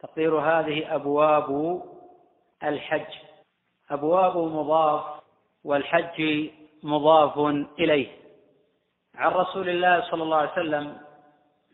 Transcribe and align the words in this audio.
تقدير 0.00 0.38
هذه 0.38 0.94
أبواب 0.94 1.82
الحج. 2.62 3.14
أبواب 3.90 4.36
مضاف 4.36 5.04
والحج 5.64 6.48
مضاف 6.82 7.38
إليه. 7.78 8.08
عن 9.14 9.32
رسول 9.32 9.68
الله 9.68 10.10
صلى 10.10 10.22
الله 10.22 10.36
عليه 10.36 10.52
وسلم 10.52 10.96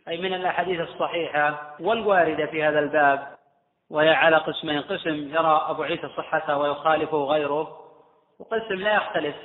أي 0.08 0.18
من 0.18 0.34
الأحاديث 0.34 0.80
الصحيحة 0.80 1.76
والواردة 1.80 2.46
في 2.46 2.64
هذا 2.64 2.78
الباب 2.78 3.36
وهي 3.90 4.10
على 4.10 4.36
قسمين 4.36 4.80
قسم 4.80 5.34
يرى 5.34 5.66
أبو 5.68 5.82
عيسى 5.82 6.08
صحته 6.16 6.58
ويخالفه 6.58 7.24
غيره 7.24 7.78
وقسم 8.38 8.74
لا 8.74 8.94
يختلف 8.94 9.36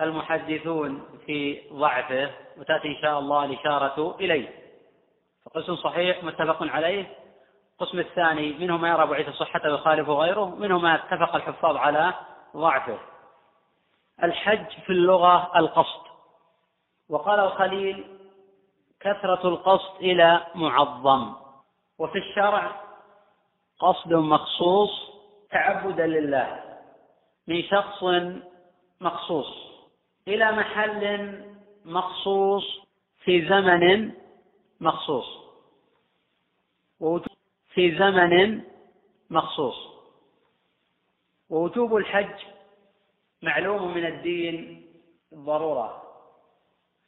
المحدثون 0.00 1.02
في 1.26 1.60
ضعفه 1.72 2.30
وتأتي 2.58 2.88
إن 2.88 2.96
شاء 3.02 3.18
الله 3.18 3.44
الإشارة 3.44 4.16
إليه. 4.20 4.48
فقسم 5.44 5.76
صحيح 5.76 6.24
متفق 6.24 6.62
عليه 6.62 7.21
القسم 7.82 7.98
الثاني 7.98 8.52
منه 8.52 8.76
ما 8.76 8.88
يرى 8.88 9.14
عيسى 9.14 9.32
صحته 9.32 9.70
ويخالفه 9.70 10.12
غيره 10.12 10.44
منه 10.44 10.78
ما 10.78 10.94
اتفق 10.94 11.34
الحفاظ 11.34 11.76
على 11.76 12.14
ضعفه. 12.56 12.98
الحج 14.22 14.66
في 14.86 14.90
اللغة 14.90 15.50
القصد. 15.56 16.02
وقال 17.08 17.40
الخليل 17.40 18.18
كثرة 19.00 19.48
القصد 19.48 19.96
إلى 20.00 20.46
معظم. 20.54 21.34
وفي 21.98 22.18
الشرع 22.18 22.80
قصد 23.78 24.12
مخصوص 24.12 24.90
تعبدا 25.50 26.06
لله. 26.06 26.78
من 27.48 27.62
شخص 27.62 28.04
مخصوص 29.00 29.48
إلى 30.28 30.52
محل 30.52 31.44
مخصوص 31.84 32.64
في 33.24 33.48
زمن 33.48 34.12
مخصوص. 34.80 35.26
في 37.74 37.98
زمن 37.98 38.62
مخصوص. 39.30 39.92
ووجوب 41.50 41.96
الحج 41.96 42.34
معلوم 43.42 43.94
من 43.94 44.06
الدين 44.06 44.86
ضرورة 45.34 46.02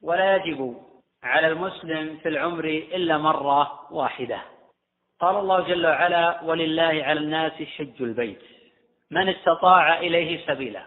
ولا 0.02 0.36
يجب 0.36 0.76
على 1.22 1.46
المسلم 1.46 2.16
في 2.16 2.28
العمر 2.28 2.64
إلا 2.64 3.18
مرة 3.18 3.92
واحدة. 3.92 4.42
قال 5.20 5.36
الله 5.36 5.60
جل 5.60 5.86
وعلا 5.86 6.42
ولله 6.42 7.04
على 7.04 7.20
الناس 7.20 7.52
حج 7.52 8.02
البيت 8.02 8.42
من 9.10 9.28
استطاع 9.28 9.98
إليه 9.98 10.46
سبيلا. 10.46 10.84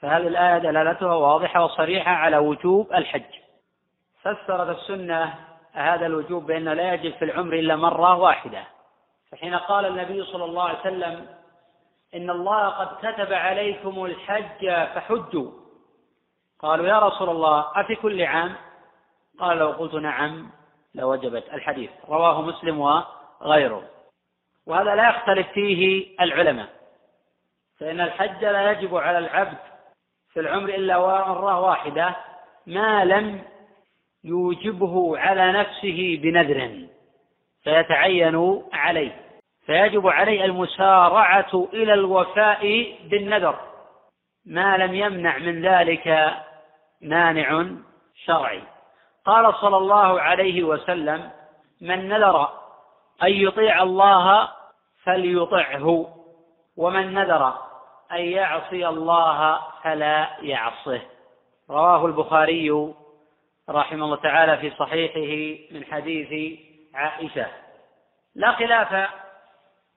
فهذه 0.00 0.26
الآية 0.26 0.58
دلالتها 0.58 1.14
واضحة 1.14 1.64
وصريحة 1.64 2.10
على 2.10 2.38
وجوب 2.38 2.92
الحج. 2.92 3.32
فسرت 4.20 4.78
السنة 4.78 5.34
هذا 5.72 6.06
الوجوب 6.06 6.46
بأنه 6.46 6.74
لا 6.74 6.94
يجب 6.94 7.12
في 7.12 7.24
العمر 7.24 7.54
إلا 7.54 7.76
مرة 7.76 8.16
واحدة. 8.16 8.64
فحين 9.32 9.54
قال 9.54 9.86
النبي 9.86 10.24
صلى 10.24 10.44
الله 10.44 10.62
عليه 10.62 10.80
وسلم 10.80 11.26
إن 12.14 12.30
الله 12.30 12.68
قد 12.68 12.96
كتب 13.06 13.32
عليكم 13.32 14.04
الحج 14.04 14.66
فحجوا. 14.94 15.50
قالوا 16.58 16.86
يا 16.86 16.98
رسول 16.98 17.30
الله 17.30 17.66
أفي 17.74 17.94
كل 17.94 18.22
عام؟ 18.22 18.56
قال 19.40 19.58
لو 19.58 19.70
قلت 19.70 19.94
نعم 19.94 20.50
لوجبت 20.94 21.44
الحديث. 21.52 21.90
رواه 22.08 22.42
مسلم 22.42 22.80
وغيره. 23.40 23.82
وهذا 24.66 24.94
لا 24.94 25.08
يختلف 25.08 25.48
فيه 25.52 26.14
العلماء. 26.20 26.68
فإن 27.80 28.00
الحج 28.00 28.44
لا 28.44 28.70
يجب 28.70 28.96
على 28.96 29.18
العبد 29.18 29.58
في 30.32 30.40
العمر 30.40 30.68
إلا 30.68 30.98
مرة 30.98 31.60
واحدة 31.60 32.16
ما 32.66 33.04
لم 33.04 33.42
يوجبه 34.24 35.18
على 35.18 35.52
نفسه 35.52 36.18
بنذر. 36.22 36.88
فيتعين 37.64 38.62
عليه. 38.72 39.22
فيجب 39.66 40.08
عليه 40.08 40.44
المسارعة 40.44 41.68
إلى 41.72 41.94
الوفاء 41.94 42.94
بالنذر. 43.04 43.60
ما 44.46 44.76
لم 44.76 44.94
يمنع 44.94 45.38
من 45.38 45.66
ذلك 45.66 46.34
مانع 47.02 47.66
شرعي. 48.24 48.62
قال 49.24 49.54
صلى 49.54 49.76
الله 49.76 50.20
عليه 50.20 50.62
وسلم 50.62 51.30
من 51.80 52.08
نذر 52.08 52.48
أن 53.22 53.32
يطيع 53.32 53.82
الله 53.82 54.48
فليطعه 55.04 56.08
ومن 56.76 57.14
نذر 57.14 57.54
أن 58.12 58.20
يعصي 58.20 58.88
الله 58.88 59.58
فلا 59.82 60.28
يعصه. 60.40 61.00
رواه 61.70 62.06
البخاري 62.06 62.94
رحمه 63.70 64.04
الله 64.04 64.16
تعالى 64.16 64.56
في 64.56 64.70
صحيحه 64.70 65.60
من 65.74 65.84
حديث 65.84 66.58
عائشة. 66.94 67.46
لا 68.34 68.52
خلاف 68.52 68.92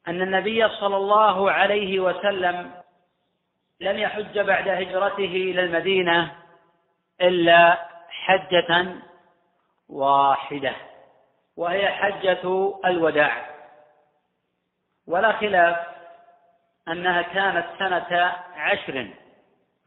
أن 0.07 0.22
النبي 0.22 0.69
صلى 0.69 0.97
الله 0.97 1.51
عليه 1.51 2.00
وسلم 2.00 2.72
لم 3.79 3.97
يحج 3.97 4.39
بعد 4.39 4.67
هجرته 4.67 5.25
إلى 5.25 5.61
المدينة 5.61 6.35
إلا 7.22 7.88
حجة 8.09 8.95
واحدة 9.89 10.75
وهي 11.57 11.88
حجة 11.88 12.73
الوداع. 12.85 13.45
ولا 15.07 15.31
خلاف 15.31 15.78
أنها 16.88 17.22
كانت 17.22 17.66
سنة 17.79 18.35
عشر 18.55 19.07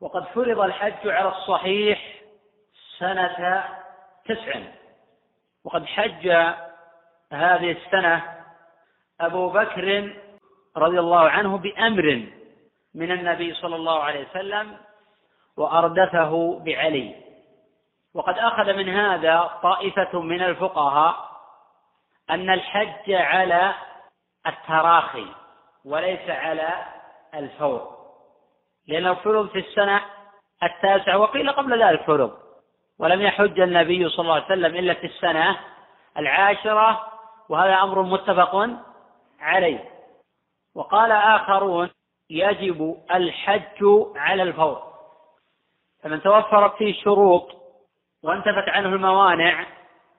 وقد 0.01 0.25
فرض 0.25 0.61
الحج 0.61 1.09
على 1.09 1.29
الصحيح 1.29 2.15
سنة 2.99 3.65
تسع 4.29 4.61
وقد 5.65 5.87
حج 5.87 6.29
هذه 7.33 7.71
السنة 7.73 8.23
أبو 9.21 9.49
بكر 9.49 10.17
رضي 10.77 10.99
الله 11.01 11.29
عنه 11.29 11.59
بأمر 11.59 12.27
من 12.95 13.13
النبي 13.13 13.55
صلى 13.55 13.77
الله 13.77 14.03
عليه 14.03 14.29
وسلم 14.31 14.77
وأردفه 15.57 16.63
بعلي. 16.65 17.15
وقد 18.15 18.39
أخذ 18.39 18.73
من 18.75 18.89
هذا 18.89 19.51
طائفة 19.63 20.21
من 20.21 20.43
الفقهاء 20.43 21.31
أن 22.31 22.51
الحج 22.51 23.13
على 23.13 23.75
التراخي 24.47 25.27
وليس 25.85 26.31
على 26.31 26.85
الفور. 27.35 27.99
لأنه 28.87 29.15
فرض 29.15 29.49
في 29.49 29.59
السنة 29.59 30.01
التاسعة 30.63 31.19
وقيل 31.19 31.53
قبل 31.53 31.83
ذلك 31.83 32.03
فرض 32.03 32.39
ولم 32.99 33.23
يحج 33.23 33.61
النبي 33.61 34.09
صلى 34.09 34.23
الله 34.23 34.35
عليه 34.35 34.45
وسلم 34.45 34.77
إلا 34.77 34.95
في 34.95 35.07
السنة 35.07 35.57
العاشرة 36.17 37.18
وهذا 37.49 37.75
أمر 37.75 38.03
متفق 38.03 38.71
عليه. 39.41 39.85
وقال 40.75 41.13
آخرون 41.13 41.91
يجب 42.31 42.97
الحج 43.15 43.85
على 44.17 44.43
الفور. 44.43 44.83
فمن 46.03 46.23
توفرت 46.23 46.77
فيه 46.77 47.03
شروط 47.03 47.49
وانتفت 48.23 48.69
عنه 48.69 48.89
الموانع 48.89 49.67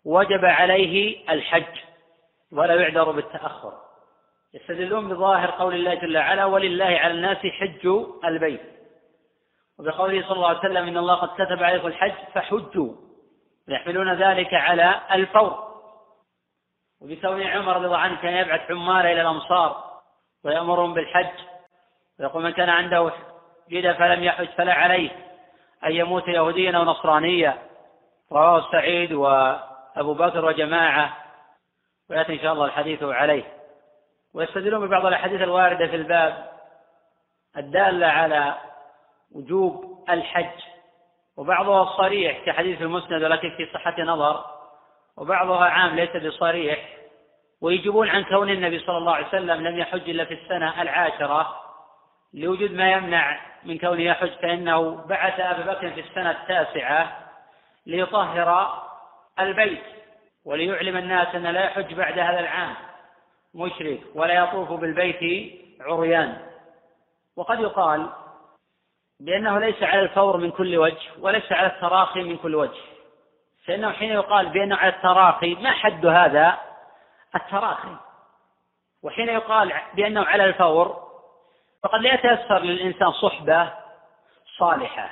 وجب 0.06 0.46
عليه 0.46 1.26
الحج 1.30 1.80
ولا 2.52 2.76
يعذر 2.76 3.12
بالتأخر. 3.12 3.74
يستدلون 4.54 5.10
بظاهر 5.10 5.52
قول 5.52 5.76
الله 5.76 5.94
جل 5.94 6.18
وعلا 6.18 6.46
ولله 6.46 6.86
على 6.86 7.14
الناس 7.14 7.38
حج 7.38 7.88
البيت. 8.26 8.62
وبقوله 9.80 10.22
صلى 10.22 10.36
الله 10.36 10.48
عليه 10.48 10.60
وسلم 10.60 10.88
إن 10.88 10.98
الله 10.98 11.16
قد 11.16 11.46
كتب 11.46 11.64
عليكم 11.64 11.88
الحج 11.88 12.14
فحجوا. 12.34 12.94
يحملون 13.68 14.14
ذلك 14.14 14.54
على 14.54 15.02
الفور. 15.12 15.69
وبكون 17.02 17.44
عمر 17.44 17.76
رضي 17.76 17.86
الله 17.86 17.98
عنه 17.98 18.22
كان 18.22 18.34
يبعث 18.34 18.62
حماله 18.62 19.12
إلى 19.12 19.22
الأمصار 19.22 19.84
ويأمرهم 20.46 20.94
بالحج. 20.94 21.40
ويقول 22.20 22.44
من 22.44 22.52
كان 22.52 22.70
عنده 22.70 23.12
جدة 23.70 23.94
فلم 23.94 24.24
يحج 24.24 24.48
فلا 24.48 24.74
عليه. 24.74 25.10
أن 25.86 25.92
يموت 25.92 26.28
يهوديا 26.28 26.78
أو 26.78 26.84
نصرانيا. 26.84 27.58
رواه 28.32 28.72
سعيد 28.72 29.14
وأبو 29.14 30.14
بكر 30.14 30.46
وجماعة. 30.46 31.18
ويأتي 32.10 32.34
إن 32.34 32.40
شاء 32.40 32.54
الله 32.54 32.66
الحديث 32.66 33.04
عليه. 33.04 33.44
ويستدلون 34.34 34.88
ببعض 34.88 35.06
الأحاديث 35.06 35.42
الواردة 35.42 35.88
في 35.88 35.96
الباب. 35.96 36.50
الدالة 37.58 38.08
على 38.08 38.58
وجوب 39.36 40.06
الحج. 40.10 40.62
وبعضها 41.38 41.98
صريح 41.98 42.46
كحديث 42.46 42.82
المسند 42.82 43.24
ولكن 43.24 43.50
في 43.58 43.70
صحة 43.74 44.02
نظر. 44.02 44.59
وبعضها 45.20 45.66
عام 45.66 45.96
ليس 45.96 46.18
بصريح 46.18 47.00
ويجيبون 47.62 48.10
عن 48.10 48.24
كون 48.24 48.50
النبي 48.50 48.80
صلى 48.80 48.98
الله 48.98 49.16
عليه 49.16 49.28
وسلم 49.28 49.68
لم 49.68 49.78
يحج 49.78 50.10
إلا 50.10 50.26
في 50.26 50.34
السنة 50.34 50.82
العاشرة 50.82 51.56
لوجود 52.34 52.72
ما 52.72 52.92
يمنع 52.92 53.40
من 53.64 53.78
كونه 53.78 54.02
يحج 54.02 54.30
فإنه 54.42 55.06
بعث 55.06 55.40
أبا 55.40 55.74
بكر 55.74 55.90
في 55.90 56.00
السنة 56.00 56.32
التاسعة 56.32 57.30
ليطهر 57.86 58.84
البيت 59.40 59.84
وليعلم 60.46 60.98
الناس 60.98 61.36
أن 61.36 61.44
لا 61.44 61.66
يحج 61.66 61.94
بعد 61.94 62.20
هذا 62.20 62.40
العام 62.40 62.76
مشرك 63.56 64.00
ولا 64.16 64.34
يطوف 64.34 64.72
بالبيت 64.72 65.54
عريان. 65.82 66.38
وقد 67.36 67.60
يقال 67.60 68.10
بأنه 69.20 69.60
ليس 69.60 69.84
على 69.84 70.02
الفور 70.02 70.38
من 70.38 70.52
كل 70.52 70.78
وجه 70.78 71.08
وليس 71.20 71.52
على 71.52 71.68
التراخي 71.68 72.24
من 72.24 72.38
كل 72.38 72.56
وجه. 72.56 72.99
فإنه 73.70 73.92
حين 73.92 74.12
يقال 74.12 74.50
بأنه 74.50 74.76
على 74.76 74.90
التراخي 74.90 75.56
ما 75.56 75.72
حد 75.72 76.06
هذا؟ 76.06 76.58
التراخي. 77.36 77.96
وحين 79.04 79.30
يقال 79.30 79.74
بأنه 79.94 80.26
على 80.26 80.46
الفور 80.46 81.04
فقد 81.84 82.00
لا 82.00 82.14
يتيسر 82.14 82.60
للإنسان 82.60 83.12
صحبة 83.12 83.74
صالحة 84.58 85.10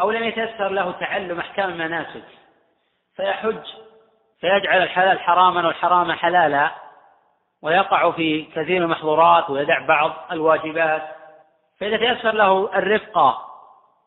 أو 0.00 0.10
لم 0.10 0.24
يتيسر 0.24 0.68
له 0.68 0.92
تعلم 0.92 1.40
أحكام 1.40 1.70
المناسك. 1.70 2.24
فيحج 3.16 3.66
فيجعل 4.40 4.82
الحلال 4.82 5.20
حراما 5.20 5.66
والحرام 5.66 6.12
حلالا 6.12 6.70
ويقع 7.62 8.10
في 8.10 8.42
كثير 8.42 8.78
من 8.78 8.82
المحظورات 8.82 9.50
ويدع 9.50 9.86
بعض 9.86 10.12
الواجبات. 10.32 11.02
فإذا 11.80 11.96
تيسر 11.96 12.32
له 12.32 12.70
الرفقة 12.74 13.48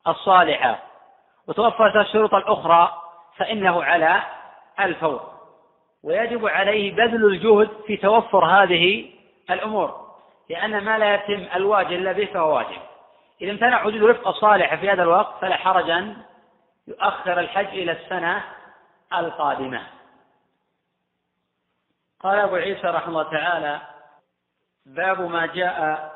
الصالحة 0.07 0.79
وتوفرت 1.47 1.95
الشروط 1.95 2.33
الأخرى 2.33 3.04
فإنه 3.37 3.83
على 3.83 4.23
الفور. 4.79 5.35
ويجب 6.03 6.47
عليه 6.47 6.95
بذل 6.95 7.25
الجهد 7.25 7.69
في 7.87 7.97
توفر 7.97 8.45
هذه 8.45 9.11
الأمور 9.49 10.05
لأن 10.49 10.83
ما 10.83 10.97
لا 10.97 11.15
يتم 11.15 11.47
الواجب 11.55 11.91
إلا 11.91 12.11
به 12.11 12.25
فهو 12.25 12.55
واجب. 12.55 12.81
إذا 13.41 13.51
امتنع 13.51 13.85
وجود 13.85 14.03
رفقة 14.03 14.31
صالحة 14.31 14.77
في 14.77 14.91
هذا 14.91 15.03
الوقت 15.03 15.41
فلا 15.41 15.55
حرج 15.55 15.89
أن 15.89 16.17
يؤخر 16.87 17.39
الحج 17.39 17.67
إلى 17.67 17.91
السنة 17.91 18.43
القادمة. 19.13 19.81
قال 22.19 22.39
أبو 22.39 22.55
عيسى 22.55 22.87
رحمه 22.87 23.09
الله 23.09 23.31
تعالى 23.31 23.81
باب 24.85 25.21
ما 25.21 25.45
جاء 25.45 26.11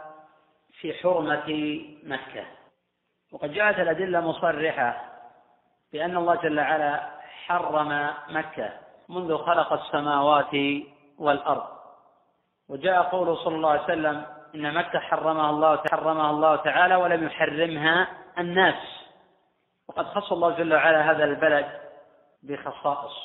في 0.79 0.93
حرمة 0.93 1.79
مكة. 2.03 2.45
وقد 3.31 3.53
جاءت 3.53 3.79
الأدلة 3.79 4.21
مصرحة 4.21 5.08
بأن 5.93 6.17
الله 6.17 6.35
جل 6.35 6.59
وعلا 6.59 7.09
حرم 7.47 8.09
مكة 8.29 8.69
منذ 9.09 9.37
خلق 9.37 9.73
السماوات 9.73 10.55
والأرض. 11.19 11.67
وجاء 12.69 13.01
قوله 13.01 13.35
صلى 13.35 13.55
الله 13.55 13.69
عليه 13.69 13.83
وسلم 13.83 14.25
إن 14.55 14.73
مكة 14.73 14.99
حرمها 14.99 15.49
الله 15.49 15.83
حرمها 15.91 16.29
الله 16.29 16.55
تعالى 16.55 16.95
ولم 16.95 17.23
يحرمها 17.23 18.07
الناس. 18.37 19.09
وقد 19.87 20.05
خص 20.05 20.31
الله 20.31 20.49
جل 20.49 20.73
وعلا 20.73 21.11
هذا 21.11 21.23
البلد 21.23 21.79
بخصائص. 22.43 23.17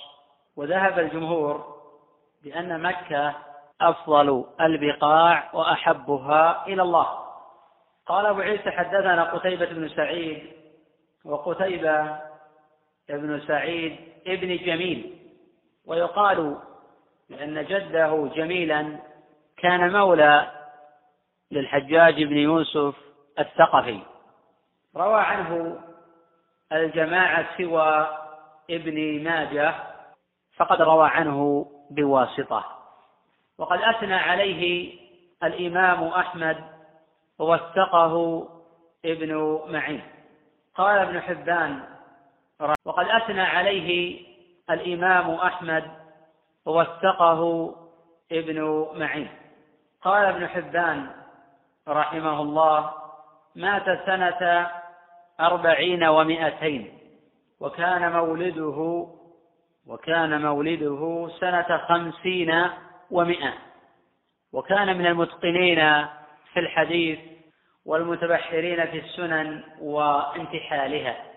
وذهب 0.56 0.98
الجمهور 0.98 1.74
بأن 2.44 2.82
مكة 2.82 3.34
أفضل 3.80 4.44
البقاع 4.60 5.50
وأحبها 5.52 6.66
إلى 6.66 6.82
الله. 6.82 7.18
قال 8.06 8.26
أبو 8.26 8.40
عيسى 8.40 8.70
حدثنا 8.70 9.24
قتيبة 9.24 9.66
بن 9.66 9.88
سعيد 9.88 10.52
وقتيبة 11.24 12.18
بن 13.08 13.40
سعيد 13.40 13.96
ابن 14.26 14.56
جميل 14.56 15.18
ويقال 15.86 16.58
لأن 17.28 17.64
جده 17.64 18.30
جميلا 18.34 18.98
كان 19.56 19.92
مولى 19.92 20.50
للحجاج 21.50 22.22
بن 22.22 22.36
يوسف 22.36 22.94
الثقفي. 23.38 24.00
روى 24.96 25.20
عنه 25.20 25.80
الجماعة 26.72 27.56
سوى 27.58 28.08
ابن 28.70 29.24
ماجه 29.24 29.74
فقد 30.56 30.82
روى 30.82 31.08
عنه 31.08 31.66
بواسطة. 31.90 32.64
وقد 33.58 33.78
أثنى 33.80 34.14
عليه 34.14 34.94
الإمام 35.42 36.04
أحمد 36.04 36.64
ووثقه 37.38 38.48
ابن 39.04 39.60
معين. 39.68 40.02
قال 40.74 40.98
ابن 40.98 41.20
حبان 41.20 41.93
وقد 42.84 43.06
أثنى 43.08 43.42
عليه 43.42 44.20
الإمام 44.70 45.30
أحمد 45.30 45.84
ووثقه 46.66 47.74
ابن 48.32 48.86
معين. 48.94 49.28
قال 50.02 50.24
ابن 50.24 50.48
حبان 50.48 51.10
رحمه 51.88 52.42
الله 52.42 52.92
مات 53.56 54.06
سنة 54.06 54.70
أربعين 55.40 56.04
ومائتين 56.04 56.98
وكان 57.60 58.12
مولده 58.12 59.06
وكان 59.86 60.42
مولده 60.42 61.30
سنة 61.40 61.78
خمسين 61.88 62.64
ومائة 63.10 63.52
وكان 64.52 64.98
من 64.98 65.06
المتقنين 65.06 66.06
في 66.52 66.60
الحديث 66.60 67.18
والمتبحرين 67.86 68.86
في 68.86 68.98
السنن 68.98 69.62
وانتحالها. 69.80 71.33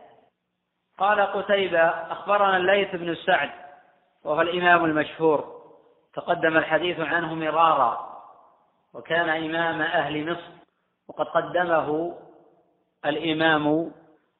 قال 0.97 1.21
قتيبة 1.21 1.87
أخبرنا 1.89 2.57
الليث 2.57 2.95
بن 2.95 3.15
سعد 3.15 3.49
وهو 4.23 4.41
الإمام 4.41 4.85
المشهور 4.85 5.57
تقدم 6.13 6.57
الحديث 6.57 6.99
عنه 6.99 7.35
مرارا 7.35 8.07
وكان 8.93 9.29
إمام 9.29 9.81
أهل 9.81 10.31
مصر 10.31 10.51
وقد 11.07 11.25
قدمه 11.25 12.17
الإمام 13.05 13.91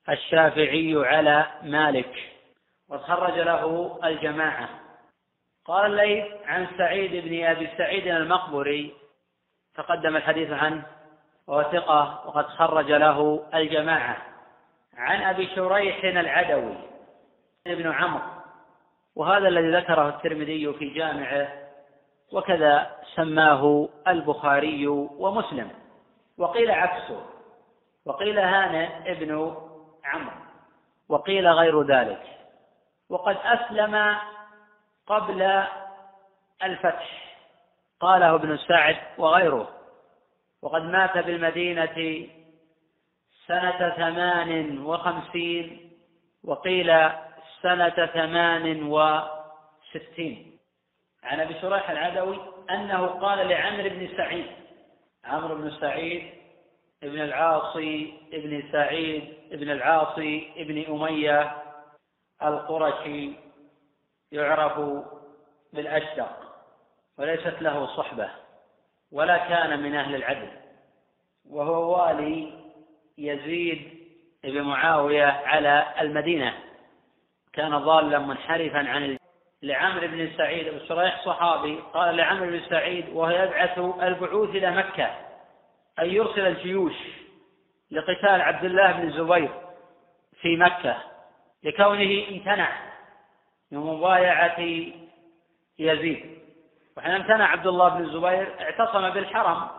الشافعي 0.09 0.95
على 0.95 1.45
مالك 1.63 2.33
وخرج 2.89 3.39
له 3.39 3.99
الجماعة. 4.03 4.69
قال 5.65 5.85
الليث 5.85 6.25
عن 6.45 6.67
سعيد 6.77 7.25
بن 7.25 7.43
أبي 7.45 7.69
سعيد 7.77 8.07
المقبري 8.07 8.93
تقدم 9.75 10.15
الحديث 10.15 10.51
عنه 10.51 10.85
وهو 11.47 11.63
ثقة 11.71 12.23
وقد 12.27 12.45
خرج 12.45 12.91
له 12.91 13.45
الجماعة. 13.53 14.17
عن 14.97 15.21
أبي 15.21 15.47
شريح 15.55 16.03
العدوي 16.03 16.77
ابن 17.67 17.91
عمرو 17.91 18.37
وهذا 19.15 19.47
الذي 19.47 19.71
ذكره 19.71 20.09
الترمذي 20.09 20.73
في 20.73 20.89
جامعه 20.89 21.47
وكذا 22.33 22.95
سماه 23.15 23.89
البخاري 24.07 24.87
ومسلم. 24.87 25.69
وقيل 26.37 26.71
عكسه 26.71 27.25
وقيل 28.05 28.39
هانئ 28.39 29.11
ابن 29.11 29.55
عمرو 30.05 30.35
وقيل 31.09 31.47
غير 31.47 31.83
ذلك. 31.83 32.23
وقد 33.09 33.37
أسلم 33.43 34.15
قبل 35.07 35.63
الفتح 36.63 37.37
قاله 37.99 38.35
ابن 38.35 38.57
سعد 38.57 38.97
وغيره. 39.17 39.67
وقد 40.61 40.81
مات 40.81 41.17
بالمدينة 41.17 42.27
سنة 43.47 43.89
ثمان 43.89 44.79
وخمسين 44.85 45.91
وقيل 46.43 47.09
سنة 47.61 48.05
ثمان 48.05 48.83
وستين. 48.83 50.57
عن 51.23 51.39
أبي 51.39 51.53
شريح 51.61 51.89
العدوي 51.89 52.39
أنه 52.69 53.05
قال 53.05 53.47
لعمرو 53.47 53.89
بن 53.89 54.09
سعيد 54.17 54.45
عمرو 55.25 55.55
بن 55.55 55.71
سعيد 55.71 56.29
ابن 57.03 57.21
العاصي 57.21 58.13
ابن 58.33 58.63
سعيد 58.71 59.33
ابن 59.51 59.71
العاصي 59.71 60.51
ابن 60.57 60.85
أمية 60.93 61.63
القرشي 62.43 63.31
يعرف 64.31 65.03
بالأشدق 65.73 66.39
وليست 67.17 67.61
له 67.61 67.95
صحبة 67.97 68.29
ولا 69.11 69.37
كان 69.37 69.79
من 69.79 69.95
أهل 69.95 70.15
العدل 70.15 70.49
وهو 71.49 71.97
والي 71.97 72.66
يزيد 73.17 74.07
بن 74.43 74.61
معاوية 74.61 75.25
على 75.25 75.85
المدينة. 76.01 76.53
كان 77.53 77.77
ضالا 77.77 78.19
منحرفا 78.19 78.77
عن 78.77 79.03
ال... 79.03 79.17
لعمرو 79.61 80.07
بن 80.07 80.29
سعيد 80.37 80.69
بن 80.69 80.87
شريح 80.87 81.25
صحابي. 81.25 81.79
قال 81.93 82.17
لعمرو 82.17 82.45
بن 82.45 82.61
سعيد 82.69 83.09
وهو 83.09 83.29
يبعث 83.29 83.77
البعوث 83.77 84.49
إلى 84.49 84.71
مكة 84.71 85.15
أن 85.99 86.09
يرسل 86.09 86.47
الجيوش 86.47 86.95
لقتال 87.91 88.41
عبد 88.41 88.65
الله 88.65 88.91
بن 88.91 89.07
الزبير 89.07 89.49
في 90.41 90.57
مكة 90.57 90.97
لكونه 91.63 92.27
امتنع 92.29 92.69
من 93.71 93.79
مبايعة 93.79 94.59
يزيد. 95.79 96.37
وحين 96.97 97.11
امتنع 97.11 97.45
عبد 97.45 97.67
الله 97.67 97.89
بن 97.89 98.03
الزبير 98.03 98.61
اعتصم 98.61 99.09
بالحرم. 99.09 99.76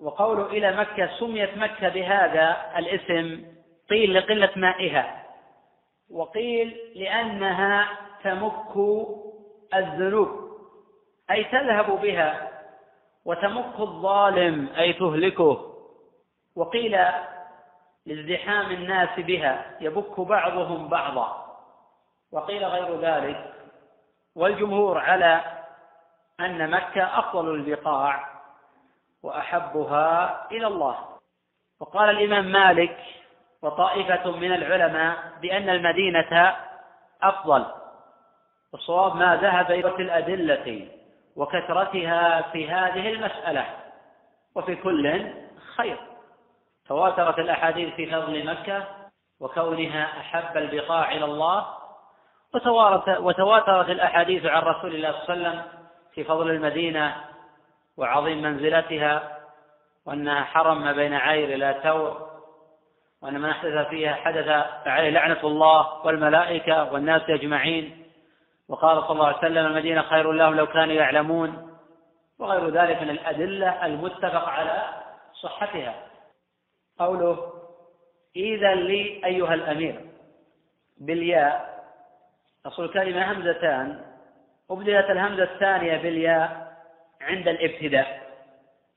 وقوله 0.00 0.46
إلى 0.46 0.76
مكة 0.76 1.18
سميت 1.18 1.58
مكة 1.58 1.88
بهذا 1.88 2.56
الاسم 2.76 3.44
قيل 3.90 4.14
لقلة 4.14 4.50
مائها. 4.56 5.24
وقيل 6.10 6.76
لأنها 6.94 7.88
تمك 8.24 8.76
الذنوب 9.74 10.48
أي 11.30 11.44
تذهب 11.44 12.00
بها 12.00 12.48
وتمك 13.24 13.80
الظالم 13.80 14.68
أي 14.78 14.92
تهلكه. 14.92 15.74
وقيل 16.56 16.98
لازدحام 18.06 18.70
الناس 18.70 19.20
بها 19.20 19.76
يبك 19.80 20.20
بعضهم 20.20 20.88
بعضا. 20.88 21.56
وقيل 22.32 22.64
غير 22.64 23.00
ذلك 23.00 23.54
والجمهور 24.36 24.98
على 24.98 25.40
أن 26.40 26.70
مكة 26.70 27.18
أفضل 27.18 27.54
البقاع. 27.54 28.37
وأحبها 29.22 30.46
إلى 30.52 30.66
الله. 30.66 30.98
وقال 31.80 32.10
الإمام 32.10 32.52
مالك 32.52 32.98
وطائفة 33.62 34.30
من 34.30 34.52
العلماء 34.52 35.16
بأن 35.42 35.68
المدينة 35.68 36.56
أفضل. 37.22 37.64
والصواب 38.72 39.16
ما 39.16 39.36
ذهب 39.36 39.70
إلى 39.70 40.00
الأدلة 40.00 40.88
وكثرتها 41.36 42.42
في 42.42 42.70
هذه 42.70 43.08
المسألة. 43.08 43.66
وفي 44.54 44.76
كل 44.76 45.32
خير. 45.76 45.98
تواترت 46.88 47.38
الأحاديث 47.38 47.94
في 47.94 48.06
فضل 48.06 48.46
مكة 48.46 48.86
وكونها 49.40 50.20
أحب 50.20 50.56
البقاع 50.56 51.12
إلى 51.12 51.24
الله. 51.24 51.66
وتواترت 53.18 53.90
الأحاديث 53.90 54.46
عن 54.46 54.62
رسول 54.62 54.94
الله 54.94 55.12
صلى 55.12 55.34
الله 55.34 55.48
عليه 55.48 55.58
وسلم 55.58 55.62
في 56.14 56.24
فضل 56.24 56.50
المدينة 56.50 57.27
وعظيم 57.98 58.42
منزلتها 58.42 59.38
وأنها 60.06 60.44
حرم 60.44 60.82
ما 60.82 60.92
بين 60.92 61.14
عير 61.14 61.54
إلى 61.54 61.80
تور 61.82 62.28
وأن 63.22 63.40
من 63.40 63.48
أحدث 63.50 63.88
فيها 63.88 64.14
حدث 64.14 64.44
فعليه 64.84 65.10
لعنة 65.10 65.40
الله 65.44 66.06
والملائكة 66.06 66.92
والناس 66.92 67.22
أجمعين 67.30 68.04
وقال 68.68 69.02
صلى 69.02 69.10
الله 69.10 69.26
عليه 69.26 69.38
وسلم 69.38 69.66
المدينة 69.66 70.02
خير 70.02 70.32
لهم 70.32 70.54
لو 70.54 70.66
كانوا 70.66 70.94
يعلمون 70.94 71.78
وغير 72.38 72.68
ذلك 72.68 73.02
من 73.02 73.10
الأدلة 73.10 73.86
المتفق 73.86 74.48
على 74.48 74.88
صحتها. 75.32 75.94
قوله 76.98 77.52
إذا 78.36 78.74
لي 78.74 79.24
أيها 79.24 79.54
الأمير 79.54 80.00
بالياء. 80.98 81.84
أصل 82.66 82.84
الكلمة 82.84 83.32
همزتان 83.32 84.04
أبدلت 84.70 85.10
الهمزة 85.10 85.42
الثانية 85.42 85.96
بالياء. 85.96 86.67
عند 87.28 87.48
الابتداء. 87.48 88.28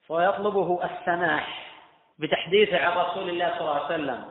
ويطلبه 0.10 0.80
السماح 0.84 1.72
بتحديثه 2.20 2.78
عن 2.78 2.98
رسول 2.98 3.30
الله 3.30 3.50
صلى 3.50 3.62
الله 3.62 3.76
عليه 3.76 3.86
وسلم. 3.86 4.26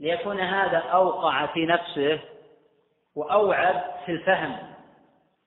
ليكون 0.00 0.40
هذا 0.40 0.78
أوقع 0.78 1.46
في 1.46 1.66
نفسه 1.66 2.18
وأوعد 3.16 3.82
في 4.06 4.12
الفهم. 4.12 4.56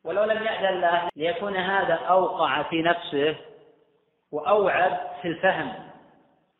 ولو 0.03 0.23
لم 0.23 0.43
يأذن 0.43 0.81
له 0.81 1.09
ليكون 1.15 1.55
هذا 1.57 1.93
أوقع 1.93 2.63
في 2.63 2.81
نفسه 2.81 3.35
وأوعد 4.31 4.97
في 5.21 5.27
الفهم. 5.27 5.73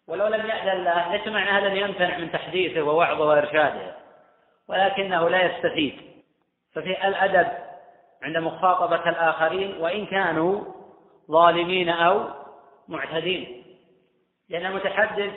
ولو 0.07 0.27
لم 0.27 0.45
يأذن 0.45 0.83
له 0.83 1.15
ليس 1.15 1.27
معنى 1.27 1.49
هذا 1.49 1.67
أن 1.67 1.77
يمتنع 1.77 2.17
من 2.17 2.31
تحديثه 2.31 2.81
ووعظه 2.81 3.25
وإرشاده. 3.25 3.95
ولكنه 4.67 5.29
لا 5.29 5.43
يستفيد. 5.43 6.01
ففي 6.73 7.07
الأدب 7.07 7.47
عند 8.23 8.37
مخاطبة 8.37 9.09
الآخرين 9.09 9.77
وإن 9.77 10.05
كانوا 10.05 10.74
ظالمين 11.31 11.89
أو 11.89 12.29
معتدين. 12.87 13.65
لأن 14.49 14.65
المتحدث 14.65 15.33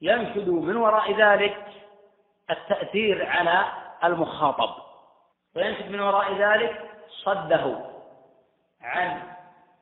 ينشد 0.00 0.48
من 0.48 0.76
وراء 0.76 1.12
ذلك 1.12 1.66
التأثير 2.50 3.26
على 3.26 3.64
المخاطب 4.04 4.82
وينشد 5.56 5.90
من 5.90 6.00
وراء 6.00 6.34
ذلك 6.34 6.90
صده 7.08 7.90
عن 8.80 9.22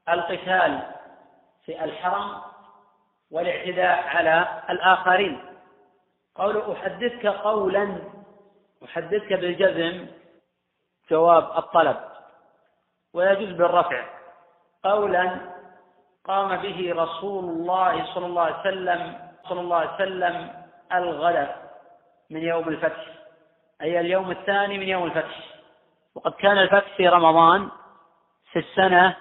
القتال 0.09 0.95
في 1.65 1.85
الحرم 1.85 2.43
والاعتداء 3.31 4.07
على 4.07 4.63
الآخرين. 4.71 5.45
قول 6.35 6.73
أحدثك 6.73 7.27
قولا 7.27 7.99
أحدثك 8.85 9.33
بالجزم 9.33 10.07
جواب 11.11 11.59
الطلب 11.59 11.97
ويجوز 13.15 13.49
بالرفع. 13.49 14.18
قولا 14.89 15.41
قام 16.25 16.57
به 16.57 16.93
رسول 16.97 17.45
الله 17.45 18.15
صلى 18.15 18.27
الله 18.27 18.43
عليه 18.43 18.61
وسلم 18.61 19.31
صلى 19.49 19.61
الله 19.61 19.77
عليه 19.77 19.95
وسلم 19.95 20.65
الغد 20.93 21.49
من 22.31 22.43
يوم 22.43 22.69
الفتح. 22.69 23.05
أي 23.83 24.01
اليوم 24.01 24.31
الثاني 24.31 24.79
من 24.79 24.89
يوم 24.89 25.05
الفتح. 25.05 25.45
وقد 26.15 26.33
كان 26.33 26.59
الفتح 26.59 26.97
في 26.97 27.09
رمضان 27.09 27.69
في 28.53 28.59
السنة 28.59 29.17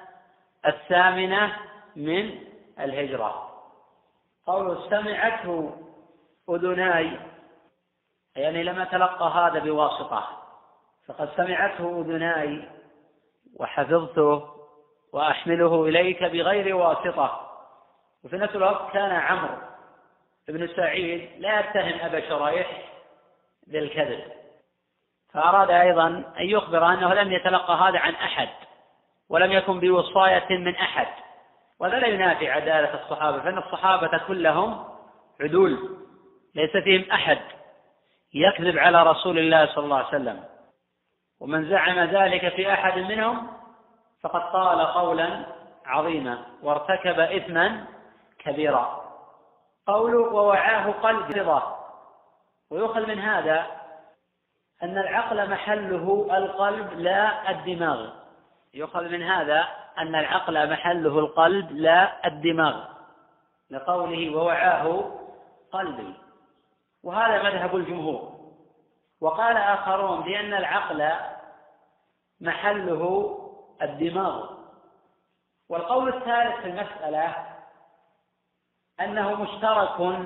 الثامنة 0.66 1.54
من 1.96 2.40
الهجرة. 2.80 3.50
قول 4.48 4.90
سمعته 4.90 5.78
أذناي 6.50 7.20
يعني 8.36 8.64
لم 8.64 8.80
أتلقى 8.80 9.30
هذا 9.30 9.60
بواسطة. 9.60 10.28
فقد 11.08 11.30
سمعته 11.38 12.02
أذناي 12.02 12.70
وحفظته 13.60 14.57
وأحمله 15.18 15.86
إليك 15.86 16.24
بغير 16.24 16.76
واسطة. 16.76 17.50
وفي 18.24 18.38
نفس 18.38 18.56
الوقت 18.56 18.94
كان 18.94 19.12
عمرو 19.12 19.58
بن 20.48 20.68
سعيد 20.68 21.30
لا 21.38 21.60
يتهم 21.60 22.00
أبا 22.06 22.30
شريح 22.30 22.68
بالكذب. 23.68 24.24
فأراد 25.34 25.72
أيضا 25.72 26.08
أن 26.40 26.46
يخبر 26.50 26.86
أنه 26.86 27.14
لم 27.14 27.32
يتلقى 27.32 27.74
هذا 27.74 28.00
عن 28.00 28.14
أحد 28.14 28.50
ولم 29.30 29.52
يكن 29.52 29.80
بوصاية 29.80 30.58
من 30.58 30.76
أحد 30.76 31.08
وهذا 31.80 32.00
لا 32.00 32.08
ينافي 32.08 32.50
عدالة 32.50 33.04
الصحابة 33.04 33.40
فإن 33.40 33.58
الصحابة 33.58 34.18
كلهم 34.28 34.86
عدول 35.42 35.98
ليس 36.56 36.72
فيهم 36.84 37.12
أحد 37.12 37.40
يكذب 38.34 38.78
على 38.78 39.04
رسول 39.04 39.40
الله 39.40 39.66
صلى 39.66 39.84
الله 39.84 39.98
عليه 39.98 40.08
وسلم. 40.08 40.44
ومن 41.40 41.70
زعم 41.70 42.00
ذلك 42.00 42.54
في 42.56 42.74
أحد 42.74 42.98
منهم 42.98 43.48
فقد 44.24 44.42
قال 44.42 44.82
قولا 44.82 45.46
عظيما 45.86 46.46
وارتكب 46.64 47.20
إثما 47.20 47.86
كبيرا. 48.40 49.08
قول 49.88 50.16
ووعاه 50.16 50.92
قلب 50.92 51.32
رضا 51.32 51.78
ويؤخذ 52.72 53.08
من 53.08 53.20
هذا 53.20 53.66
أن 54.84 54.98
العقل 54.98 55.50
محله 55.50 56.28
القلب 56.38 56.94
لا 56.94 57.50
الدماغ. 57.50 58.10
يؤخذ 58.74 59.04
من 59.04 59.24
هذا 59.24 59.68
أن 59.98 60.16
العقل 60.16 60.72
محله 60.72 61.20
القلب 61.20 61.72
لا 61.72 62.28
الدماغ. 62.28 62.84
لقوله 63.70 64.36
ووعاه 64.36 65.12
قلبي 65.72 66.14
وهذا 67.04 67.44
مذهب 67.44 67.76
الجمهور. 67.76 68.38
وقال 69.22 69.58
آخرون 69.58 70.22
بأن 70.22 70.54
العقل 70.54 71.12
محله 72.42 73.34
الدماغ. 73.82 74.50
والقول 75.70 76.10
الثالث 76.10 76.56
في 76.62 76.68
المسألة 76.68 77.36
أنه 79.00 79.34
مشترك 79.34 80.20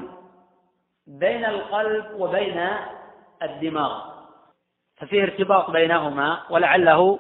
بين 1.08 1.46
القلب 1.46 2.06
وبين 2.22 2.70
الدماغ. 3.44 4.12
ففيه 4.98 5.24
ارتباط 5.24 5.70
بينهما 5.70 6.44
ولعله 6.50 7.20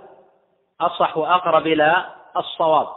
أصح 0.81 1.17
وأقرب 1.17 1.67
إلى 1.67 2.05
الصواب. 2.37 2.87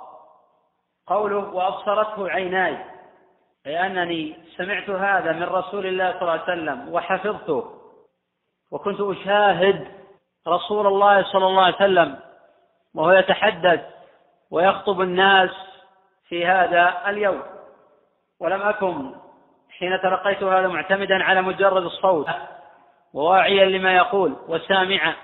قوله 1.07 1.55
وأبصرته 1.55 2.31
عيناي 2.31 2.79
أي 3.67 3.87
أنني 3.87 4.37
سمعت 4.57 4.91
هذا 4.91 5.33
من 5.33 5.43
رسول 5.43 5.87
الله 5.87 6.13
صلى 6.13 6.23
الله 6.23 6.33
عليه 6.33 6.43
وسلم 6.43 6.95
وحفظته 6.95 7.71
وكنت 8.71 9.01
أشاهد 9.01 9.89
رسول 10.49 10.87
الله 10.87 11.23
صلى 11.23 11.47
الله 11.47 11.63
عليه 11.63 11.77
وسلم 11.77 12.21
وهو 12.95 13.13
يتحدث 13.13 13.81
ويخطب 14.51 15.01
الناس 15.01 15.51
في 16.29 16.47
هذا 16.47 17.03
اليوم. 17.07 17.43
ولم 18.41 18.63
أكن 18.63 19.15
حين 19.71 20.01
تلقيت 20.03 20.43
هذا 20.43 20.69
معتمدا 20.69 21.25
على 21.25 21.43
مجرد 21.43 21.83
الصوت 21.83 22.29
وواعيا 23.15 23.65
لما 23.65 23.97
يقول 23.97 24.37
وسامعا 24.49 25.15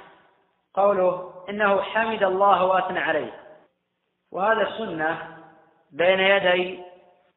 قوله 0.74 1.32
إنه 1.48 1.82
حمد 1.82 2.22
الله 2.22 2.64
وأثنى 2.64 2.98
عليه. 2.98 3.32
وهذا 4.32 4.62
السنة 4.62 5.18
بين 5.92 6.20
يدي 6.20 6.80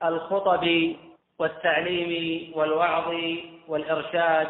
الخطب 0.03 0.95
والتعليم 1.39 2.51
والوعظ 2.55 3.13
والإرشاد 3.67 4.47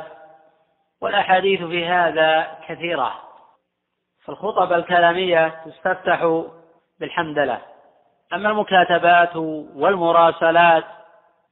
والأحاديث 1.01 1.63
في 1.63 1.85
هذا 1.85 2.57
كثيرة. 2.67 3.13
فالخطب 4.25 4.73
الكلامية 4.73 5.61
تستفتح 5.65 6.43
بالحمد 6.99 7.39
لله 7.39 7.61
أما 8.33 8.49
المكاتبات 8.49 9.35
والمراسلات 9.75 10.83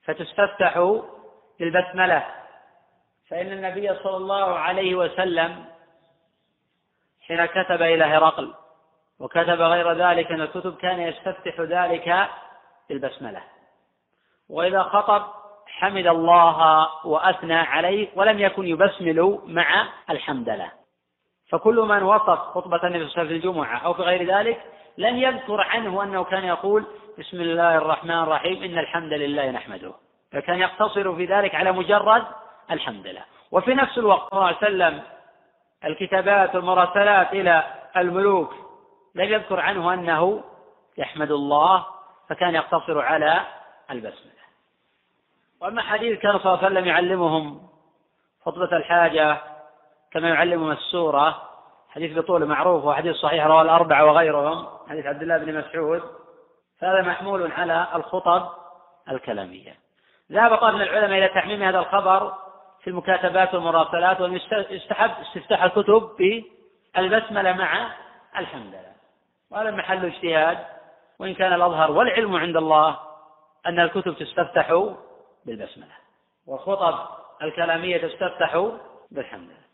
فتستفتح 0.03 0.99
بالبسملة. 1.59 2.25
فإن 3.29 3.51
النبي 3.51 3.95
صلى 3.95 4.17
الله 4.17 4.59
عليه 4.59 4.95
وسلم 4.95 5.65
حين 7.27 7.45
كتب 7.45 7.81
إلى 7.81 8.03
هرقل 8.03 8.53
وكتب 9.19 9.61
غير 9.61 9.93
ذلك 9.93 10.31
من 10.31 10.41
الكتب 10.41 10.77
كان 10.77 10.99
يستفتح 10.99 11.59
ذلك 11.59 12.29
بالبسملة. 12.89 13.41
وإذا 14.49 14.83
خطب 14.83 15.23
حمد 15.67 16.07
الله 16.07 16.87
وأثنى 17.05 17.55
عليه 17.55 18.07
ولم 18.15 18.39
يكن 18.39 18.67
يبسمل 18.67 19.39
مع 19.45 19.87
الحمد 20.09 20.49
لله 20.49 20.80
فكل 21.51 21.75
من 21.75 22.03
وصف 22.03 22.39
خطبة 22.39 22.87
النبي 22.87 23.07
صلى 23.07 23.11
الله 23.11 23.19
عليه 23.19 23.21
وسلم 23.21 23.27
في 23.27 23.33
الجمعة 23.33 23.77
أو 23.77 23.93
في 23.93 24.01
غير 24.01 24.37
ذلك 24.37 24.61
لم 24.97 25.17
يذكر 25.17 25.61
عنه 25.61 26.03
أنه 26.03 26.23
كان 26.23 26.43
يقول 26.43 26.85
بسم 27.19 27.41
الله 27.41 27.77
الرحمن 27.77 28.19
الرحيم 28.19 28.63
إن 28.63 28.77
الحمد 28.77 29.13
لله 29.13 29.51
نحمده. 29.51 29.93
فكان 30.31 30.59
يقتصر 30.59 31.15
في 31.15 31.25
ذلك 31.25 31.55
على 31.55 31.71
مجرد 31.71 32.23
الحمد 32.71 33.07
لله. 33.07 33.23
وفي 33.51 33.73
نفس 33.73 33.97
الوقت 33.97 34.29
صلى 34.29 34.39
الله 34.39 34.47
عليه 34.47 34.57
وسلم 34.57 35.01
الكتابات 35.85 36.55
والمراسلات 36.55 37.33
إلى 37.33 37.63
الملوك 37.97 38.53
لم 39.15 39.25
يذكر 39.25 39.59
عنه 39.59 39.93
أنه 39.93 40.43
يحمد 40.97 41.31
الله 41.31 41.85
فكان 42.29 42.55
يقتصر 42.55 43.01
على 43.01 43.41
البسملة. 43.91 44.41
وأما 45.61 45.81
حديث 45.81 46.19
كان 46.19 46.39
صلى 46.39 46.45
الله 46.45 46.57
عليه 46.57 46.67
وسلم 46.67 46.87
يعلمهم 46.87 47.61
خطبة 48.45 48.77
الحاجة 48.77 49.37
كما 50.11 50.29
يعلمهم 50.29 50.71
السورة 50.71 51.41
حديث 51.89 52.17
بطول 52.17 52.45
معروف 52.45 52.85
وحديث 52.85 53.15
صحيح 53.15 53.45
رواه 53.45 53.61
الأربعة 53.61 54.05
وغيرهم 54.05 54.67
حديث 54.89 55.05
عبد 55.05 55.21
الله 55.21 55.37
بن 55.37 55.57
مسعود. 55.57 56.01
فهذا 56.79 57.01
محمول 57.01 57.51
على 57.51 57.87
الخطب 57.95 58.49
الكلامية. 59.09 59.75
ذهب 60.31 60.55
طائفة 60.55 60.77
من 60.77 60.81
العلماء 60.81 61.17
إلى 61.17 61.27
تحميم 61.27 61.63
هذا 61.63 61.79
الخبر 61.79 62.33
في 62.81 62.89
المكاتبات 62.89 63.53
والمراسلات 63.53 64.21
ويستحب 64.21 65.11
استفتاح 65.21 65.63
الكتب 65.63 66.09
بالبسملة 66.95 67.53
مع 67.53 67.91
الحمد 68.37 68.67
لله 68.67 68.91
وهذا 69.51 69.71
محل 69.71 70.05
اجتهاد 70.05 70.57
وإن 71.19 71.33
كان 71.33 71.53
الأظهر 71.53 71.91
والعلم 71.91 72.35
عند 72.35 72.57
الله 72.57 72.99
أن 73.65 73.79
الكتب 73.79 74.15
تستفتح 74.15 74.93
بالبسملة 75.45 75.93
والخطب 76.47 77.07
الكلامية 77.41 77.97
تستفتح 77.97 78.71
بالحمد 79.11 79.49
لله 79.49 79.70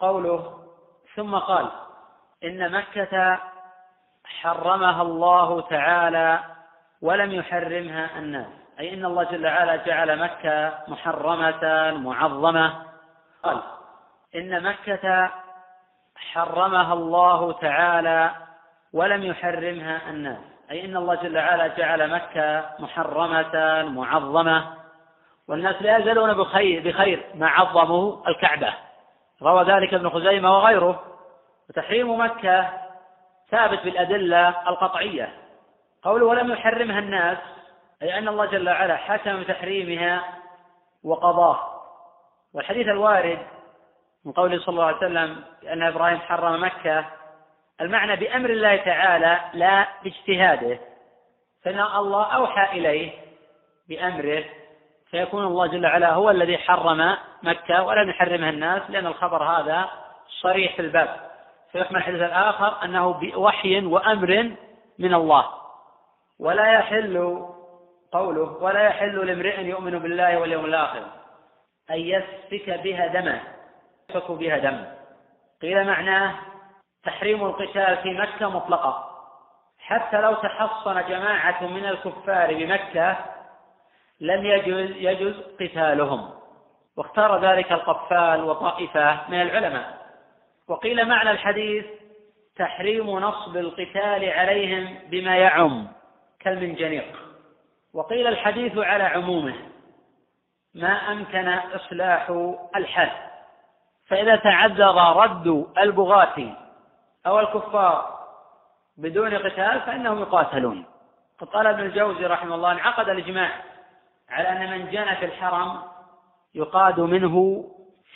قوله 0.00 0.52
ثم 1.16 1.34
قال 1.34 1.68
إن 2.44 2.72
مكة 2.72 3.38
حرمها 4.24 5.02
الله 5.02 5.60
تعالى 5.60 6.40
ولم 7.02 7.32
يحرمها 7.32 8.18
الناس. 8.18 8.46
أي 8.80 8.94
إن 8.94 9.04
الله 9.04 9.22
جل 9.22 9.46
وعلا 9.46 9.76
جعل 9.76 10.18
مكة 10.18 10.78
محرمة 10.88 11.90
معظمة. 11.96 12.82
قال 13.42 13.62
إن 14.34 14.62
مكة 14.62 15.30
حرمها 16.16 16.92
الله 16.92 17.52
تعالى 17.52 18.30
ولم 18.92 19.22
يحرمها 19.22 20.10
الناس. 20.10 20.38
أي 20.70 20.84
إن 20.84 20.96
الله 20.96 21.14
جل 21.14 21.38
وعلا 21.38 21.66
جعل 21.66 22.10
مكة 22.10 22.70
محرمة 22.78 23.82
معظمة. 23.88 24.76
والناس 25.48 25.82
لا 25.82 25.96
يزالون 25.96 26.34
بخير 26.34 26.88
بخير 26.88 27.26
ما 27.34 27.48
عظموا 27.48 28.28
الكعبة. 28.28 28.74
روى 29.42 29.64
ذلك 29.64 29.94
ابن 29.94 30.08
خزيمة 30.08 30.56
وغيره. 30.56 31.02
وتحريم 31.70 32.20
مكة 32.20 32.70
ثابت 33.50 33.82
بالأدلة 33.84 34.48
القطعية. 34.68 35.34
قوله 36.02 36.26
ولم 36.26 36.52
يحرمها 36.52 36.98
الناس 36.98 37.38
أي 38.02 38.18
أن 38.18 38.28
الله 38.28 38.46
جل 38.46 38.68
وعلا 38.68 38.96
حكم 38.96 39.42
بتحريمها 39.42 40.24
وقضاه. 41.04 41.82
والحديث 42.54 42.88
الوارد 42.88 43.38
من 44.24 44.32
قوله 44.32 44.58
صلى 44.58 44.68
الله 44.68 44.84
عليه 44.84 44.96
وسلم 44.96 45.44
أن 45.68 45.82
إبراهيم 45.82 46.18
حرم 46.18 46.64
مكة 46.64 47.04
المعنى 47.80 48.16
بأمر 48.16 48.50
الله 48.50 48.76
تعالى 48.76 49.40
لا 49.54 49.88
باجتهاده 50.04 50.78
فإن 51.64 51.80
الله 51.80 52.24
أوحى 52.24 52.78
إليه 52.78 53.12
بأمره 53.88 54.44
فيكون 55.10 55.44
الله 55.44 55.66
جل 55.66 55.86
وعلا 55.86 56.12
هو 56.12 56.30
الذي 56.30 56.58
حرم 56.58 57.16
مكة 57.42 57.82
ولم 57.82 58.10
يحرمها 58.10 58.50
الناس 58.50 58.82
لأن 58.88 59.06
الخبر 59.06 59.42
هذا 59.42 59.88
صريح 60.42 60.76
في 60.76 60.82
الباب. 60.82 61.20
فيحمل 61.72 61.96
الحديث 61.96 62.22
الآخر 62.22 62.84
أنه 62.84 63.12
بوحي 63.12 63.86
وأمر 63.86 64.56
من 64.98 65.14
الله. 65.14 65.46
ولا 66.40 66.72
يحل 66.72 67.46
قوله 68.12 68.56
ولا 68.60 68.82
يحل 68.82 69.26
لامرئ 69.26 69.60
يؤمن 69.60 69.98
بالله 69.98 70.38
واليوم 70.38 70.64
الآخر 70.64 71.02
أن 71.90 71.96
يسفك 71.96 72.70
بها 72.70 73.06
دما 73.06 73.40
يسفك 74.10 74.30
بها 74.30 74.58
دم 74.58 74.84
قيل 75.62 75.86
معناه 75.86 76.34
تحريم 77.04 77.44
القتال 77.44 77.96
في 77.96 78.12
مكة 78.12 78.50
مطلقة. 78.50 79.10
حتى 79.78 80.20
لو 80.20 80.34
تحصن 80.34 81.08
جماعة 81.08 81.66
من 81.66 81.86
الكفار 81.86 82.54
بمكة 82.54 83.16
لم 84.20 84.46
يجوز 84.46 84.90
يجوز 84.96 85.34
قتالهم. 85.60 86.30
واختار 86.96 87.40
ذلك 87.40 87.72
القفال 87.72 88.44
وطائفة 88.44 89.30
من 89.30 89.42
العلماء. 89.42 90.06
وقيل 90.68 91.08
معنى 91.08 91.30
الحديث 91.30 91.86
تحريم 92.56 93.18
نصب 93.18 93.56
القتال 93.56 94.30
عليهم 94.30 94.98
بما 95.10 95.36
يعم 95.36 95.88
كالمنجنيق. 96.40 97.16
وقيل 97.94 98.26
الحديث 98.26 98.78
على 98.78 99.04
عمومه. 99.04 99.54
ما 100.74 101.12
أمكن 101.12 101.48
إصلاح 101.48 102.30
الحال 102.76 103.10
فإذا 104.06 104.36
تعذر 104.36 105.16
رد 105.16 105.66
البغاة 105.78 106.56
أو 107.26 107.40
الكفار 107.40 108.16
بدون 108.96 109.34
قتال 109.34 109.80
فإنهم 109.80 110.20
يقاتلون. 110.20 110.84
قد 111.38 111.46
قال 111.46 111.66
ابن 111.66 111.80
الجوزي 111.80 112.26
رحمه 112.26 112.54
الله 112.54 112.72
انعقد 112.72 113.08
الإجماع. 113.08 113.50
على 114.30 114.48
أن 114.48 114.70
من 114.70 114.90
جنى 114.90 115.16
في 115.16 115.24
الحرم 115.24 115.82
يقاد 116.54 117.00
منه 117.00 117.64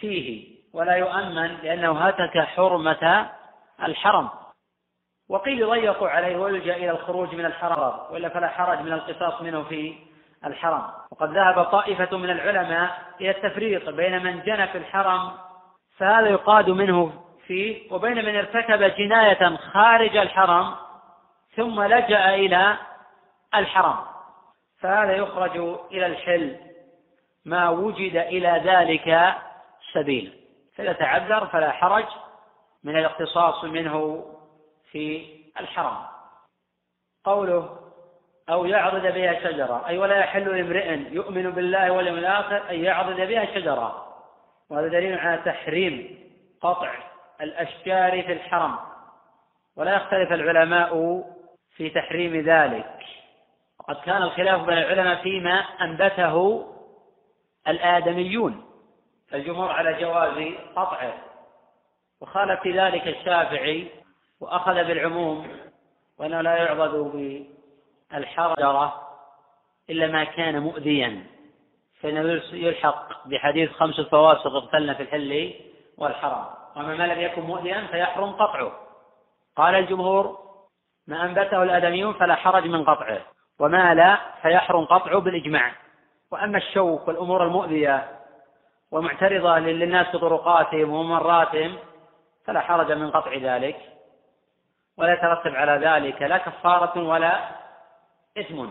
فيه 0.01 0.51
ولا 0.75 0.95
يؤمن 0.95 1.57
لأنه 1.63 2.01
هتك 2.01 2.39
حرمة 2.39 3.31
الحرم. 3.83 4.29
وقيل 5.29 5.59
يضيق 5.61 6.03
عليه 6.03 6.37
ويلجأ 6.37 6.77
إلى 6.77 6.91
الخروج 6.91 7.35
من 7.35 7.45
الحرم 7.45 7.93
وإلا 8.11 8.29
فلا 8.29 8.49
حرج 8.49 8.81
من 8.81 8.93
القصاص 8.93 9.43
منه 9.43 9.63
في 9.63 9.95
الحرم. 10.47 10.83
وقد 11.11 11.31
ذهب 11.33 11.65
طائفة 11.65 12.17
من 12.17 12.31
العلماء 12.31 12.99
إلى 13.21 13.31
التفريق 13.31 13.91
بين 13.91 14.25
من 14.25 14.41
جنى 14.43 14.67
في 14.67 14.79
الحرم 14.79 15.33
فهذا 15.97 16.29
يقاد 16.29 16.71
منه 16.71 17.13
فيه 17.47 17.93
وبين 17.93 18.25
من 18.25 18.37
ارتكب 18.37 18.83
جناية 18.83 19.57
خارج 19.57 20.17
الحرم 20.17 20.75
ثم 21.57 21.83
لجأ 21.83 22.35
إلى 22.35 22.77
الحرم. 23.55 24.10
فهذا 24.81 25.13
يخرج 25.13 25.57
إلى 25.93 26.07
الحل. 26.07 26.57
ما 27.45 27.69
وجد 27.69 28.17
إلى 28.17 28.63
ذلك 28.65 29.35
سبيل. 29.93 30.41
فإذا 30.75 30.93
تعذر 30.93 31.47
فلا 31.47 31.71
حرج 31.71 32.07
من 32.85 32.97
الاقتصاص 32.97 33.65
منه 33.65 34.25
في 34.91 35.27
الحرم 35.61 35.97
قوله 37.25 37.79
أو 38.51 38.65
يعضد 38.65 39.03
بها 39.03 39.51
شجرة 39.51 39.89
أي 39.89 39.99
ولا 39.99 40.19
يحل 40.19 40.57
لامرئ 40.57 41.13
يؤمن 41.13 41.51
بالله 41.51 41.91
واليوم 41.91 42.19
الآخر 42.19 42.71
أن 42.71 42.85
يعضد 42.85 43.17
بها 43.17 43.45
شجرة. 43.45 44.07
وهذا 44.71 44.89
دليل 44.89 45.19
على 45.19 45.43
تحريم 45.45 46.19
قطع 46.61 46.95
الأشجار 47.41 48.23
في 48.23 48.33
الحرم. 48.33 48.79
ولا 49.77 49.97
يختلف 49.97 50.33
العلماء 50.33 51.23
في 51.77 51.91
تحريم 51.91 52.37
ذلك. 52.37 52.99
وقد 53.81 53.97
كان 53.97 54.23
الخلاف 54.23 54.61
بين 54.61 54.79
العلماء 54.79 55.23
فيما 55.23 55.55
أنبته 55.61 56.67
الآدميون 57.69 58.65
الجمهور 59.35 59.71
على 59.71 60.01
جواز 60.01 60.55
قطعه 60.77 61.15
وخالف 62.21 62.61
في 62.61 62.81
ذلك 62.81 63.09
الشافعي 63.09 63.89
وأخذ 64.41 64.75
بالعموم 64.75 65.49
وأنه 66.19 66.41
لا 66.41 66.57
يعبد 66.57 66.91
بالحرجرة 68.13 69.09
إلا 69.91 70.07
ما 70.07 70.25
كان 70.25 70.63
مؤذيا. 70.63 71.27
فإنه 72.01 72.43
يلحق 72.53 73.29
بحديث 73.29 73.71
خمس 73.73 74.01
فواسق 74.01 74.55
اغتلن 74.55 74.95
في 74.95 75.03
الحل 75.03 75.55
والحرم 75.99 76.45
وما 76.77 76.97
ما 76.97 77.07
لم 77.07 77.21
يكن 77.21 77.43
مؤذيا 77.43 77.87
فيحرم 77.87 78.33
قطعه. 78.33 78.73
قال 79.57 79.75
الجمهور 79.75 80.39
ما 81.07 81.25
أنبته 81.25 81.63
الآدميون 81.63 82.13
فلا 82.13 82.35
حرج 82.35 82.67
من 82.67 82.85
قطعه. 82.85 83.21
وما 83.61 83.95
لا 83.95 84.19
فيحرم 84.43 84.85
قطعه 84.85 85.21
بالإجماع. 85.21 85.73
وأما 86.31 86.59
الشوك 86.59 87.09
والأمور 87.09 87.45
المؤذية 87.45 88.09
ومعترضة 88.91 89.59
للناس 89.59 90.07
في 90.07 90.19
طرقاتهم 90.19 90.91
وممراتهم 90.91 91.79
فلا 92.47 92.61
حرج 92.61 92.93
من 92.93 93.11
قطع 93.11 93.35
ذلك. 93.35 93.77
ولا 94.99 95.13
يترتب 95.13 95.55
على 95.55 95.87
ذلك 95.87 96.23
لا 96.23 96.39
كفارة 96.39 97.03
ولا 97.09 97.41
إثم. 98.39 98.69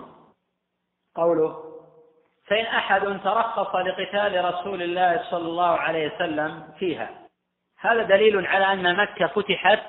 قوله 1.16 1.64
فإن 2.48 2.66
أحد 2.66 3.20
ترخص 3.24 3.76
لقتال 3.76 4.46
رسول 4.46 4.82
الله 4.82 5.24
صلى 5.30 5.48
الله 5.48 5.78
عليه 5.78 6.16
وسلم 6.16 6.64
فيها. 6.80 7.10
هذا 7.80 8.04
دليل 8.04 8.48
على 8.48 8.74
أن 8.74 8.96
مكة 8.96 9.28
فتحت 9.28 9.84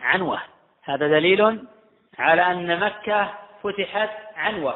عنوة. 0.00 0.40
هذا 0.84 1.08
دليل 1.08 1.66
على 2.18 2.42
أن 2.42 2.80
مكة 2.80 3.30
فتحت 3.62 4.10
عنوة 4.36 4.74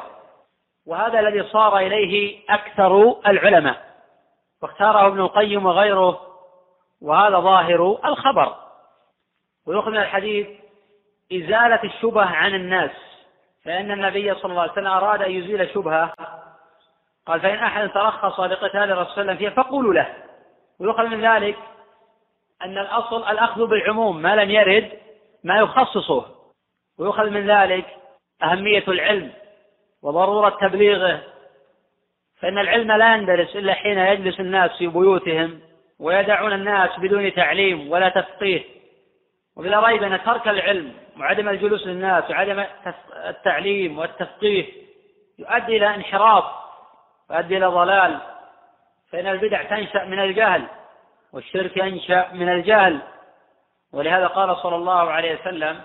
وهذا 0.87 1.19
الذي 1.19 1.43
صار 1.43 1.77
إليه 1.77 2.39
أكثر 2.49 3.19
العلماء 3.27 3.85
واختاره 4.61 5.07
ابن 5.07 5.19
القيم 5.19 5.65
وغيره 5.65 6.21
وهذا 7.01 7.39
ظاهر 7.39 7.99
الخبر. 8.05 8.55
ويؤخذ 9.67 9.91
من 9.91 9.97
الحديث 9.97 10.47
إزالة 11.33 11.83
الشبه 11.83 12.25
عن 12.25 12.55
الناس 12.55 12.91
فإن 13.65 13.91
النبي 13.91 14.35
صلى 14.35 14.51
الله 14.51 14.61
عليه 14.61 14.71
وسلم 14.71 14.87
أراد 14.87 15.21
أن 15.21 15.31
يزيل 15.31 15.69
شبهة 15.73 16.13
قال 17.25 17.41
فإن 17.41 17.55
أحد 17.55 17.89
ترخص 17.89 18.39
لقتال 18.39 18.91
الرسول 18.91 19.13
صلى 19.13 19.21
الله 19.21 19.33
عليه 19.33 19.33
وسلم 19.33 19.37
فيها 19.37 19.63
فقولوا 19.63 19.93
له. 19.93 20.13
ويؤخذ 20.79 21.03
من 21.03 21.25
ذلك 21.25 21.57
أن 22.61 22.77
الأصل 22.77 23.23
الأخذ 23.23 23.65
بالعموم 23.67 24.21
ما 24.21 24.35
لم 24.35 24.51
يرد 24.51 24.91
ما 25.43 25.57
يخصصه. 25.57 26.25
ويؤخذ 26.99 27.29
من 27.29 27.51
ذلك 27.51 27.85
أهمية 28.45 28.83
العلم 28.87 29.31
وضرورة 30.01 30.49
تبليغه 30.49 31.21
فإن 32.39 32.57
العلم 32.57 32.91
لا 32.91 33.15
يندرس 33.15 33.55
إلا 33.55 33.73
حين 33.73 33.97
يجلس 33.97 34.39
الناس 34.39 34.71
في 34.77 34.87
بيوتهم 34.87 35.59
ويدعون 35.99 36.53
الناس 36.53 36.99
بدون 36.99 37.33
تعليم 37.33 37.91
ولا 37.91 38.09
تفقيه. 38.09 38.63
وبلا 39.55 39.79
ريب 39.79 40.03
أن 40.03 40.23
ترك 40.23 40.47
العلم 40.47 40.93
وعدم 41.19 41.49
الجلوس 41.49 41.87
للناس 41.87 42.29
وعدم 42.29 42.63
التعليم 43.25 43.99
والتفقيه 43.99 44.65
يؤدي 45.39 45.77
إلى 45.77 45.95
انحراف 45.95 46.43
ويؤدي 47.29 47.57
إلى 47.57 47.65
ضلال. 47.65 48.17
فإن 49.11 49.27
البدع 49.27 49.63
تنشأ 49.63 50.03
من 50.03 50.19
الجهل 50.19 50.63
والشرك 51.33 51.77
ينشأ 51.77 52.29
من 52.33 52.49
الجهل. 52.49 52.99
ولهذا 53.93 54.27
قال 54.27 54.57
صلى 54.57 54.75
الله 54.75 55.11
عليه 55.11 55.39
وسلم 55.39 55.81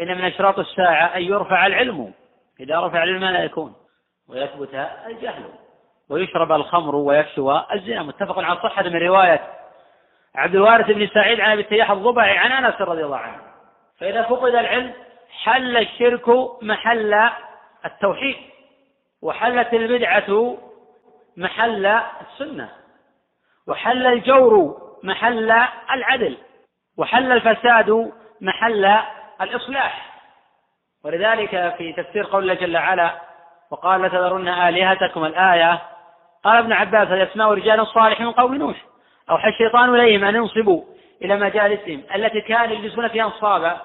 إن 0.00 0.18
من 0.18 0.24
أشراط 0.24 0.58
الساعة 0.58 1.16
أن 1.16 1.22
يرفع 1.22 1.66
العلم. 1.66 2.12
إذا 2.60 2.80
رفع 2.80 3.02
العلم 3.02 3.24
لا 3.24 3.44
يكون؟ 3.44 3.74
ويثبت 4.28 4.74
الجهل. 5.06 5.44
ويشرب 6.10 6.52
الخمر 6.52 6.96
ويفشو 6.96 7.60
الزنا. 7.72 8.02
متفق 8.02 8.38
على 8.38 8.60
صحة 8.60 8.82
من 8.82 8.96
رواية 8.96 9.40
عبد 10.34 10.54
الوارث 10.54 10.86
بن 10.86 11.06
سعيد 11.06 11.40
عن 11.40 11.50
أبي 11.50 11.62
التياح 11.62 11.90
الضبعي 11.90 12.38
عن 12.38 12.64
أنس 12.64 12.80
رضي 12.80 13.04
الله 13.04 13.16
عنه. 13.16 13.42
فإذا 13.98 14.22
فقد 14.22 14.54
العلم 14.54 14.92
حل 15.42 15.76
الشرك 15.76 16.28
محل 16.62 17.30
التوحيد. 17.84 18.36
وحلت 19.22 19.74
البدعة 19.74 20.58
محل 21.36 21.86
السنة. 21.86 22.68
وحل 23.66 24.06
الجور 24.06 24.80
محل 25.02 25.50
العدل. 25.90 26.36
وحل 26.98 27.32
الفساد 27.32 28.12
محل 28.40 28.98
الإصلاح. 29.40 30.14
ولذلك 31.04 31.74
في 31.78 31.92
تفسير 31.92 32.24
قول 32.24 32.42
الله 32.42 32.54
جل 32.54 32.76
وعلا 32.76 33.20
وقال 33.70 34.02
لتذرن 34.02 34.48
آلهتكم 34.48 35.24
الآية. 35.24 35.82
قال 36.44 36.56
ابن 36.58 36.72
عباس 36.72 37.08
الأسماء 37.08 37.52
رجال 37.52 37.86
صالح 37.86 38.20
من 38.20 38.32
قوم 38.32 38.54
نوح. 38.54 38.76
أوحى 39.30 39.48
الشيطان 39.48 39.94
إليهم 39.94 40.24
أن 40.24 40.34
ينصبوا 40.34 40.84
إلى 41.22 41.36
مجالسهم 41.36 42.02
التي 42.14 42.40
كانوا 42.40 42.76
يجلسون 42.76 43.08
فيها 43.08 43.24
أنصابا 43.24 43.80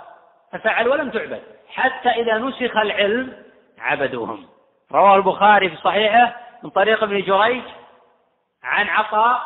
ففعلوا 0.51 0.93
ولم 0.93 1.09
تعبد 1.09 1.41
حتى 1.69 2.09
إذا 2.09 2.37
نسخ 2.37 2.77
العلم 2.77 3.33
عبدوهم. 3.79 4.47
رواه 4.91 5.15
البخاري 5.15 5.69
في 5.69 5.75
صحيحه 5.75 6.35
من 6.63 6.69
طريق 6.69 7.03
ابن 7.03 7.21
جريج 7.21 7.63
عن 8.63 8.87
عطاء 8.87 9.41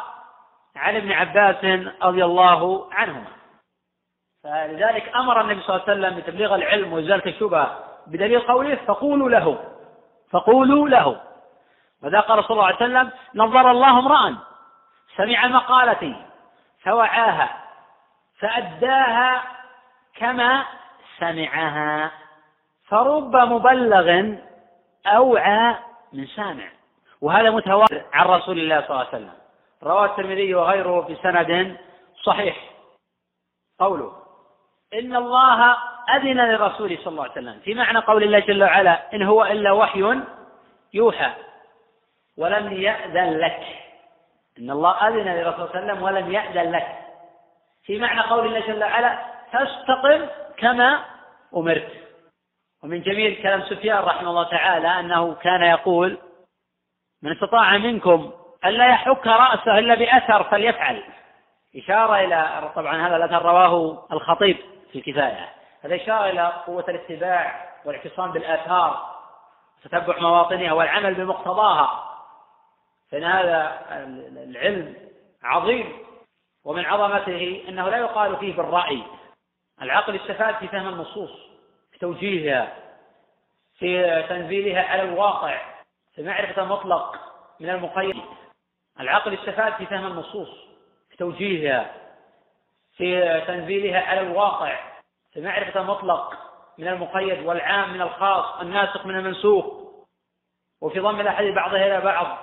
عن 0.75 0.95
ابن 0.95 1.11
عباس 1.11 1.85
رضي 2.03 2.25
الله 2.25 2.89
عنهما. 2.93 3.42
فلذلك 4.43 5.15
أمر 5.15 5.41
النبي 5.41 5.61
صلى 5.61 5.75
الله 5.75 5.89
عليه 5.89 5.93
وسلم 5.93 6.19
بتبليغ 6.19 6.55
العلم 6.55 6.93
وإزالة 6.93 7.25
الشبهة 7.25 7.79
بدليل 8.07 8.39
قوله 8.39 8.75
فقولوا 8.75 9.29
له 9.29 9.57
فقولوا 10.31 10.89
له. 10.89 11.21
وذا 12.03 12.19
قال 12.19 12.43
صلى 12.43 12.51
الله 12.51 12.65
عليه 12.65 12.75
وسلم؟ 12.75 13.11
نظر 13.35 13.71
الله 13.71 13.99
امرأ 13.99 14.37
سمع 15.15 15.47
مقالتي 15.47 16.15
فوعاها 16.83 17.63
فأداها 18.39 19.43
كما 20.15 20.65
سمعها 21.19 22.11
فرب 22.87 23.35
مبلغ 23.35 24.35
أوعى 25.07 25.75
من 26.13 26.27
سامع. 26.27 26.67
وهذا 27.21 27.49
متواتر 27.49 28.01
عن 28.13 28.25
رسول 28.25 28.59
الله 28.59 28.81
صلى 28.81 28.89
الله 28.89 28.99
عليه 28.99 29.09
وسلم. 29.09 29.33
رواه 29.83 30.05
الترمذي 30.05 30.55
وغيره 30.55 31.01
بسند 31.01 31.77
صحيح. 32.23 32.57
قوله 33.79 34.22
إن 34.93 35.15
الله 35.15 35.77
أذن 36.15 36.51
لرسوله 36.51 36.97
صلى 36.97 37.07
الله 37.07 37.23
عليه 37.23 37.31
وسلم. 37.31 37.59
في 37.59 37.73
معنى 37.73 37.99
قول 37.99 38.23
الله 38.23 38.39
جل 38.39 38.63
وعلا 38.63 39.13
إن 39.13 39.23
هو 39.23 39.45
إلا 39.45 39.71
وحي 39.71 40.21
يوحى 40.93 41.31
ولم 42.37 42.73
يأذن 42.73 43.37
لك. 43.37 43.59
إن 44.59 44.71
الله 44.71 45.07
أذن 45.07 45.27
للرسول 45.27 45.67
صلى 45.69 45.79
الله 45.79 45.91
عليه 45.91 45.93
وسلم 45.93 46.03
ولم 46.03 46.31
يأذن 46.31 46.71
لك. 46.71 46.87
في 47.83 47.99
معنى 47.99 48.21
قول 48.21 48.45
الله 48.45 48.59
جل 48.59 48.83
وعلا 48.83 49.19
فاستقم 49.51 50.27
كما 50.57 50.99
أمرت. 51.55 51.91
ومن 52.83 53.01
جميل 53.01 53.43
كلام 53.43 53.61
سفيان 53.61 53.97
رحمه 53.97 54.29
الله 54.29 54.49
تعالى 54.49 54.87
أنه 54.87 55.33
كان 55.33 55.61
يقول 55.61 56.17
من 57.23 57.31
استطاع 57.31 57.77
منكم 57.77 58.31
ألا 58.65 58.87
يحك 58.87 59.27
رأسه 59.27 59.79
إلا 59.79 59.95
بأثر 59.95 60.43
فليفعل. 60.43 61.03
إشارة 61.75 62.15
إلى 62.15 62.71
طبعا 62.75 63.07
هذا 63.07 63.15
الأثر 63.15 63.45
رواه 63.45 64.05
الخطيب. 64.11 64.72
في 64.93 64.99
الكفاية. 64.99 65.49
هذا 65.81 65.95
إشارة 65.95 66.29
إلى 66.29 66.47
قوة 66.67 66.85
الاتباع 66.89 67.73
والاعتصام 67.85 68.31
بالآثار 68.31 69.13
تتبع 69.83 70.19
مواطنها 70.19 70.73
والعمل 70.73 71.13
بمقتضاها. 71.13 72.19
فإن 73.11 73.23
هذا 73.23 73.85
العلم 74.49 74.95
عظيم 75.43 75.97
ومن 76.65 76.85
عظمته 76.85 77.65
أنه 77.67 77.89
لا 77.89 77.97
يقال 77.97 78.37
فيه 78.37 78.55
بالرأي. 78.55 79.03
العقل 79.81 80.15
استفاد 80.15 80.55
في 80.55 80.67
فهم 80.67 80.89
النصوص 80.89 81.31
في 81.91 81.99
توجيهها 81.99 82.73
في 83.79 84.23
تنزيلها 84.29 84.81
على 84.81 85.03
الواقع 85.03 85.61
في 86.15 86.23
معرفة 86.23 86.61
المطلق 86.61 87.19
من 87.59 87.69
المقيد. 87.69 88.21
العقل 88.99 89.33
استفاد 89.33 89.73
في 89.73 89.85
فهم 89.85 90.07
النصوص 90.07 90.49
في 91.09 91.17
توجيهها. 91.17 92.02
في 92.97 93.41
تنزيلها 93.47 94.01
على 94.01 94.21
الواقع 94.21 94.79
في 95.33 95.41
معرفة 95.41 95.81
المطلق 95.81 96.33
من 96.77 96.87
المقيد 96.87 97.45
والعام 97.45 97.93
من 97.93 98.01
الخاص 98.01 98.61
الناسخ 98.61 99.05
من 99.05 99.15
المنسوخ. 99.15 99.65
وفي 100.81 100.99
ضم 100.99 101.19
الأحاديث 101.19 101.55
بعضها 101.55 101.85
إلى 101.87 102.01
بعض. 102.01 102.37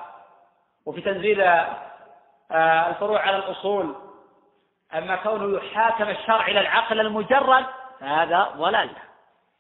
وفي 0.86 1.00
تنزيل 1.00 1.40
آه، 1.40 2.88
الفروع 2.88 3.20
على 3.20 3.36
الأصول. 3.36 3.94
أما 4.94 5.16
كونه 5.16 5.58
يحاكم 5.58 6.08
الشرع 6.08 6.46
إلى 6.46 6.60
العقل 6.60 7.00
المجرد 7.00 7.66
فهذا 8.00 8.50
ضلال. 8.56 8.90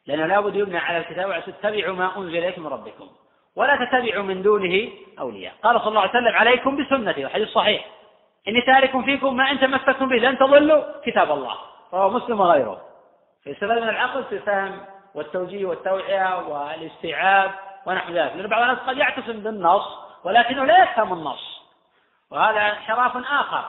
لأنه 0.06 0.26
لابد 0.26 0.56
يبنى 0.56 0.78
على 0.78 0.98
الكتاب 0.98 1.28
وعلى 1.28 1.42
اتبعوا 1.48 1.96
ما 1.96 2.16
أنزل 2.18 2.36
إليكم 2.36 2.62
من 2.62 2.68
ربكم. 2.68 3.08
ولا 3.56 3.84
تتبعوا 3.84 4.22
من 4.22 4.42
دونه 4.42 4.88
أولياء. 5.18 5.54
قال 5.62 5.80
صلى 5.80 5.88
الله 5.88 6.00
عليه 6.00 6.10
وسلم 6.10 6.36
عليكم 6.36 6.84
بسنتي 6.84 7.26
وحديث 7.26 7.48
صحيح. 7.48 7.99
إني 8.48 8.62
تارك 8.62 9.04
فيكم 9.04 9.36
ما 9.36 9.50
إن 9.50 9.60
تمسكتم 9.60 10.08
به 10.08 10.16
لن 10.16 10.38
تضلوا 10.38 10.82
كتاب 11.04 11.30
الله. 11.30 11.54
رواه 11.92 12.08
مسلم 12.08 12.40
وغيره. 12.40 12.80
فيستفاد 13.44 13.78
من 13.78 13.88
العقل 13.88 14.24
في 14.24 14.34
الفهم 14.34 14.80
والتوجيه 15.14 15.66
والتوعية 15.66 16.48
والاستيعاب 16.48 17.50
ونحو 17.86 18.12
ذلك. 18.12 18.36
لأن 18.36 18.46
بعض 18.46 18.62
الناس 18.62 18.78
قد 18.78 18.96
يعتصم 18.96 19.40
بالنص 19.40 19.98
ولكنه 20.24 20.64
لا 20.64 20.82
يفهم 20.82 21.12
النص. 21.12 21.60
وهذا 22.30 22.60
انحراف 22.60 23.16
آخر 23.16 23.64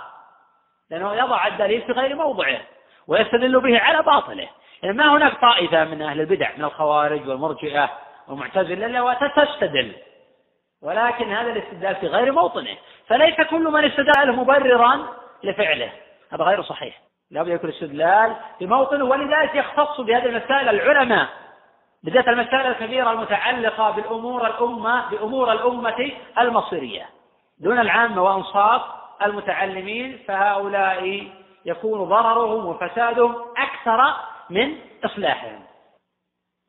لأنه 0.90 1.14
يضع 1.14 1.48
الدليل 1.48 1.82
في 1.82 1.92
غير 1.92 2.16
موضعه 2.16 2.62
ويستدل 3.08 3.60
به 3.60 3.80
على 3.80 4.02
باطله. 4.04 4.50
يعني 4.84 4.98
ما 4.98 5.14
هناك 5.18 5.42
طائفة 5.42 5.84
من 5.84 6.02
أهل 6.02 6.22
البدع 6.22 6.50
من 6.58 6.64
الخوارج 6.64 7.28
والمرجئة 7.28 7.90
والمعتزلة 8.28 8.86
إلا 8.86 9.32
تستدل 9.36 9.96
ولكن 10.82 11.32
هذا 11.34 11.52
الاستدلال 11.52 11.96
في 11.96 12.08
غير 12.08 12.32
موطنه. 12.32 12.78
فليس 13.12 13.42
كل 13.50 13.64
من 13.64 13.86
استدل 13.86 14.32
مبررا 14.32 15.08
لفعله. 15.44 15.92
هذا 16.32 16.44
غير 16.44 16.64
صحيح. 16.64 17.02
لابد 17.32 17.48
يكون 17.48 17.70
الاستدلال 17.70 18.36
في 18.60 18.66
موطنه 18.66 19.06
ولذلك 19.06 19.56
يختص 19.56 20.02
بهذه 20.02 20.26
المسائل 20.26 20.70
العلماء 20.70 21.30
بالذات 22.04 22.28
المسائل 22.28 22.68
الكبيرة 22.68 23.12
المتعلقة 23.12 23.92
بالأمور 23.92 24.48
الأمة 24.48 25.10
بأمور 25.10 25.52
الأمة 25.52 26.12
المصيرية. 26.40 27.10
دون 27.60 27.80
العامة 27.80 28.24
وأنصاف 28.24 28.82
المتعلمين 29.22 30.20
فهؤلاء 30.28 31.28
يكون 31.66 32.10
ضررهم 32.10 32.66
وفسادهم 32.66 33.36
أكثر 33.58 34.14
من 34.50 34.78
إصلاحهم. 35.06 35.64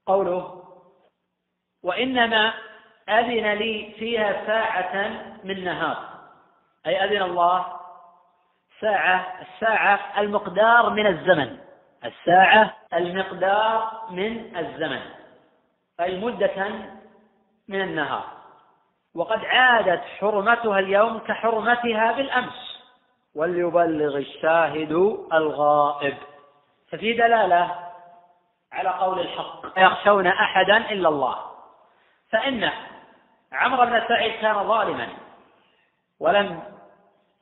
قوله 0.06 0.62
وإنما 1.84 2.52
أذن 3.08 3.52
لي 3.52 3.94
فيها 3.98 4.46
ساعة 4.46 5.10
من 5.44 5.64
نهار. 5.64 6.11
أي 6.86 7.04
أذن 7.04 7.22
الله 7.22 7.66
ساعة 8.80 9.40
الساعة 9.40 10.20
المقدار 10.20 10.90
من 10.90 11.06
الزمن. 11.06 11.58
الساعة 12.04 12.74
المقدار 12.94 14.02
من 14.10 14.56
الزمن. 14.56 15.00
أي 16.00 16.20
مدة 16.20 16.68
من 17.68 17.80
النهار. 17.80 18.24
وقد 19.14 19.44
عادت 19.44 20.02
حرمتها 20.20 20.78
اليوم 20.78 21.18
كحرمتها 21.18 22.12
بالأمس. 22.12 22.82
وليبلغ 23.34 24.16
الشاهد 24.16 24.92
الغائب. 25.32 26.16
ففي 26.90 27.12
دلالة 27.12 27.88
على 28.72 28.88
قول 28.88 29.20
الحق. 29.20 29.78
يخشون 29.78 30.26
أحدا 30.26 30.76
إلا 30.76 31.08
الله. 31.08 31.38
فإن 32.30 32.70
عمرو 33.52 33.86
بن 33.86 34.02
سعيد 34.08 34.40
كان 34.40 34.54
ظالما. 34.68 35.08
ولم 36.20 36.71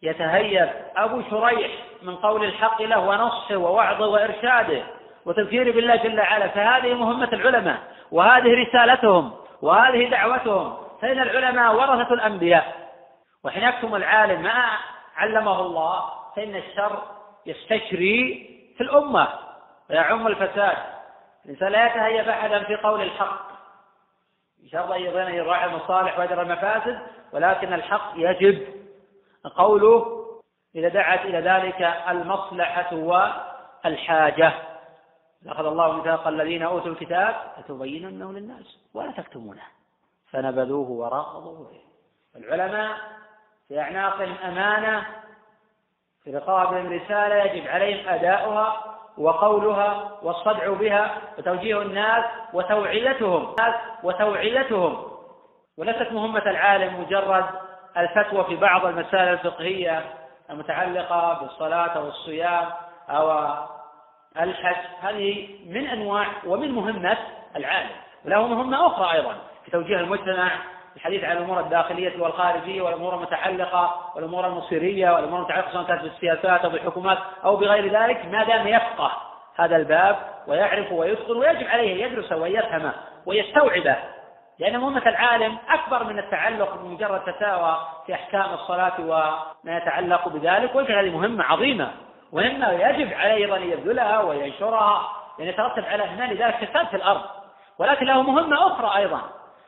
يتهيب 0.02 0.68
أبو 0.96 1.22
شريح 1.30 1.70
من 2.02 2.16
قول 2.16 2.44
الحق 2.44 2.82
له 2.82 2.98
ونصحه 2.98 3.56
ووعظه 3.56 4.06
وإرشاده 4.06 4.82
وتذكير 5.26 5.72
بالله 5.72 5.96
جل 5.96 6.20
وعلا 6.20 6.48
فهذه 6.48 6.94
مهمة 6.94 7.28
العلماء 7.32 7.78
وهذه 8.12 8.66
رسالتهم 8.66 9.32
وهذه 9.62 10.08
دعوتهم. 10.08 10.76
فإن 11.02 11.18
العلماء 11.22 11.74
ورثة 11.74 12.14
الأنبياء 12.14 12.90
وحين 13.44 13.62
يكتم 13.62 13.94
العالم 13.94 14.42
ما 14.42 14.64
علمه 15.16 15.60
الله 15.60 16.04
فإن 16.36 16.56
الشر 16.56 17.02
يستشري 17.46 18.50
في 18.76 18.82
الأمة 18.82 19.28
ويعم 19.90 20.26
الفساد. 20.26 20.76
الإنسان 21.44 21.68
لا 21.68 21.86
يتهيب 21.86 22.28
أحدا 22.28 22.64
في 22.64 22.76
قول 22.76 23.02
الحق. 23.02 23.50
إن 24.64 24.68
شاء 24.68 24.84
الله 24.84 24.96
يظن 24.96 25.34
يراعي 25.34 25.64
المصالح 25.64 26.18
ويدرى 26.18 26.42
المفاسد 26.42 26.98
ولكن 27.32 27.72
الحق 27.72 28.12
يجب 28.16 28.79
قوله 29.44 30.26
إذا 30.74 30.88
دعت 30.88 31.24
إلى 31.24 31.40
ذلك 31.40 31.82
المصلحة 32.08 32.94
والحاجة. 32.94 34.52
أخذ 35.46 35.66
الله 35.66 35.92
ميثاق 35.92 36.28
الذين 36.28 36.62
أوتوا 36.62 36.92
الكتاب 36.92 37.34
لتبيننه 37.58 38.32
للناس 38.32 38.78
ولا 38.94 39.10
تكتمونه. 39.10 39.62
فنبذوه 40.30 40.90
وراء 40.90 41.24
ظهورهم 41.24 41.90
العلماء 42.36 42.96
في 43.68 43.80
أعناقهم 43.80 44.34
أمانة 44.44 45.06
في 46.24 46.36
رقابهم 46.36 46.92
رسالة 46.92 47.34
يجب 47.34 47.68
عليهم 47.68 48.08
أداؤها 48.08 48.96
وقولها 49.18 50.18
والصدع 50.22 50.72
بها 50.72 51.18
وتوجيه 51.38 51.82
الناس 51.82 52.24
وتوعيتهم. 52.52 53.56
وتوعيتهم. 54.02 55.10
وليست 55.78 56.12
مهمة 56.12 56.42
العالم 56.50 57.00
مجرد 57.00 57.44
الفتوى 57.96 58.44
في 58.44 58.56
بعض 58.56 58.86
المسائل 58.86 59.28
الفقهية 59.28 60.04
المتعلقة 60.50 61.40
بالصلاة 61.40 61.88
أو 61.88 62.08
الصيام 62.08 62.66
أو 63.10 63.54
الحج. 64.40 64.76
هذه 65.00 65.48
من 65.66 65.86
أنواع 65.86 66.26
ومن 66.46 66.72
مهمة 66.72 67.18
العالم 67.56 67.90
وله 68.24 68.46
مهمة 68.46 68.86
أخرى 68.86 69.12
أيضا 69.12 69.36
في 69.64 69.70
توجيه 69.70 69.96
المجتمع 69.96 70.50
الحديث 70.96 71.24
عن 71.24 71.36
الأمور 71.36 71.60
الداخلية 71.60 72.22
والخارجية 72.22 72.82
والأمور 72.82 73.14
المتعلقة 73.14 74.12
والأمور 74.16 74.46
المصيرية 74.46 75.10
والأمور 75.10 75.38
المتعلقة 75.38 75.72
سواء 75.72 75.84
كانت 75.84 76.02
بالسياسات 76.02 76.64
أو 76.64 76.70
بالحكومات 76.70 77.18
أو 77.44 77.56
بغير 77.56 78.02
ذلك 78.02 78.24
ما 78.24 78.44
دام 78.44 78.68
يفقه 78.68 79.12
هذا 79.56 79.76
الباب 79.76 80.16
ويعرف 80.46 80.92
ويتقن 80.92 81.36
ويجب 81.36 81.68
عليه 81.68 82.06
أن 82.06 82.12
يدرسه 82.12 82.36
ويفهمه 82.36 82.92
ويستوعبه 83.26 83.96
لأن 84.60 84.80
مهمة 84.80 85.08
العالم 85.08 85.58
أكبر 85.68 86.04
من 86.04 86.18
التعلق 86.18 86.74
بمجرد 86.74 87.20
فتاوى 87.20 87.78
في 88.06 88.14
أحكام 88.14 88.54
الصلاة 88.54 88.92
وما 89.00 89.76
يتعلق 89.76 90.28
بذلك 90.28 90.74
ولكن 90.74 90.94
هذه 90.94 91.10
مهمة 91.10 91.44
عظيمة. 91.44 91.90
مهمة 92.32 92.70
يجب 92.70 93.12
عليه 93.12 93.34
أيضا 93.34 93.56
أن 93.56 93.70
يبذلها 93.70 94.20
وينشرها 94.20 95.12
لأن 95.38 95.48
يترتب 95.48 95.84
على 95.84 96.02
هنا 96.02 96.32
لذلك 96.32 96.64
فساد 96.64 96.86
في 96.86 96.96
الأرض. 96.96 97.22
ولكن 97.78 98.06
له 98.06 98.22
مهمة 98.22 98.66
أخرى 98.66 98.96
أيضا 98.96 99.20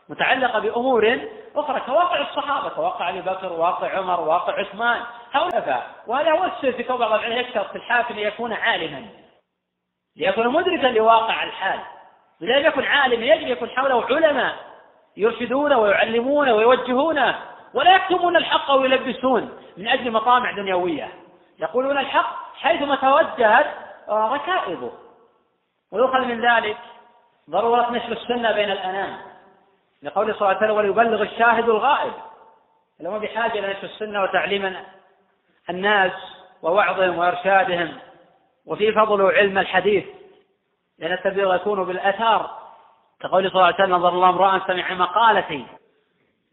متعلقة 0.09 0.59
بأمور 0.59 1.21
أخرى 1.57 1.81
كواقع 1.81 2.21
الصحابة 2.21 2.69
كواقع 2.69 3.09
أبي 3.09 3.21
بكر 3.21 3.53
وواقع 3.53 3.99
عمر 3.99 4.21
وواقع 4.21 4.61
عثمان 4.61 5.01
هؤلاء. 5.33 5.87
وهذا 6.07 6.31
هو 6.31 6.45
السر 6.45 6.73
في 6.73 6.83
كون 6.83 6.97
بعض 6.97 7.25
يشترط 7.25 7.71
في 7.71 7.77
الحاكم 7.77 8.15
ليكون 8.15 8.53
عالما. 8.53 9.07
ليكون 10.17 10.49
مدركا 10.49 10.87
لواقع 10.87 11.43
الحال. 11.43 11.81
إذا 12.43 12.59
لم 12.59 12.67
يكن 12.67 12.85
عالما 12.85 13.25
يجب 13.25 13.47
يكون 13.47 13.71
حوله 13.71 14.05
علماء. 14.05 14.72
يرشدونه 15.17 15.79
ويعلمونه 15.79 16.55
ويوجهونه 16.55 17.39
ولا 17.75 17.97
يكتمون 17.97 18.37
الحق 18.37 18.71
ويلبسون 18.71 19.59
من 19.77 19.89
أجل 19.89 20.11
مطامع 20.11 20.53
دنيوية. 20.53 21.09
يقولون 21.59 21.99
الحق 21.99 22.55
حيثما 22.55 22.97
توجهت 22.97 23.67
ركائبه. 24.09 24.93
ويؤخذ 25.93 26.19
من 26.19 26.47
ذلك 26.47 26.77
ضرورة 27.51 27.91
نشر 27.91 28.13
السنة 28.13 28.53
بين 28.53 28.71
الأنام. 28.71 29.19
لقول 30.03 30.35
صلى 30.35 30.41
الله 30.41 30.49
عليه 30.49 30.57
وسلم 30.57 30.77
وليبلغ 30.77 31.23
الشاهد 31.23 31.69
الغائب. 31.69 32.13
لهم 33.01 33.19
بحاجة 33.19 33.59
إلى 33.59 33.71
نشر 33.71 33.85
السنة 33.85 34.23
وتعليم 34.23 34.77
الناس 35.71 36.13
ووعظهم 36.63 37.19
وإرشادهم 37.19 37.99
وفي 38.67 38.93
فضل 38.93 39.33
علم 39.33 39.59
الحديث؟ 39.59 40.05
لأن 40.99 41.13
التبليغ 41.13 41.55
يكون 41.55 41.85
بالأثار. 41.85 42.62
كقول 43.23 43.51
صلى 43.51 43.55
الله 43.55 43.65
عليه 43.65 43.75
وسلم 43.75 43.95
نظر 43.95 44.09
الله 44.09 44.29
امرأ 44.29 44.61
سمع 44.67 44.95
مقالتي 44.95 45.67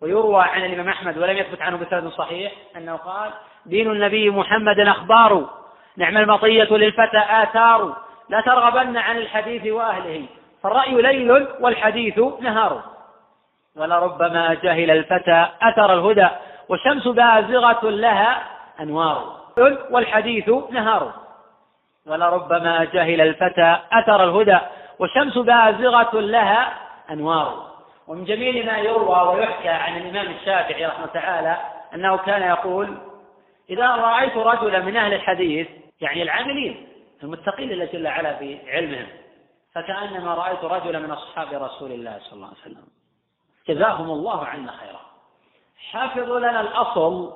ويروى 0.01 0.43
عن 0.43 0.65
الإمام 0.65 0.89
أحمد 0.89 1.17
ولم 1.17 1.38
يثبت 1.38 1.62
عنه 1.62 1.77
بسند 1.77 2.08
صحيح 2.08 2.51
أنه 2.77 2.95
قال 2.95 3.32
دين 3.65 3.91
النبي 3.91 4.29
محمد 4.29 4.79
أخبار 4.79 5.49
نعم 5.97 6.17
المطية 6.17 6.63
للفتى 6.63 7.17
آثار 7.17 7.97
لا 8.29 8.41
ترغبن 8.41 8.97
عن 8.97 9.17
الحديث 9.17 9.73
وأهله 9.73 10.25
فالرأي 10.63 11.01
ليل 11.01 11.47
والحديث 11.60 12.19
نهار. 12.39 12.84
ولربما 13.75 14.53
جهل 14.53 14.91
الفتى 14.91 15.45
أثر 15.62 15.93
الهدى 15.93 16.27
والشمس 16.69 17.08
بازغة 17.08 17.89
لها 17.89 18.43
أنوار. 18.79 19.39
والحديث 19.91 20.49
نهار. 20.69 21.13
ولربما 22.05 22.84
جهل 22.84 23.21
الفتى 23.21 23.77
أثر 23.91 24.23
الهدى 24.23 24.60
والشمس 25.00 25.38
بازغة 25.38 26.20
لها 26.20 26.74
أنوار. 27.10 27.70
ومن 28.08 28.26
جميل 28.26 28.66
ما 28.66 28.78
يروى 28.78 29.28
ويحكى 29.28 29.70
عن 29.70 29.98
الإمام 29.98 30.32
الشافعي 30.32 30.86
رحمه 30.86 31.06
تعالى 31.06 31.58
أنه 31.96 32.18
كان 32.18 32.42
يقول 32.42 32.98
إذا 33.70 33.88
رأيت 33.88 34.38
رجلا 34.38 34.80
من 34.80 34.98
أهل 34.98 35.14
الحديث 35.14 35.68
يعني 36.02 36.24
العاملين 36.24 36.88
المتقين 37.24 37.70
لله 37.70 37.86
جل 37.86 38.08
وعلا 38.08 38.36
في 38.36 38.72
علمهم 38.72 39.08
فكأنما 39.76 40.34
رأيت 40.34 40.64
رجلا 40.64 41.00
من 41.00 41.12
أصحاب 41.12 41.64
رسول 41.64 41.92
الله 41.92 42.20
صلى 42.20 42.34
الله 42.34 42.48
عليه 42.48 42.58
وسلم. 42.58 42.88
جزاهم 43.68 44.10
الله 44.10 44.46
عنا 44.46 44.72
خيرا. 44.72 45.00
حافظوا 45.92 46.40
لنا 46.40 46.62
الأصل 46.62 47.34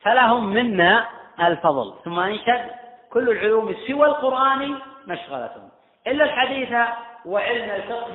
فلهم 0.00 0.46
منا 0.46 1.06
الفضل. 1.40 1.94
ثم 2.04 2.18
أنشد 2.18 2.70
كل 3.12 3.30
العلوم 3.30 3.74
سوى 3.86 4.06
القرآن 4.06 4.78
مشغلة. 5.06 5.61
إلا 6.06 6.24
الحديث 6.24 6.72
وعلم 7.24 7.70
الفقه 7.70 8.12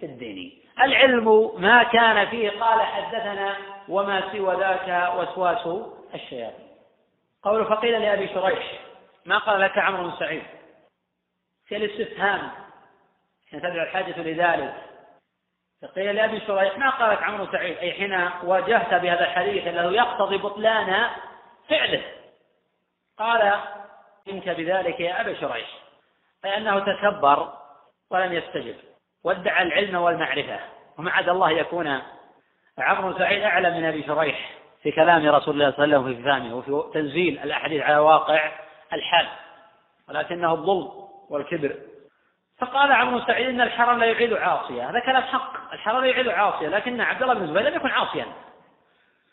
في 0.00 0.06
الدين. 0.06 0.62
العلم 0.80 1.52
ما 1.60 1.82
كان 1.82 2.26
فيه 2.26 2.50
قال 2.50 2.82
حدثنا 2.82 3.56
وما 3.88 4.32
سوى 4.32 4.56
ذاك 4.56 5.14
وسواس 5.16 5.88
الشياطين. 6.14 6.68
قول 7.42 7.66
فقيل 7.66 8.00
لأبي 8.00 8.28
شريح 8.28 8.72
ما 9.26 9.38
قال 9.38 9.60
لك 9.60 9.78
عمرو 9.78 10.02
بن 10.02 10.16
سعيد؟ 10.18 10.42
في 11.66 11.76
الاستفهام 11.76 12.50
حين 13.50 13.60
تدعو 13.60 13.82
الحاجة 13.82 14.20
لذلك. 14.20 14.74
فقيل 15.82 16.14
لأبي 16.14 16.40
شريح 16.40 16.78
ما 16.78 16.90
قالت 16.90 17.22
عمرو 17.22 17.46
سعيد؟ 17.52 17.78
أي 17.78 17.92
حين 17.92 18.30
واجهت 18.42 18.94
بهذا 18.94 19.20
الحديث 19.20 19.66
الذي 19.66 19.96
يقتضي 19.96 20.36
بطلان 20.36 21.10
فعله. 21.68 22.02
قال 23.18 23.60
منك 24.26 24.48
بذلك 24.48 25.00
يا 25.00 25.20
أبا 25.20 25.40
شريح. 25.40 25.68
أي 26.44 26.56
أنه 26.56 26.78
تكبر 26.78 27.52
ولم 28.10 28.32
يستجب 28.32 28.74
وادعى 29.24 29.62
العلم 29.62 29.94
والمعرفة. 29.94 30.60
ومعد 30.98 31.28
الله 31.28 31.50
يكون 31.50 32.00
عمرو 32.78 33.18
سعيد 33.18 33.42
أعلم 33.42 33.76
من 33.76 33.84
أبي 33.84 34.02
شريح 34.02 34.50
في 34.82 34.92
كلام 34.92 35.28
رسول 35.28 35.54
الله 35.54 35.70
صلى 35.70 35.84
الله 35.84 35.96
عليه 35.96 36.06
وسلم 36.06 36.16
في 36.16 36.22
فهمه 36.22 36.54
وفي 36.54 36.92
تنزيل 36.94 37.38
الأحاديث 37.44 37.82
على 37.82 37.98
واقع 37.98 38.52
الحال 38.92 39.26
ولكنه 40.08 40.52
الظلم 40.52 40.90
والكبر. 41.30 41.76
فقال 42.58 42.92
عمرو 42.92 43.20
سعيد 43.20 43.48
إن 43.48 43.60
الحرم 43.60 43.98
لا 43.98 44.06
يعيد 44.06 44.32
عاصيا 44.32 44.90
هذا 44.90 45.00
كلام 45.00 45.22
حق 45.22 45.72
الحرم 45.72 46.00
لا 46.00 46.06
يعيد 46.06 46.28
عاصيا 46.28 46.68
لكن 46.68 47.00
عبد 47.00 47.22
الله 47.22 47.34
بن 47.34 47.42
الزبير 47.42 47.62
لم 47.62 47.74
يكن 47.74 47.88
عاصيا. 47.88 48.26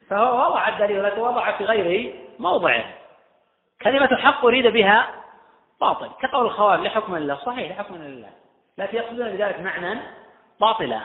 فهو 0.10 0.46
وضع 0.46 0.68
الدليل 0.68 1.00
ولكن 1.00 1.22
وضع 1.22 1.52
في 1.58 1.66
غير 1.66 2.16
موضعه 2.40 2.86
كلمة 3.82 4.16
حق 4.18 4.46
أريد 4.46 4.68
بها 4.68 5.25
باطل. 5.82 6.10
كقول 6.22 6.46
الخوارج 6.46 6.82
لحكم 6.82 7.16
الله. 7.16 7.36
صحيح 7.36 7.72
لحكم 7.72 7.96
الله. 7.96 8.30
لكن 8.78 8.98
يقصدون 8.98 9.30
بذلك 9.30 9.60
معنى 9.60 10.00
باطلا 10.62 11.02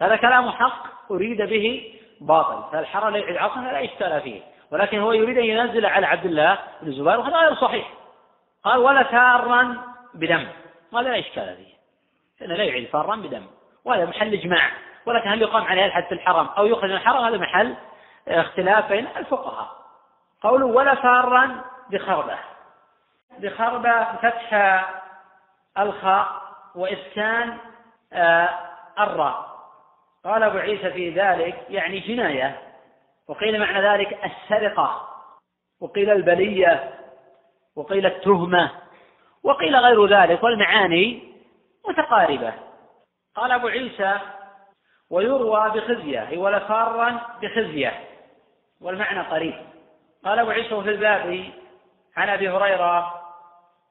هذا 0.00 0.16
كلام 0.16 0.50
حق 0.50 1.10
أريد 1.10 1.42
به 1.42 1.94
باطل. 2.20 2.76
يعيد 3.16 3.36
عاصيا 3.36 3.60
لا 3.60 3.84
إشكال 3.84 4.20
فيه. 4.20 4.42
ولكن 4.70 5.00
هو 5.00 5.12
يريد 5.12 5.38
أن 5.38 5.44
ينزل 5.44 5.86
على 5.86 6.06
عبد 6.06 6.24
الله 6.24 6.58
بن 6.82 6.88
الزبير 6.88 7.20
وهذا 7.20 7.36
غير 7.36 7.54
صحيح. 7.54 7.90
قال 8.64 8.78
ولا 8.78 9.02
تارا 9.02 9.84
بدم. 10.14 10.48
قال 10.92 11.04
لا 11.04 11.18
إشكال 11.18 11.56
فيه. 11.56 11.74
لأنه 12.40 12.54
لا 12.54 12.64
يعيد 12.64 12.88
فارا 12.88 13.16
بدم. 13.16 13.46
وهذا 13.84 14.04
محل 14.04 14.32
إجماع. 14.32 14.70
ولكن 15.06 15.28
هل 15.28 15.42
يقام 15.42 15.64
عليه 15.64 15.84
الحد 15.84 16.04
في 16.04 16.14
الحرم 16.14 16.46
أو 16.46 16.66
يخرج 16.66 16.90
من 16.90 16.96
الحرم؟ 16.96 17.24
هذا 17.24 17.38
محل 17.38 17.74
اختلاف 18.28 18.88
بين 18.88 19.08
الفقهاء. 19.16 19.68
قوله 20.42 20.66
ولا 20.66 20.94
فارا 20.94 21.64
بخربة. 21.90 22.38
بخربة 23.38 24.04
فتح 24.04 24.54
الخاء 25.78 26.42
وإسكان 26.74 27.58
آه، 28.12 28.48
الراء. 28.98 29.48
قال 30.24 30.42
أبو 30.42 30.58
عيسى 30.58 30.90
في 30.90 31.10
ذلك 31.10 31.66
يعني 31.68 32.00
جناية. 32.00 32.62
وقيل 33.28 33.60
معنى 33.60 33.88
ذلك 33.88 34.18
السرقة. 34.24 35.08
وقيل 35.80 36.10
البلية. 36.10 36.94
وقيل 37.76 38.06
التهمة. 38.06 38.70
وقيل 39.42 39.76
غير 39.76 40.06
ذلك 40.06 40.42
والمعاني 40.42 41.32
متقاربة. 41.88 42.54
قال 43.36 43.52
أبو 43.52 43.68
عيسى 43.68 44.18
ويروى 45.10 45.70
بخزية 45.70 46.28
أي 46.28 46.36
ولا 46.36 46.58
فارا 46.58 47.20
بخزية. 47.42 48.04
والمعنى 48.80 49.20
قريب. 49.20 49.54
قال 50.24 50.38
أبو 50.38 50.50
عيسى 50.50 50.82
في 50.82 50.90
الباب 50.90 51.44
عن 52.18 52.28
أبي 52.28 52.48
هريرة 52.48 53.14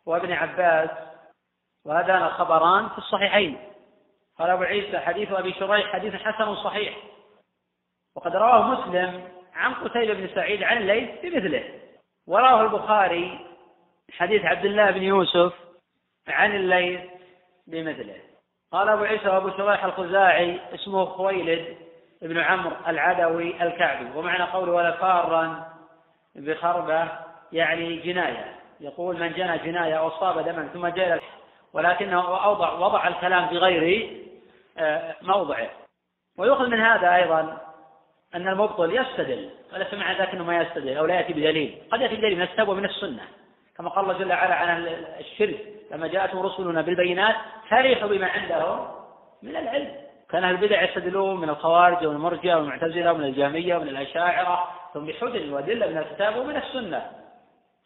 وابن 0.06 0.32
عباس 0.32 0.90
وهذان 1.86 2.24
الخبران 2.24 2.90
في 2.90 2.98
الصحيحين. 2.98 3.58
قال 4.40 4.50
أبو 4.50 4.64
عيسى 4.64 5.00
حديث 5.00 5.32
أبي 5.32 5.54
شريح 5.54 5.94
حديث 5.94 6.16
حسن 6.16 6.56
صحيح. 6.56 6.98
وقد 8.16 8.36
رواه 8.36 8.62
مسلم 8.62 9.30
عن 9.54 9.74
قتيبة 9.74 10.14
بن 10.14 10.28
سعيد 10.36 10.64
عن 10.64 10.78
الليث 10.78 11.10
بمثله 11.24 11.64
ورواه 12.28 12.62
البخاري 12.62 13.48
حديث 14.18 14.46
عبد 14.46 14.66
الله 14.66 14.92
بن 14.92 15.04
يوسف 15.04 15.54
عن 16.28 16.56
الليث 16.56 17.02
بمثله 17.68 18.18
قال 18.72 18.90
أبو 18.90 19.04
عيسى 19.04 19.30
وأبو 19.30 19.50
شريح 19.50 19.86
الخزاعي 19.86 20.60
اسمه 20.76 21.06
خويلد 21.06 21.78
بن 22.22 22.38
عمرو 22.38 22.76
العدوي 22.88 23.64
الكعبي. 23.64 24.18
ومعنى 24.18 24.44
قوله 24.44 24.72
ولا 24.72 24.92
فارا 24.92 25.74
بخربة 26.36 27.27
يعني 27.52 27.96
جناية. 27.96 28.56
يقول 28.80 29.20
من 29.20 29.34
جنى 29.34 29.58
جناية 29.58 29.94
أو 29.94 30.10
صاب 30.10 30.40
دما 30.40 30.70
ثم 30.74 30.88
جاء 30.88 31.24
ولكنه 31.74 32.44
أوضع 32.46 32.74
وضع 32.74 33.08
الكلام 33.08 33.48
في 33.48 33.58
غير 33.58 34.10
آه، 34.78 35.16
موضعه. 35.22 35.70
ويؤخذ 36.38 36.68
من 36.68 36.80
هذا 36.80 37.16
أيضا 37.16 37.58
أن 38.36 38.48
المبطل 38.48 38.96
يستدل. 38.96 39.50
وليس 39.74 39.94
معنى 39.94 40.20
ذلك 40.20 40.30
أنه 40.30 40.44
ما 40.44 40.62
يستدل 40.62 40.98
أو 40.98 41.06
لا 41.06 41.16
يأتي 41.16 41.34
بدليل. 41.34 41.78
قد 41.92 42.02
يأتي 42.02 42.16
بدليل 42.16 42.36
من 42.36 42.42
الكتاب 42.42 42.70
ومن 42.70 42.86
السنة. 42.86 43.24
كما 43.78 43.90
قال 43.90 44.04
الله 44.04 44.18
جل 44.18 44.30
وعلا 44.30 44.56
عن 44.56 44.88
الشرك 45.20 45.60
لما 45.92 46.08
جاءتهم 46.08 46.46
رسلنا 46.46 46.82
بالبينات 46.82 47.36
فرحوا 47.70 48.10
بما 48.10 48.28
عندهم 48.28 48.88
من 49.44 49.56
العلم. 49.56 49.96
كان 50.30 50.44
أهل 50.44 50.56
البدع 50.56 50.84
يستدلون 50.84 51.42
من 51.42 51.50
الخوارج 51.50 52.06
ومن 52.06 52.16
المرجئة 52.16 52.56
والمعتزلة 52.56 53.12
ومن 53.12 53.24
الجهمية 53.24 53.76
ومن 53.76 53.88
الأشاعرة 53.88 54.70
ثم 54.94 55.06
بحجج 55.06 55.54
وأدلة 55.54 55.88
من 55.88 55.98
الكتاب 55.98 56.38
ومن 56.38 56.56
السنة. 56.56 57.12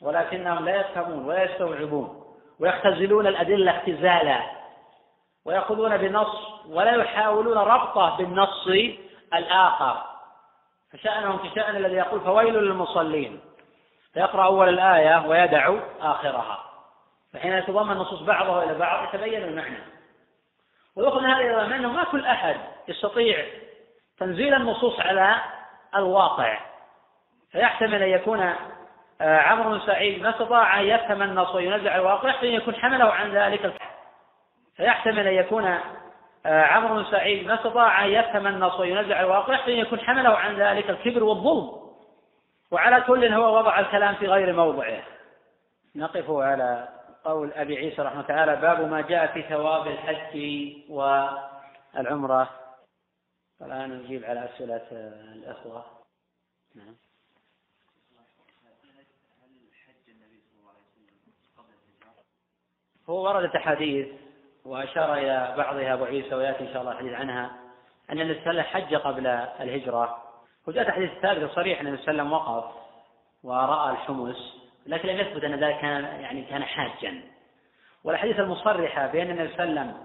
ولكنهم 0.01 0.65
لا 0.65 0.81
يفهمون 0.81 1.25
ولا 1.25 1.43
يستوعبون 1.43 2.35
ويختزلون 2.59 3.27
الأدلة 3.27 3.77
اختزالا 3.77 4.41
ويأخذون 5.45 5.97
بالنص 5.97 6.65
ولا 6.69 6.95
يحاولون 6.95 7.57
ربطه 7.57 8.17
بالنص 8.17 8.67
الآخر 9.33 10.03
فشأنهم 10.93 11.37
كشأن 11.37 11.75
الذي 11.75 11.95
يقول 11.95 12.21
فويل 12.21 12.53
للمصلين 12.53 13.39
فيقرأ 14.13 14.45
أول 14.45 14.69
الآية 14.69 15.27
ويدع 15.27 15.75
آخرها 16.01 16.63
فحين 17.33 17.53
يتضمن 17.53 17.91
النصوص 17.91 18.21
بعضها 18.21 18.63
إلى 18.63 18.73
بعض 18.73 19.07
يتبين 19.07 19.43
المعنى 19.43 19.83
ويؤخذ 20.95 21.23
هذا 21.23 21.37
إلى 21.37 21.75
أنه 21.75 21.91
ما 21.91 22.03
كل 22.03 22.25
أحد 22.25 22.55
يستطيع 22.87 23.45
تنزيل 24.19 24.53
النصوص 24.53 24.99
على 24.99 25.35
الواقع 25.95 26.59
فيحتمل 27.51 28.03
أن 28.03 28.09
يكون 28.09 28.53
عمرو 29.21 29.69
بن 29.69 29.79
سعيد 29.85 30.21
ما 30.21 30.29
استطاع 30.29 30.79
أن 30.79 30.85
يفهم 30.85 31.21
النص 31.21 31.55
وينزل 31.55 31.87
على 31.87 32.01
الواقع 32.01 32.29
يحتمل 32.29 32.49
أن 32.49 32.55
يكون 32.55 32.75
حمله 32.75 33.13
عن 33.13 33.31
ذلك. 33.31 33.73
فيحتمل 34.75 35.27
أن 35.27 35.33
يكون 35.33 35.77
آه، 36.45 36.63
عمرو 36.63 36.95
بن 36.95 37.11
سعيد 37.11 37.47
ما 37.47 37.53
استطاع 37.53 38.05
أن 38.05 38.09
يفهم 38.09 38.47
النص 38.47 38.79
وينزع 38.79 39.21
الواقع 39.21 39.55
حين 39.55 39.77
يكون 39.77 39.99
حمله 39.99 40.37
عن 40.37 40.55
ذلك 40.55 40.89
الكبر 40.89 41.23
والظلم. 41.23 41.81
وعلى 42.71 43.01
كل 43.01 43.25
هو 43.25 43.57
وضع 43.57 43.79
الكلام 43.79 44.15
في 44.15 44.27
غير 44.27 44.53
موضعه. 44.53 45.03
نقف 45.95 46.29
على 46.29 46.87
قول 47.23 47.53
أبي 47.53 47.77
عيسى 47.77 48.01
رحمه 48.01 48.21
تعالى 48.21 48.55
باب 48.55 48.91
ما 48.91 49.01
جاء 49.01 49.27
في 49.27 49.41
ثواب 49.41 49.87
الحج 49.87 50.37
والعمرة. 50.89 52.49
الآن 53.61 53.89
نجيب 53.89 54.25
على 54.25 54.45
أسئلة 54.45 54.87
الأخوة. 55.35 55.85
نعم. 56.75 56.95
هو 63.11 63.27
وردت 63.27 63.55
أحاديث 63.55 64.07
وأشار 64.65 65.13
إلى 65.13 65.53
بعضها 65.57 65.93
أبو 65.93 66.03
عيسى 66.03 66.35
ويأتي 66.35 66.63
إن 66.63 66.73
شاء 66.73 66.81
الله 66.81 66.91
الحديث 66.91 67.13
عنها 67.13 67.51
أن 68.09 68.21
النبي 68.21 68.39
صلى 68.39 68.51
الله 68.51 68.63
عليه 68.63 68.69
وسلم 68.69 68.87
حج 68.87 68.95
قبل 68.95 69.27
الهجرة. 69.61 70.17
وجاءت 70.67 70.89
حديث 70.89 71.09
ثابت 71.21 71.51
صريح 71.51 71.79
أن 71.79 71.87
النبي 71.87 72.01
صلى 72.03 72.11
الله 72.11 72.23
عليه 72.23 72.33
وسلم 72.33 72.55
وقف 72.57 72.75
ورأى 73.43 73.91
الحمص 73.91 74.55
لكن 74.85 75.09
لم 75.09 75.17
يثبت 75.17 75.43
أن 75.43 75.63
ذلك 75.63 75.79
كان 75.79 76.03
يعني 76.03 76.43
كان 76.43 76.63
حاجا. 76.63 77.21
والحديث 78.03 78.39
المصرحة 78.39 79.07
بأن 79.07 79.29
النبي 79.29 79.53
صلى 79.53 79.63
الله 79.63 79.81
عليه 79.81 79.91
وسلم 79.91 80.03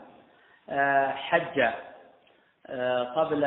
آه، 0.71 1.11
حج 1.11 1.61
آه، 2.66 3.05
قبل 3.05 3.45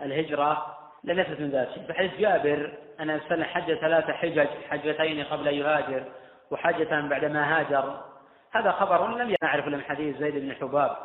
الهجرة 0.00 0.76
لم 1.04 1.18
يثبت 1.18 1.40
من 1.40 1.50
ذلك. 1.50 1.68
في 1.86 1.94
حديث 1.94 2.14
جابر 2.18 2.78
أن 3.00 3.10
النبي 3.10 3.24
صلى 3.28 3.34
الله 3.34 3.46
عليه 3.46 3.64
وسلم 3.64 3.74
حج 3.74 3.80
ثلاث 3.80 4.04
حجج 4.04 4.48
حجتين 4.70 5.24
قبل 5.24 5.48
أن 5.48 5.54
يهاجر 5.54 6.04
وحجة 6.50 7.00
بعدما 7.00 7.58
هاجر. 7.58 8.09
هذا 8.52 8.72
خبر 8.72 9.08
لم 9.08 9.36
يعرف 9.42 9.66
من 9.66 9.82
حديث 9.82 10.16
زيد 10.16 10.34
بن 10.34 10.54
حباب 10.54 10.96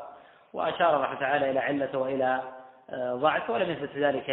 وأشار 0.54 0.96
الله 0.96 1.14
تعالى 1.14 1.52
إلى 1.52 1.60
علته 1.60 1.98
وإلى 1.98 2.42
آه، 2.90 3.14
ضعفه 3.14 3.54
ولم 3.54 3.72
يثبت 3.72 3.98
ذلك 3.98 4.30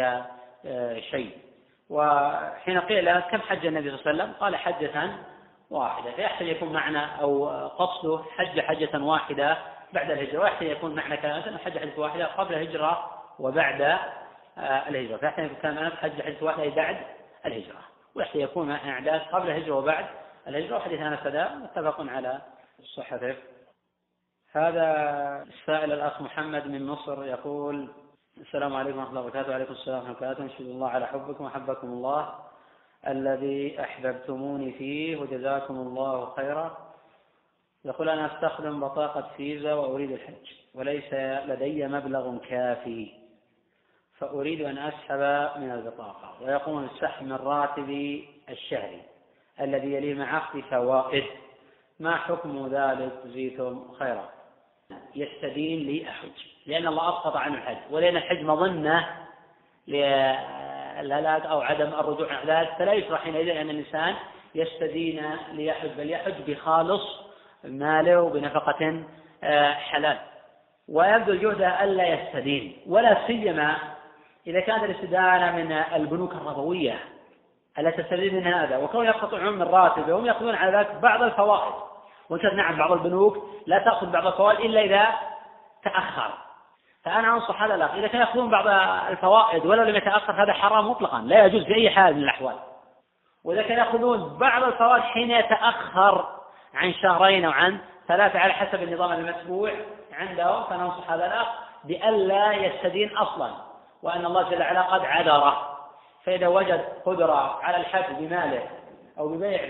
آه، 0.65 0.99
شيء. 0.99 1.37
وحين 1.89 2.79
قيل 2.79 3.19
كم 3.19 3.41
حج 3.41 3.65
النبي 3.65 3.97
صلى 3.97 3.99
الله 3.99 4.23
عليه 4.23 4.23
وسلم؟ 4.23 4.33
قال 4.39 4.55
حجة 4.55 5.09
واحدة. 5.69 6.11
فيحتاج 6.11 6.47
يكون 6.47 6.73
معنى 6.73 7.21
أو 7.21 7.47
قصده 7.67 8.23
حج 8.37 8.59
حجة 8.59 9.03
واحدة 9.03 9.57
بعد 9.93 10.11
الهجرة. 10.11 10.41
ويحتاج 10.41 10.67
يكون 10.67 10.95
معنى 10.95 11.17
كلامه 11.17 11.57
حج 11.57 11.77
حجة 11.77 11.99
واحدة 11.99 12.25
قبل 12.25 12.53
الهجرة 12.53 13.11
وبعد 13.39 13.81
آه، 13.81 14.89
الهجرة. 14.89 15.17
فيحتاج 15.17 15.45
يكون 15.45 15.57
كلامه 15.61 15.95
حج 15.95 16.21
حجة 16.21 16.45
واحدة 16.45 16.69
بعد 16.69 16.97
الهجرة. 17.45 17.79
ويحتاج 18.15 18.41
يكون 18.41 18.67
معنى 18.67 18.91
أعداد 18.91 19.21
قبل 19.31 19.49
الهجرة 19.49 19.75
وبعد 19.75 20.05
الهجرة. 20.47 20.77
وحديث 20.77 21.01
أنس 21.01 21.19
متفق 21.63 22.05
على 22.09 22.41
صحته 22.81 23.35
هذا 24.51 24.87
السائل 25.43 25.91
الأخ 25.91 26.21
محمد 26.21 26.67
من 26.67 26.87
مصر 26.87 27.25
يقول 27.25 27.89
السلام 28.37 28.75
عليكم 28.75 28.97
ورحمة 28.97 29.09
الله 29.09 29.21
وبركاته. 29.21 29.49
وعليكم 29.49 29.73
السلام 29.73 29.99
ورحمة 29.99 30.17
الله 30.17 30.27
وبركاته. 30.27 30.43
نشهد 30.43 30.67
الله 30.67 30.89
على 30.89 31.07
حبكم 31.07 31.45
وحبكم 31.45 31.87
الله 31.87 32.39
الذي 33.07 33.81
أحببتموني 33.81 34.71
فيه 34.71 35.17
وجزاكم 35.17 35.73
الله 35.73 36.33
خيرا. 36.35 36.93
يقول 37.85 38.09
أنا 38.09 38.35
أستخدم 38.35 38.79
بطاقة 38.79 39.29
فيزا 39.37 39.73
وأريد 39.73 40.11
الحج 40.11 40.47
وليس 40.73 41.13
لدي 41.49 41.87
مبلغ 41.87 42.37
كافي 42.37 43.11
فأريد 44.17 44.61
أن 44.61 44.77
أسحب 44.77 45.19
من 45.61 45.71
البطاقة. 45.71 46.41
ويقوم 46.41 46.83
السحب 46.83 47.25
من 47.25 47.33
راتبي 47.33 48.29
الشهري 48.49 49.01
الذي 49.61 49.93
يليه 49.93 50.13
مع 50.13 50.37
أخذ 50.37 50.61
فوائد. 50.61 51.23
ما 52.03 52.15
حكم 52.15 52.67
ذلك 52.71 53.11
جزيتم 53.25 53.93
خيرا؟ 53.99 54.29
يستدين 55.15 55.79
لي 55.79 56.09
أحج. 56.09 56.29
لأن 56.65 56.87
الله 56.87 57.09
أسقط 57.09 57.35
عنه 57.35 57.57
الحج. 57.57 57.77
ولأن 57.91 58.17
الحج 58.17 58.43
مظنة 58.43 59.07
للهلاك 59.87 61.45
أو 61.45 61.61
عدم 61.61 61.87
الرجوع 61.87 62.33
عن 62.33 62.47
ذلك 62.47 62.73
فلا 62.79 62.93
يشرع 62.93 63.17
حينئذ 63.17 63.49
أن 63.49 63.69
الإنسان 63.69 64.15
يستدين 64.55 65.23
ليحج. 65.51 65.89
بل 65.97 66.09
يحج 66.09 66.33
بخالص 66.47 67.01
ماله 67.63 68.21
وبنفقة 68.21 69.03
آه، 69.43 69.73
حلال. 69.73 70.17
ويبذل 70.87 71.41
جهده 71.41 71.83
ألا 71.83 72.07
يستدين. 72.07 72.77
ولا 72.87 73.27
سيما 73.27 73.75
إذا 74.47 74.59
كانت 74.59 74.83
الاستدانة 74.83 75.51
من 75.51 75.71
البنوك 75.71 76.33
الربوية. 76.33 76.99
التي 77.79 78.03
تستفيد 78.03 78.33
من 78.33 78.47
هذا؟ 78.47 78.77
وكون 78.77 79.05
يقتطعون 79.05 79.53
من 79.53 79.61
راتبه 79.61 80.13
وهم 80.13 80.25
يأخذون 80.25 80.55
على 80.55 80.77
ذلك 80.77 80.95
بعض 80.95 81.21
الفوائد. 81.21 81.92
نعم 82.53 82.77
بعض 82.77 82.91
البنوك 82.91 83.37
لا 83.67 83.79
تأخذ 83.79 84.11
بعض 84.11 84.27
الفوائد 84.27 84.59
إلا 84.59 84.81
إذا 84.81 85.07
تأخر. 85.83 86.33
فأنا 87.05 87.33
أنصح 87.33 87.63
هذا 87.63 87.75
الأخ. 87.75 87.93
إذا 87.93 88.07
كانوا 88.07 88.25
يأخذون 88.25 88.49
بعض 88.49 88.67
الفوائد 89.11 89.65
ولو 89.65 89.83
لم 89.83 89.95
يتأخر 89.95 90.43
هذا 90.43 90.53
حرام 90.53 90.89
مطلقا 90.89 91.21
لا 91.21 91.45
يجوز 91.45 91.63
في 91.63 91.75
أي 91.75 91.89
حال 91.89 92.15
من 92.15 92.23
الأحوال. 92.23 92.55
وإذا 93.43 93.61
كانوا 93.61 93.83
يأخذون 93.83 94.37
بعض 94.37 94.63
الفوائد 94.63 95.03
حين 95.03 95.31
يتأخر 95.31 96.25
عن 96.73 96.93
شهرين 96.93 97.45
أو 97.45 97.51
عن 97.51 97.77
ثلاثة 98.07 98.39
على 98.39 98.53
حسب 98.53 98.83
النظام 98.83 99.11
المتبوع 99.11 99.71
عنده 100.13 100.63
فننصح 100.63 101.11
هذا 101.11 101.25
الأخ 101.25 101.47
بألا 101.83 102.53
يستدين 102.53 103.17
أصلا 103.17 103.51
وأن 104.03 104.25
الله 104.25 104.49
جل 104.49 104.61
وعلا 104.61 104.81
قد 104.81 105.05
عذره. 105.05 105.69
فإذا 106.25 106.47
وجد 106.47 106.85
قدرة 107.05 107.59
على 107.63 107.77
الحج 107.77 108.15
بماله 108.19 108.63
أو 109.19 109.27
ببيع 109.27 109.61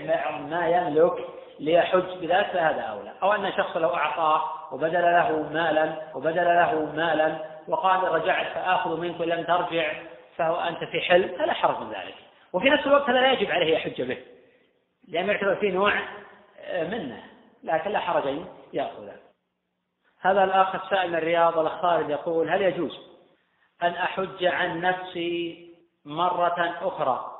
ما 0.50 0.68
يملك 0.68 1.28
ليحج 1.60 2.18
بذلك 2.20 2.46
فهذا 2.46 2.80
أولى. 2.80 3.12
أو 3.22 3.32
أن 3.32 3.52
شخص 3.52 3.76
لو 3.76 3.94
أعطاه 3.94 4.42
وبدل 4.72 5.02
له 5.02 5.48
مالا 5.52 6.02
وبدل 6.14 6.44
له 6.44 6.92
مالا 6.96 7.36
وقال 7.68 8.12
رجعت 8.12 8.46
فآخذ 8.46 9.00
منك 9.00 9.20
لم 9.20 9.44
ترجع 9.44 9.92
فهو 10.36 10.60
أنت 10.60 10.84
في 10.84 11.00
حل 11.00 11.28
فلا 11.28 11.52
حرج 11.52 11.80
من 11.80 11.90
ذلك. 11.90 12.14
وفي 12.52 12.70
نفس 12.70 12.86
الوقت 12.86 13.10
هذا 13.10 13.20
لا 13.20 13.32
يجب 13.32 13.50
عليه 13.50 13.74
يحج 13.74 14.02
به 14.02 14.18
لأنه 15.08 15.32
يعتبر 15.32 15.54
فيه 15.54 15.72
نوع 15.72 15.92
آه، 16.60 16.84
منة 16.84 17.22
لكن 17.62 17.90
لا 17.90 17.98
حرج 17.98 18.26
أن 18.26 18.46
يأخذه 18.72 19.16
هذا 20.20 20.44
الأخ 20.44 20.74
السائل 20.74 21.08
من 21.10 21.16
الرياض 21.16 21.58
الأخ 21.58 22.10
يقول 22.10 22.50
هل 22.50 22.62
يجوز 22.62 22.98
أن 23.82 23.92
أحج 23.92 24.44
عن 24.44 24.80
نفسي 24.80 25.68
مرة 26.04 26.78
أخرى؟ 26.82 27.33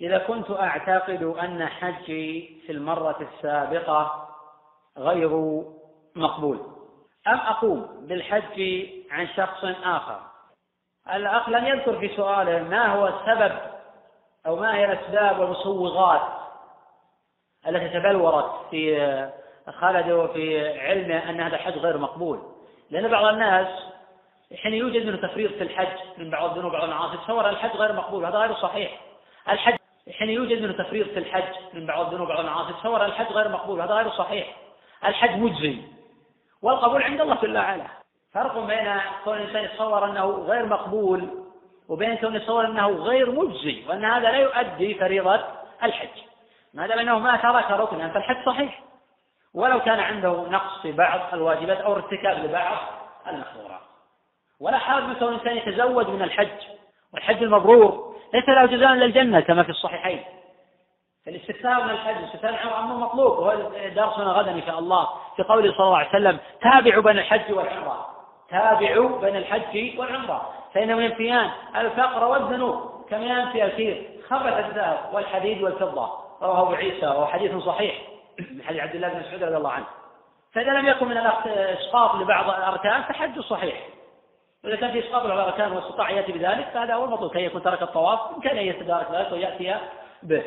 إذا 0.00 0.18
كنت 0.18 0.50
أعتقد 0.50 1.22
أن 1.22 1.66
حجي 1.66 2.60
في 2.66 2.72
المرة 2.72 3.16
السابقة 3.20 4.28
غير 4.98 5.62
مقبول 6.16 6.58
أم 7.28 7.38
أقوم 7.38 8.06
بالحج 8.08 8.86
عن 9.10 9.28
شخص 9.36 9.64
آخر؟ 9.84 10.20
الأخ 11.14 11.48
لم 11.48 11.66
يذكر 11.66 11.98
في 11.98 12.16
سؤاله 12.16 12.62
ما 12.62 12.86
هو 12.86 13.06
السبب 13.08 13.58
أو 14.46 14.56
ما 14.56 14.76
هي 14.76 14.84
الأسباب 14.84 15.38
والمسوغات 15.38 16.22
التي 17.68 17.88
تبلورت 17.88 18.50
في 18.70 19.30
خالد 19.80 20.30
في 20.32 20.78
علمه 20.78 21.30
أن 21.30 21.40
هذا 21.40 21.56
الحج 21.56 21.78
غير 21.78 21.98
مقبول. 21.98 22.42
لأن 22.90 23.08
بعض 23.08 23.24
الناس 23.24 23.68
حين 24.62 24.74
يوجد 24.74 25.06
منه 25.06 25.28
تفريط 25.28 25.52
في 25.52 25.62
الحج 25.62 26.18
من 26.18 26.30
بعض 26.30 26.50
الذنوب 26.50 26.72
وبعض 26.72 26.84
المعاصي 26.84 27.16
تصور 27.16 27.48
الحج 27.48 27.70
غير 27.70 27.92
مقبول 27.92 28.24
هذا 28.24 28.38
غير 28.38 28.54
صحيح. 28.54 29.00
الحج 29.48 29.75
حين 30.12 30.30
يوجد 30.30 30.62
منه 30.62 30.72
تفريط 30.72 31.08
في 31.08 31.18
الحج 31.18 31.54
من 31.74 31.86
بعض 31.86 32.06
الذنوب 32.06 32.28
وبعض 32.28 32.40
المعاصي 32.40 32.72
تصور 32.72 33.04
الحج 33.04 33.26
غير 33.32 33.48
مقبول 33.48 33.80
هذا 33.80 33.94
غير 33.94 34.10
صحيح. 34.10 34.56
الحج 35.04 35.30
مجزي. 35.30 35.78
والقبول 36.62 37.02
عند 37.02 37.20
الله 37.20 37.34
جل 37.34 37.58
وعلا. 37.58 37.86
فرق 38.34 38.58
بين 38.58 39.00
كون 39.24 39.36
الإنسان 39.36 39.64
يتصور 39.64 40.04
أنه 40.04 40.24
غير 40.24 40.66
مقبول 40.66 41.28
وبين 41.88 42.16
كون 42.16 42.36
يتصور 42.36 42.66
أنه 42.66 42.88
غير 42.88 43.30
مجزي 43.30 43.84
وأن 43.88 44.04
هذا 44.04 44.30
لا 44.30 44.38
يؤدي 44.38 44.94
فريضة 44.94 45.44
الحج. 45.82 46.22
ما 46.74 46.86
دام 46.86 46.98
أنه 46.98 47.18
ما 47.18 47.36
ترك 47.36 47.70
ركنا 47.70 48.08
فالحج 48.08 48.46
صحيح. 48.46 48.82
ولو 49.54 49.80
كان 49.80 50.00
عنده 50.00 50.30
نقص 50.48 50.82
في 50.82 50.92
بعض 50.92 51.20
الواجبات 51.32 51.78
أو 51.78 51.92
ارتكاب 51.92 52.44
لبعض 52.44 52.78
المحظورات 53.28 53.80
ولا 54.60 54.78
حرج 54.78 55.02
من 55.02 55.14
كون 55.14 55.28
الإنسان 55.28 55.56
يتزود 55.56 56.08
من 56.08 56.22
الحج 56.22 56.58
والحج 57.14 57.42
المبرور. 57.42 58.05
ليس 58.36 58.48
له 58.48 58.66
جزاء 58.66 58.92
إلا 58.92 59.04
الجنة 59.04 59.40
كما 59.40 59.62
في 59.62 59.70
الصحيحين. 59.70 60.24
فالاستكثار 61.26 61.84
من 61.84 61.90
الحج 61.90 62.24
استكثار 62.24 62.78
أمر 62.78 62.96
مطلوب 62.96 63.38
وهو 63.38 63.52
درسنا 63.94 64.24
غدا 64.24 64.50
إن 64.50 64.62
شاء 64.66 64.78
الله 64.78 65.08
في 65.36 65.42
قوله 65.42 65.72
صلى 65.72 65.86
الله 65.86 65.96
عليه 65.96 66.08
وسلم 66.08 66.38
تابعوا 66.62 67.02
بين 67.02 67.18
الحج 67.18 67.52
والعمرة. 67.52 68.06
تابعوا 68.50 69.20
بين 69.20 69.36
الحج 69.36 69.98
والعمرة. 69.98 70.52
فانهم 70.74 71.00
ينفيان 71.00 71.50
الفقر 71.76 72.24
والذنوب 72.24 73.06
كما 73.10 73.24
ينفي 73.24 73.64
الكير؟ 73.64 74.10
خبث 74.28 74.64
الذهب 74.66 74.98
والحديد 75.12 75.62
والفضة. 75.62 76.10
رواه 76.42 76.62
أبو 76.62 76.74
عيسى 76.74 77.06
وهو 77.06 77.26
حديث 77.26 77.56
صحيح 77.56 77.94
من 78.38 78.62
حديث 78.62 78.80
عبد 78.80 78.94
الله 78.94 79.08
بن 79.08 79.20
مسعود 79.20 79.42
رضي 79.42 79.56
الله 79.56 79.72
عنه. 79.72 79.86
فإذا 80.52 80.70
لم 80.70 80.86
يكن 80.86 81.08
من 81.08 81.16
الإسقاط 81.16 82.14
لبعض 82.14 82.50
الأركان 82.50 83.02
فحج 83.02 83.40
صحيح. 83.40 83.76
وإذا 84.66 84.76
كان 84.76 84.92
في 84.92 84.98
إسقاط 84.98 85.22
بعض 85.22 85.38
الأركان 85.38 85.72
واستطاع 85.72 86.10
يأتي 86.10 86.32
بذلك 86.32 86.68
فهذا 86.74 86.94
هو 86.94 87.04
المطلوب 87.04 87.32
كي 87.32 87.44
يكون 87.44 87.62
ترك 87.62 87.82
الطواف 87.82 88.20
يمكن 88.36 88.48
أن 88.48 88.56
يتدارك 88.66 89.10
ذلك 89.10 89.32
ويأتي 89.32 89.76
به. 90.22 90.44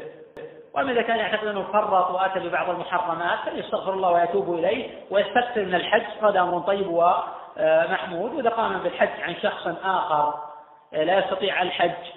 وأما 0.74 0.92
إذا 0.92 1.02
كان 1.02 1.18
يعتقد 1.18 1.48
أنه 1.48 1.64
فرط 1.64 2.12
وأتى 2.12 2.40
ببعض 2.40 2.70
المحرمات 2.70 3.40
فليستغفر 3.46 3.94
الله 3.94 4.12
ويتوب 4.12 4.54
إليه 4.54 5.02
ويستكثر 5.12 5.66
من 5.66 5.76
الحج. 5.76 6.24
هذا 6.24 6.40
أمر 6.40 6.60
طيب 6.60 6.88
ومحمود. 6.88 8.34
وإذا 8.34 8.50
قام 8.50 8.78
بالحج 8.78 9.22
عن 9.22 9.36
شخص 9.36 9.68
آخر 9.84 10.34
لا 10.92 11.20
يستطيع 11.20 11.62
الحج 11.62 12.12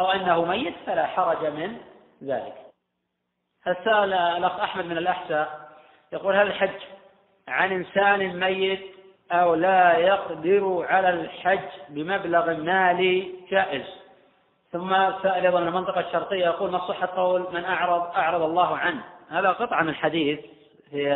أو 0.00 0.10
أنه 0.10 0.44
ميت 0.44 0.74
فلا 0.86 1.06
حرج 1.06 1.46
من 1.46 1.76
ذلك. 2.24 2.54
السؤال 3.66 4.12
الأخ 4.12 4.60
أحمد 4.60 4.84
من 4.84 4.98
الأحساء 4.98 5.48
يقول 6.12 6.36
هل 6.36 6.46
الحج 6.46 6.80
عن 7.48 7.72
إنسان 7.72 8.40
ميت 8.40 8.93
أو 9.32 9.54
لا 9.54 9.96
يقدر 9.96 10.86
على 10.88 11.10
الحج 11.10 11.68
بمبلغ 11.88 12.56
مالي 12.56 13.34
جائز. 13.50 14.04
ثم 14.72 14.90
سأل 15.22 15.44
أيضا 15.44 15.58
المنطقة 15.58 16.00
الشرقية 16.00 16.44
يقول 16.44 16.70
ما 16.70 16.78
صحة 16.78 17.08
قول 17.16 17.46
من 17.52 17.64
أعرض 17.64 18.16
أعرض 18.16 18.42
الله 18.42 18.76
عنه. 18.76 19.04
هذا 19.30 19.50
قطعة 19.50 19.82
من 19.82 19.94
حديث 19.94 20.40
في 20.90 21.12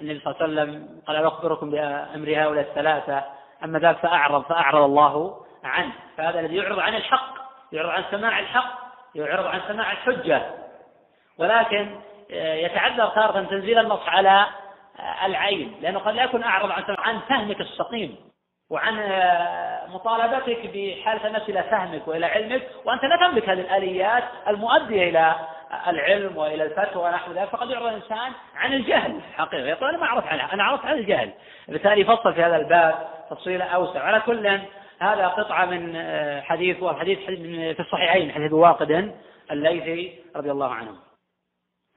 النبي 0.00 0.20
صلى 0.20 0.34
الله 0.34 0.42
عليه 0.42 0.52
وسلم 0.52 0.88
قال 1.06 1.16
أخبركم 1.16 1.70
بأمر 1.70 2.28
هؤلاء 2.28 2.64
الثلاثة. 2.64 3.24
أما 3.64 3.78
ذاك 3.78 3.96
فأعرض 3.96 4.42
فأعرض 4.42 4.82
الله 4.82 5.36
عنه. 5.64 5.92
فهذا 6.16 6.40
الذي 6.40 6.56
يعرض 6.56 6.78
عن 6.78 6.94
الحق 6.94 7.34
يعرض 7.72 7.90
عن 7.90 8.04
سماع 8.10 8.38
الحق 8.38 8.78
يعرض 9.14 9.46
عن 9.46 9.60
سماع 9.68 9.92
الحجة. 9.92 10.42
ولكن 11.38 12.00
يتعذر 12.30 13.06
تارة 13.06 13.42
تنزيل 13.42 13.78
النص 13.78 14.08
على 14.08 14.46
العين 15.24 15.74
لأنه 15.80 15.98
قد 15.98 16.14
لا 16.14 16.24
يكون 16.24 16.42
أعرض 16.42 16.70
عن 16.70 16.84
عن 16.98 17.20
فهمك 17.20 17.60
السقيم 17.60 18.16
وعن 18.70 18.98
آه، 18.98 19.86
مطالبتك 19.86 20.70
بحالة 20.74 21.26
النفس 21.26 21.48
إلى 21.48 21.62
فهمك 21.62 22.08
وإلى 22.08 22.26
علمك 22.26 22.62
وأنت 22.84 23.04
لا 23.04 23.16
تملك 23.16 23.48
هذه 23.48 23.60
الآليات 23.60 24.24
المؤدية 24.48 25.08
إلى 25.08 25.34
العلم 25.86 26.36
وإلى 26.36 26.64
الفتوى 26.64 27.04
ونحو 27.04 27.32
ذلك 27.32 27.48
فقد 27.48 27.70
يعرض 27.70 27.86
الإنسان 27.86 28.32
عن 28.56 28.72
الجهل 28.72 29.20
حقيقه 29.36 29.68
يقول 29.68 29.88
أنا 29.88 29.98
ما 29.98 30.06
أعرف 30.06 30.26
عنها 30.26 30.54
أنا 30.54 30.64
عرفت 30.64 30.84
عن 30.84 30.98
الجهل. 30.98 31.30
بالتالي 31.68 32.00
يفصل 32.00 32.34
في 32.34 32.42
هذا 32.42 32.56
الباب 32.56 33.08
تفصيلا 33.30 33.64
أوسع. 33.64 34.00
على 34.00 34.20
كل 34.20 34.60
هذا 35.00 35.28
قطعة 35.28 35.64
من 35.64 35.92
آه، 35.96 36.40
حديث 36.40 36.82
وحديث 36.82 37.18
في 37.76 37.80
الصحيحين 37.80 38.32
حديث 38.32 38.52
واقد 38.52 39.14
الليثي 39.50 40.18
رضي 40.36 40.50
الله 40.50 40.74
عنه. 40.74 40.96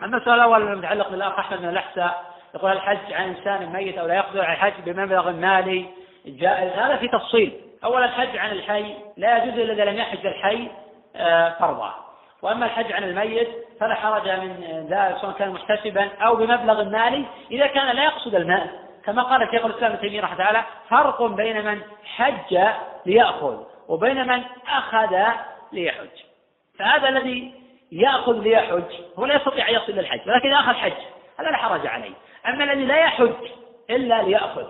أما 0.04 0.18
السؤال 0.18 0.36
الأول 0.36 0.68
المتعلق 0.68 1.10
بالأخ 1.10 1.40
أحمد 1.40 1.58
بن 1.58 1.70
الأحساء 1.70 2.37
يقول 2.58 2.72
الحج 2.72 3.14
عن 3.14 3.28
إنسان 3.28 3.74
ميت 3.74 3.98
أو 3.98 4.08
لا 4.08 4.16
يقدر 4.16 4.42
على 4.42 4.54
الحج 4.54 4.74
بمبلغ 4.86 5.32
مالي 5.32 5.86
جائز. 6.26 6.72
هذا 6.72 6.96
في 6.96 7.08
تفصيل. 7.08 7.62
أولا 7.84 8.06
الحج 8.06 8.38
عن 8.38 8.52
الحي 8.52 8.94
لا 9.18 9.38
يجوز 9.38 9.60
إلا 9.60 9.74
إذا 9.74 9.86
لم 9.86 9.98
يحج 9.98 10.26
الحي 10.26 10.68
آه، 11.16 11.50
فرضا 11.60 11.96
وأما 12.42 12.66
الحج 12.66 12.92
عن 12.92 13.04
الميت 13.04 13.48
فلا 13.80 13.96
حرج 13.96 14.30
من 14.30 14.88
ذلك 14.90 15.18
سواء 15.22 15.32
كان 15.32 15.50
محتسبا 15.50 16.10
أو 16.22 16.36
بمبلغ 16.36 16.84
مالي. 16.84 17.26
إذا 17.52 17.68
كان 17.68 17.96
لا 17.96 18.04
يقصد 18.04 18.36
المال 18.36 18.70
كما 19.06 19.24
قال 19.24 19.48
شيخ 19.52 19.66
الإسلام 19.66 19.92
ابن 19.92 20.02
تيمية 20.02 20.22
رحمه 20.22 20.50
الله 20.50 20.64
فرق 20.90 21.24
بين 21.24 21.66
من 21.66 21.82
حج 22.06 22.58
ليأخذ 23.06 23.64
وبين 23.88 24.28
من 24.28 24.44
أخذ 24.68 25.16
ليحج. 25.72 26.18
فهذا 26.80 27.10
الذي 27.10 27.54
يأخذ 27.92 28.40
ليحج 28.40 28.94
هو 29.20 29.26
لا 29.26 29.36
يستطيع 29.36 29.70
أن 29.70 29.74
يصل 29.74 29.92
إلى 29.92 30.02
الحج 30.02 30.20
ولكن 30.28 30.54
أخذ 30.54 30.74
حج 30.74 30.94
هذا 31.40 31.50
لا 31.50 31.58
حرج 31.58 31.88
عليه. 31.88 32.14
أما 32.48 32.64
الذي 32.64 32.86
لا 32.86 32.98
يحج 32.98 33.34
إلا 33.90 34.22
ليأخذ. 34.22 34.66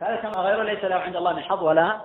فهذا 0.00 0.16
كما 0.16 0.42
غيره 0.42 0.62
ليس 0.62 0.84
له 0.84 0.96
عند 0.96 1.16
الله 1.16 1.32
من 1.32 1.42
حظ 1.42 1.62
ولا 1.62 1.96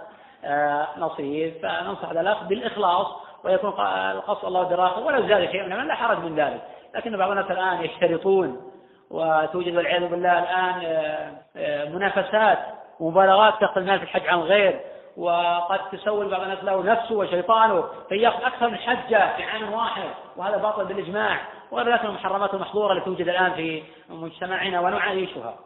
آه، 0.46 0.88
نصيب. 0.98 1.54
فننصح 1.64 2.10
الأخ 2.10 2.44
بالإخلاص 2.44 3.08
ويكون 3.44 3.70
القصد 4.12 4.46
الله 4.46 4.64
دراهم 4.64 5.06
ولو 5.06 5.28
زاد 5.28 5.52
شيء 5.52 5.64
من 5.64 5.88
لا 5.88 5.96
حرج 5.96 6.18
من 6.18 6.36
ذلك. 6.36 6.62
لكن 6.96 7.18
بعض 7.18 7.30
الناس 7.30 7.52
الآن 7.52 7.84
يشترطون 7.84 8.72
وتوجد 9.12 9.76
والعياذ 9.76 10.08
بالله 10.08 10.40
الآن 10.40 10.82
آه، 10.86 11.32
آه، 11.58 11.90
منافسات 11.90 12.60
ومبالغات 13.00 13.60
تأخذ 13.60 13.78
المال 13.78 14.00
في 14.00 14.04
الحج 14.04 14.28
عن 14.28 14.40
غير. 14.40 14.80
وقد 15.18 15.80
تسول 15.92 16.30
بعض 16.30 16.42
الناس 16.42 16.64
له 16.64 16.84
نفسه 16.84 17.16
وشيطانه 17.16 17.84
فيأخذ 18.10 18.44
أكثر 18.44 18.70
من 18.70 18.78
حجة 18.78 19.36
في 19.36 19.44
عام 19.44 19.74
واحد 19.74 20.10
وهذا 20.38 20.58
باطل 20.58 20.86
بالإجماع. 20.86 21.40
ذلك 21.74 22.06
المحرمات 22.06 22.54
المحظورة 22.54 22.94
التي 22.94 23.06
توجد 23.06 23.28
الآن 23.28 23.54
في 23.54 23.84
مجتمعنا 24.10 24.80
ونعايشها. 24.80 25.60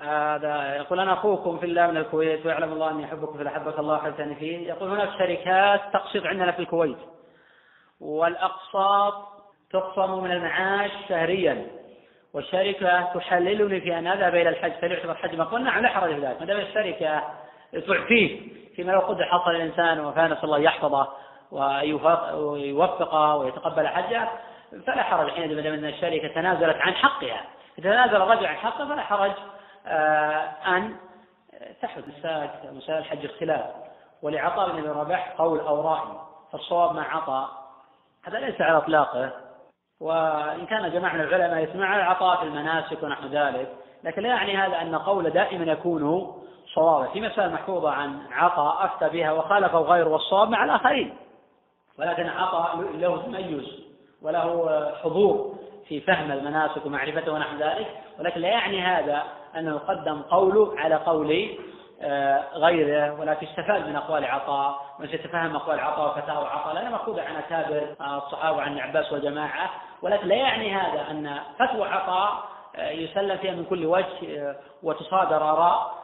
هذا 0.00 0.76
يقول 0.76 1.00
أنا 1.00 1.12
أخوكم 1.12 1.58
في 1.58 1.66
الله 1.66 1.86
من 1.86 1.96
الكويت 1.96 2.46
ويعلم 2.46 2.72
الله 2.72 2.90
أني 2.90 3.04
أحبكم 3.04 3.38
في 3.38 3.48
أحبك 3.48 3.78
الله 3.78 3.98
حبتني 3.98 4.34
فيه 4.34 4.68
يقول 4.68 4.90
هناك 4.90 5.08
شركات 5.18 5.80
تقسط 5.92 6.26
عندنا 6.26 6.52
في 6.52 6.58
الكويت 6.58 6.98
والأقساط 8.00 9.14
تقسم 9.72 10.22
من 10.22 10.32
المعاش 10.32 10.90
شهريا. 11.08 11.66
والشركة 12.34 13.02
تحللني 13.14 13.80
في 13.80 13.98
أن 13.98 14.06
أذهب 14.06 14.34
إلى 14.34 14.48
الحج 14.48 14.72
فليعتبر 14.72 15.14
حج 15.14 15.40
قلنا 15.40 15.70
نعم 15.70 15.82
لا 15.82 15.88
حرج 15.88 16.14
في 16.14 16.20
ذلك 16.20 16.40
ما 16.40 16.46
دام 16.46 16.56
الشركة 16.60 17.22
تعفيه 17.72 18.40
فيما 18.76 18.92
لو 18.92 19.00
قدر 19.00 19.24
حصل 19.24 19.50
الإنسان 19.50 20.00
وفاة 20.00 20.26
نسأل 20.26 20.44
الله 20.44 20.58
يحفظه 20.58 21.08
ويوفقه 21.50 23.36
ويتقبل 23.36 23.88
حجه 23.88 24.28
فلا 24.86 25.02
حرج 25.02 25.30
حين 25.30 25.54
ما 25.56 25.60
دام 25.60 25.74
أن 25.74 25.84
الشركة 25.84 26.28
تنازلت 26.28 26.76
عن 26.76 26.94
حقها. 26.94 27.44
تنازل 27.76 28.16
الرجل 28.16 28.46
عن 28.46 28.56
حقه 28.56 28.88
فلا 28.88 29.02
حرج 29.02 29.32
آه، 29.86 30.52
أن 30.66 30.96
تحدث 31.82 32.04
مسائل 32.18 32.50
مسائل 32.72 32.98
الحج 32.98 33.24
اختلاف. 33.24 33.64
ولعطاء 34.22 34.70
بن 34.70 34.90
رباح 34.90 35.34
قول 35.38 35.60
أو 35.60 35.80
رأي 35.80 36.18
فالصواب 36.52 36.94
مع 36.94 37.16
عطاء 37.16 37.48
هذا 38.24 38.38
ليس 38.38 38.60
على 38.60 38.76
إطلاقه. 38.76 39.30
وإن 40.00 40.66
كان 40.66 40.90
جماعة 40.92 41.14
من 41.14 41.20
العلماء 41.20 41.62
يسمع 41.62 41.96
العطاء 41.96 42.36
في 42.36 42.42
المناسك 42.42 43.02
ونحو 43.02 43.26
ذلك 43.26 43.74
لكن 44.04 44.22
لا 44.22 44.28
يعني 44.28 44.56
هذا 44.56 44.80
أن 44.80 44.94
قول 44.94 45.30
دائما 45.30 45.72
يكون 45.72 46.32
صوابا. 46.74 47.06
في 47.06 47.20
مسائل 47.20 47.52
محفوظة 47.52 47.90
عن 47.90 48.20
عطاء 48.30 48.84
أفتى 48.84 49.08
بها 49.08 49.32
وخالفه 49.32 49.78
غيره 49.78 50.08
والصواب 50.08 50.50
مع 50.50 50.64
الآخرين. 50.64 51.16
ولكن 51.98 52.28
عطاء 52.28 52.76
له 52.76 53.22
تميز 53.22 53.81
وله 54.22 54.92
حضور 55.02 55.54
في 55.88 56.00
فهم 56.00 56.32
المناسك 56.32 56.86
ومعرفته 56.86 57.32
ونحو 57.32 57.56
ذلك 57.56 57.86
ولكن 58.18 58.40
لا 58.40 58.48
يعني 58.48 58.80
هذا 58.80 59.22
أنه 59.56 59.70
يقدم 59.70 60.22
قوله 60.22 60.74
على 60.78 60.94
قول 60.94 61.48
آه، 62.04 62.44
غيره 62.54 63.20
ولكن 63.20 63.46
استفاد 63.46 63.88
من 63.88 63.96
أقوال 63.96 64.24
عطاء 64.24 64.80
وسيتفهم 65.00 65.56
أقوال 65.56 65.80
عطاء 65.80 66.06
وفتاوى 66.06 66.46
عطاء 66.46 66.74
لأنها 66.74 66.90
مأخوذة 66.90 67.22
عن 67.22 67.36
أكابر 67.36 67.94
الصحابة 68.00 68.56
وعن 68.56 68.78
عباس 68.78 69.12
والجماعة 69.12 69.70
ولكن 70.02 70.28
لا 70.28 70.34
يعني 70.34 70.74
هذا 70.74 71.10
أن 71.10 71.38
فتوى 71.58 71.88
عطاء 71.88 72.42
آه، 72.76 72.90
يسلم 72.90 73.36
فيها 73.36 73.52
من 73.52 73.64
كل 73.64 73.86
وجه 73.86 74.38
آه، 74.38 74.56
وتصادر 74.82 75.50
آراء 75.50 76.02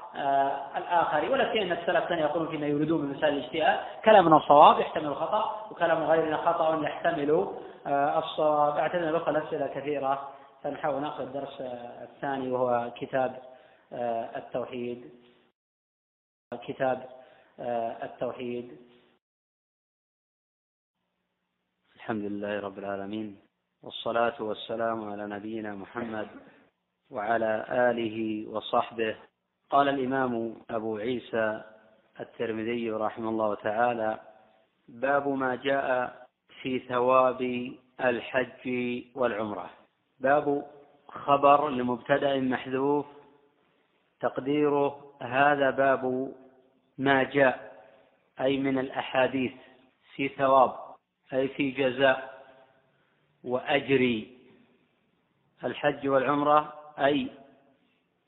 الآخر. 0.76 1.32
ولا 1.32 1.52
سيما 1.52 1.64
أن 1.64 1.72
السلف 1.72 2.04
كانوا 2.04 2.24
يقولون 2.24 2.48
فيما 2.48 2.66
يريدون 2.66 3.00
من 3.00 3.16
مسائل 3.16 3.34
الاجتهاد 3.34 3.78
كلامنا 4.04 4.38
صواب 4.38 4.80
يحتمل 4.80 5.06
الخطأ 5.06 5.66
وكلام 5.70 6.04
غيرنا 6.04 6.36
خطأ 6.36 6.80
يحتمل 6.82 7.46
الصواب 7.88 8.76
أعتذر 8.76 9.08
الأخوة 9.08 9.30
الأسئلة 9.30 9.66
كثيرة 9.66 10.34
فنحاول 10.62 11.02
نأخذ 11.02 11.22
الدرس 11.22 11.60
الثاني 11.60 12.50
وهو 12.50 12.92
كتاب 13.00 13.42
التوحيد. 14.36 15.10
كتاب 16.68 17.08
آه، 17.60 18.04
التوحيد. 18.04 18.78
الحمد 21.96 22.22
لله 22.22 22.60
رب 22.60 22.78
العالمين 22.78 23.40
والصلاة 23.82 24.42
والسلام 24.42 25.10
على 25.10 25.26
نبينا 25.26 25.74
محمد 25.74 26.28
وعلى 27.10 27.64
آله 27.90 28.48
وصحبه. 28.48 29.16
قال 29.70 29.88
الإمام 29.88 30.56
أبو 30.70 30.96
عيسى 30.96 31.62
الترمذي 32.20 32.90
رحمه 32.90 33.28
الله 33.28 33.54
تعالى 33.54 34.20
باب 34.88 35.28
ما 35.28 35.54
جاء 35.54 36.27
في 36.62 36.78
ثواب 36.78 37.72
الحج 38.00 39.02
والعمرة. 39.14 39.70
باب 40.20 40.66
خبر 41.08 41.68
لمبتدأ 41.68 42.40
محذوف. 42.40 43.06
تقديره 44.20 45.12
هذا 45.22 45.70
باب 45.70 46.32
ما 46.98 47.22
جاء 47.22 47.84
أي 48.40 48.56
من 48.56 48.78
الأحاديث 48.78 49.52
في 50.14 50.28
ثواب 50.28 50.74
أي 51.32 51.48
في 51.48 51.70
جزاء 51.70 52.44
وأجر 53.44 54.22
الحج 55.64 56.08
والعمرة 56.08 56.74
أي 56.98 57.28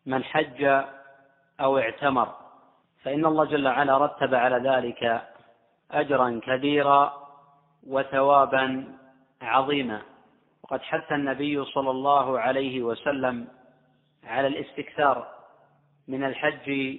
من 0.07 0.25
حج 0.25 0.85
أو 1.61 1.79
اعتمر. 1.79 2.35
فإن 3.03 3.27
الله 3.27 3.45
جل 3.45 3.69
وعلا 3.69 3.99
رتب 3.99 4.35
على 4.35 4.69
ذلك 4.69 5.23
أجرا 5.91 6.41
كبيرا 6.47 7.20
وثوابا 7.87 8.85
عظيما. 9.43 10.03
وقد 10.63 10.83
حث 10.83 11.13
النبي 11.13 11.65
صلى 11.65 11.91
الله 11.91 12.41
عليه 12.41 12.83
وسلم 12.83 13.49
على 14.25 14.47
الاستكثار 14.47 15.29
من 16.09 16.25
الحج 16.25 16.99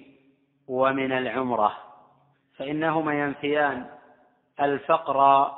ومن 0.68 1.12
العمرة 1.12 1.72
فإنهما 2.56 3.20
ينفيان 3.20 3.86
الفقر 4.60 5.50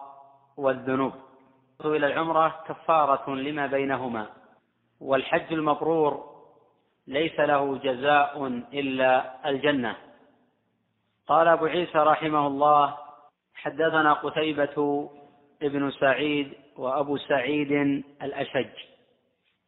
والذنوب. 0.56 1.12
إلى 1.84 2.06
العمرة 2.06 2.64
كفارة 2.66 3.34
لما 3.34 3.66
بينهما 3.66 4.26
والحج 5.00 5.52
المبرور 5.52 6.34
ليس 7.06 7.40
له 7.40 7.78
جزاء 7.78 8.46
إلا 8.72 9.34
الجنة. 9.48 9.96
قال 11.26 11.48
أبو 11.48 11.66
عيسى 11.66 11.98
رحمه 11.98 12.46
الله 12.46 13.03
حدثنا 13.54 14.12
قتيبة 14.12 15.10
ابن 15.62 15.90
سعيد 15.90 16.52
وأبو 16.76 17.16
سعيد 17.16 17.72
الأشج. 18.22 18.70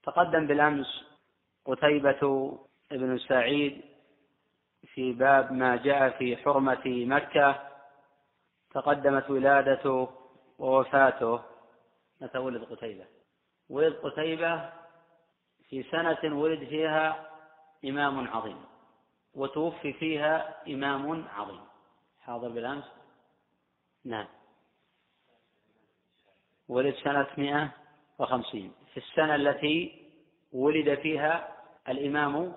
تقدم 0.02 0.46
بالأمس 0.46 1.04
قتيبة 1.64 2.52
ابن 2.92 3.18
سعيد 3.18 3.80
في 4.86 5.12
باب 5.12 5.52
ما 5.52 5.76
جاء 5.76 6.10
في 6.10 6.36
حرمة 6.36 6.82
مكة 6.86 7.62
تقدمت 8.70 9.30
ولادته 9.30 10.08
ووفاته. 10.58 11.42
متى 12.20 12.38
ولد 12.38 12.64
قتيبة. 12.64 13.04
ولد 13.70 13.94
قتيبة 13.94 14.72
في 15.68 15.82
سنة 15.82 16.38
ولد 16.38 16.64
فيها 16.64 17.26
إمام 17.84 18.28
عظيم 18.28 18.64
وتوفي 19.34 19.92
فيها 19.92 20.54
إمام 20.68 21.24
عظيم. 21.36 21.60
حاضر 22.20 22.48
بالأمس. 22.48 22.95
نعم. 24.06 24.26
ولد 26.68 26.94
سنة 26.94 27.26
مئة 27.38 27.70
وخمسين. 28.18 28.72
في 28.92 28.96
السنة 28.96 29.34
التي 29.34 30.06
ولد 30.52 30.98
فيها 30.98 31.56
الإمام 31.88 32.54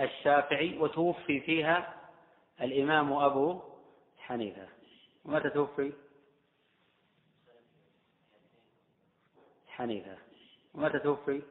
الشافعي 0.00 0.78
وتوفي 0.78 1.40
فيها 1.40 1.94
الإمام 2.60 3.12
أبو 3.12 3.60
حنيفة. 4.18 4.68
ومتى 5.24 5.50
توفي؟ 5.50 5.92
حنيفة. 9.66 10.18
ومتى 10.74 10.98
توفي؟ 10.98 11.42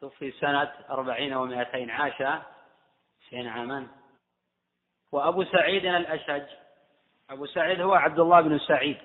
توفي 0.00 0.30
سنة 0.30 0.72
أربعين 0.90 1.34
ومائتين 1.34 1.90
عاش 1.90 2.22
عشرين 3.20 3.46
عاما 3.46 3.99
وأبو 5.12 5.44
سعيد 5.44 5.86
الأشج. 5.86 6.46
أبو 7.30 7.46
سعيد 7.46 7.80
هو 7.80 7.94
عبد 7.94 8.18
الله 8.20 8.40
بن 8.40 8.58
سعيد. 8.58 8.96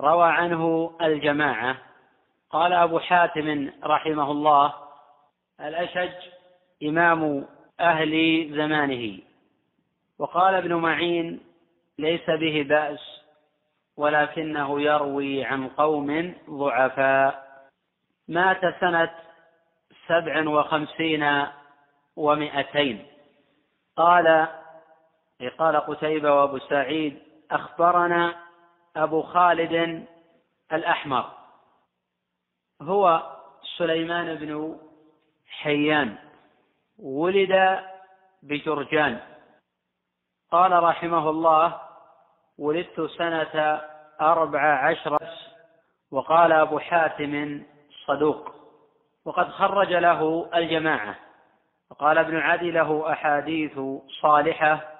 روى 0.00 0.28
عنه 0.28 0.92
الجماعة. 1.02 1.76
قال 2.50 2.72
أبو 2.72 2.98
حاتم 2.98 3.70
رحمه 3.84 4.30
الله 4.30 4.74
الأشج 5.60 6.28
إمام 6.82 7.46
أهل 7.80 8.12
زمانه. 8.56 9.18
وقال 10.18 10.54
ابن 10.54 10.74
معين 10.74 11.40
ليس 11.98 12.30
به 12.30 12.66
بأس 12.68 13.22
ولكنه 13.96 14.80
يروي 14.80 15.44
عن 15.44 15.68
قوم 15.68 16.34
ضعفاء. 16.50 17.50
مات 18.28 18.60
سنة 18.80 19.10
سبع 20.06 20.48
وخمسين 20.48 21.46
ومائتين 22.16 23.06
قال 23.96 24.48
قال 25.48 25.76
قتيبة 25.76 26.34
وأبو 26.34 26.58
سعيد 26.58 27.18
أخبرنا 27.50 28.34
أبو 28.96 29.22
خالد 29.22 30.06
الأحمر. 30.72 31.24
هو 32.82 33.36
سليمان 33.78 34.34
بن 34.34 34.78
حيان 35.48 36.16
ولد 36.98 37.80
بجرجان. 38.42 39.20
قال 40.52 40.82
رحمه 40.82 41.30
الله 41.30 41.80
ولدت 42.58 43.00
سنة 43.00 43.80
أربع 44.20 44.88
عشر 44.88 45.18
وقال 46.10 46.52
أبو 46.52 46.78
حاتم 46.78 47.62
صدوق. 48.06 48.54
وقد 49.24 49.48
خرج 49.48 49.92
له 49.92 50.50
الجماعة. 50.54 51.14
وقال 51.90 52.18
ابن 52.18 52.36
عدي 52.36 52.70
له 52.70 53.12
أحاديث 53.12 53.80
صالحة. 54.20 54.99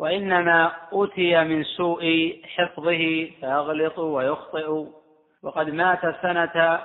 وإنما 0.00 0.72
أتي 0.92 1.44
من 1.44 1.64
سوء 1.64 2.34
حفظه 2.44 3.30
فيغلط 3.40 3.98
ويخطئ. 3.98 4.86
وقد 5.42 5.70
مات 5.70 6.22
سنة 6.22 6.80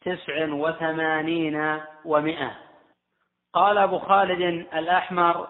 تسع 0.00 0.52
وثمانين 0.52 1.80
ومائة 2.04 2.56
قال 3.52 3.78
أبو 3.78 3.98
خالد 3.98 4.40
الأحمر 4.74 5.48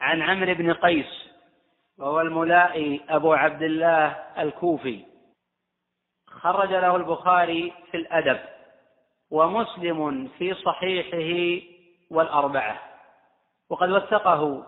عن 0.00 0.22
عمرو 0.22 0.54
بن 0.54 0.72
قيس 0.72 1.28
وهو 1.98 2.20
الملائي 2.20 3.00
أبو 3.08 3.32
عبد 3.32 3.62
الله 3.62 4.06
الكوفي. 4.38 5.04
خرج 6.28 6.70
له 6.70 6.96
البخاري 6.96 7.72
في 7.90 7.96
الأدب 7.96 8.40
ومسلم 9.30 10.28
في 10.38 10.54
صحيحه 10.54 11.62
والأربعة. 12.10 12.78
وقد 13.70 13.90
وثقه 13.90 14.66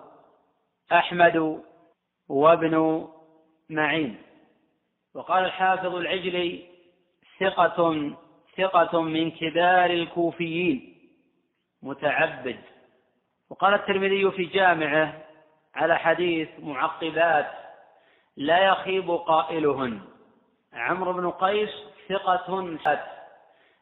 أحمد 0.93 1.63
وابن 2.29 3.07
معين. 3.71 4.23
وقال 5.15 5.45
الحافظ 5.45 5.95
العجلي 5.95 6.67
ثقة 7.41 8.13
ثقة 8.57 9.03
من 9.03 9.31
كبار 9.31 9.91
الكوفيين 9.91 10.95
متعبد. 11.83 12.61
وقال 13.51 13.75
الترمذي 13.75 14.31
في 14.31 14.45
جامعه 14.45 15.23
على 15.75 15.99
حديث 15.99 16.49
معقبات 16.59 17.51
لا 18.37 18.59
يخيب 18.59 19.11
قائلهن. 19.11 20.01
عمرو 20.73 21.13
بن 21.13 21.31
قيس 21.31 21.71
ثقة 22.09 22.79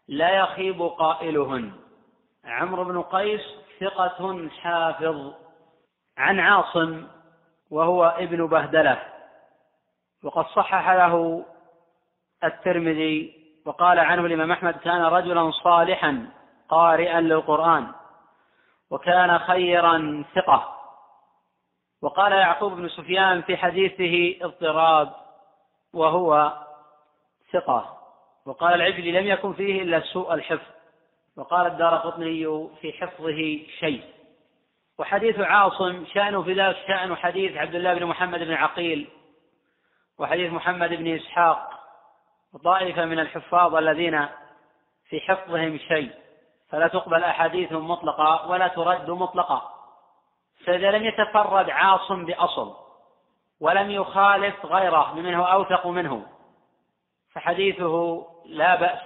لا 0.09 0.31
يخيب 0.31 0.83
قائلهن. 0.83 1.73
عمرو 2.45 2.85
بن 2.85 3.03
قيس 3.03 3.41
ثقة 3.81 4.49
حافظ. 4.49 5.46
عن 6.19 6.41
عاصم 6.41 7.07
وهو 7.71 8.05
ابن 8.05 8.47
بهدلة 8.47 9.03
وقد 10.23 10.47
صحح 10.47 10.91
له 10.91 11.45
الترمذي 12.45 13.47
وقال 13.67 13.99
عنه 13.99 14.27
الإمام 14.27 14.53
أحمد 14.53 14.75
كان 14.75 15.03
رجلا 15.03 15.51
صالحا 15.51 16.27
قارئا 16.69 17.21
للقرآن 17.21 17.93
وكان 18.91 19.39
خيرا 19.39 20.25
ثقة. 20.35 20.73
وقال 22.03 22.33
يعقوب 22.33 22.73
بن 22.73 22.89
سفيان 22.89 23.43
في 23.43 23.57
حديثه 23.57 24.45
اضطراب 24.45 25.12
وهو 25.93 26.53
ثقة. 27.53 27.99
وقال 28.47 28.75
العجلي 28.75 29.12
لم 29.12 29.27
يكن 29.27 29.53
فيه 29.53 29.83
إلا 29.83 30.01
سوء 30.01 30.35
الحفظ. 30.35 30.67
وقال 31.37 31.67
الدار 31.67 31.97
قطني 31.97 32.69
في 32.81 32.93
حفظه 32.93 33.61
شيء. 33.79 34.16
وحديث 34.99 35.41
عاصم 35.41 36.05
شأنه 36.15 36.43
في 36.43 36.53
ذلك 36.53 36.77
شأن 36.87 37.17
حديث 37.17 37.57
عبد 37.57 37.75
الله 37.75 37.95
بن 37.95 38.07
محمد 38.07 38.39
بن 38.39 38.53
عقيل 38.53 39.09
وحديث 40.19 40.53
محمد 40.53 40.89
بن 40.89 41.15
إسحاق 41.15 41.71
وطائفة 42.55 43.05
من 43.05 43.19
الحفاظ 43.19 43.75
الذين 43.75 44.29
في 45.09 45.21
حفظهم 45.21 45.79
شيء 45.79 46.11
فلا 46.69 46.89
تقبل 46.89 47.25
أحاديثهم 47.25 47.91
مطلقة 47.91 48.51
ولا 48.51 48.69
ترد 48.69 49.11
مطلقة. 49.11 49.73
فإذا 50.65 50.91
لم 50.91 51.05
يتفرد 51.05 51.71
عاصم 51.71 52.25
بأصل 52.25 52.77
ولم 53.61 53.91
يخالف 53.91 54.67
غيره 54.67 55.15
ممن 55.15 55.35
هو 55.35 55.45
أوثق 55.45 55.87
منه 55.87 56.27
فحديثه 57.33 58.27
لا 58.47 58.77
بأس 58.77 58.99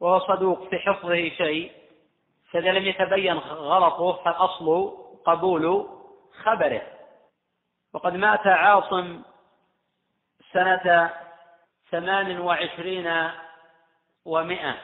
وهو 0.00 0.18
صدوق 0.18 0.68
في 0.68 0.78
حفظه 0.78 1.28
شيء. 1.28 1.72
فإذا 2.50 2.72
لم 2.72 2.86
يتبين 2.86 3.36
غلطه 3.38 4.12
فالأصل 4.12 4.92
قبول 5.26 5.88
خبره. 6.44 6.82
وقد 7.92 8.16
مات 8.16 8.46
عاصم 8.46 9.22
سنة 10.52 11.10
ثمان 11.90 12.40
وعشرين 12.40 13.30
ومائة 14.24 14.76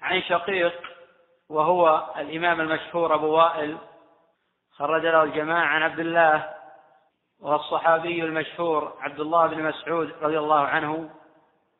عن 0.00 0.22
شقيق 0.22 0.82
وهو 1.48 2.04
الإمام 2.16 2.60
المشهور 2.60 3.14
أبو 3.14 3.26
وائل 3.26 3.78
خرج 4.72 5.06
له 5.06 5.22
الجماعة 5.22 5.66
عن 5.66 5.82
عبد 5.82 5.98
الله 5.98 6.54
وهو 7.40 7.56
الصحابي 7.56 8.22
المشهور 8.22 8.96
عبد 9.00 9.20
الله 9.20 9.46
بن 9.46 9.62
مسعود 9.62 10.12
رضي 10.22 10.38
الله 10.38 10.60
عنه. 10.60 11.10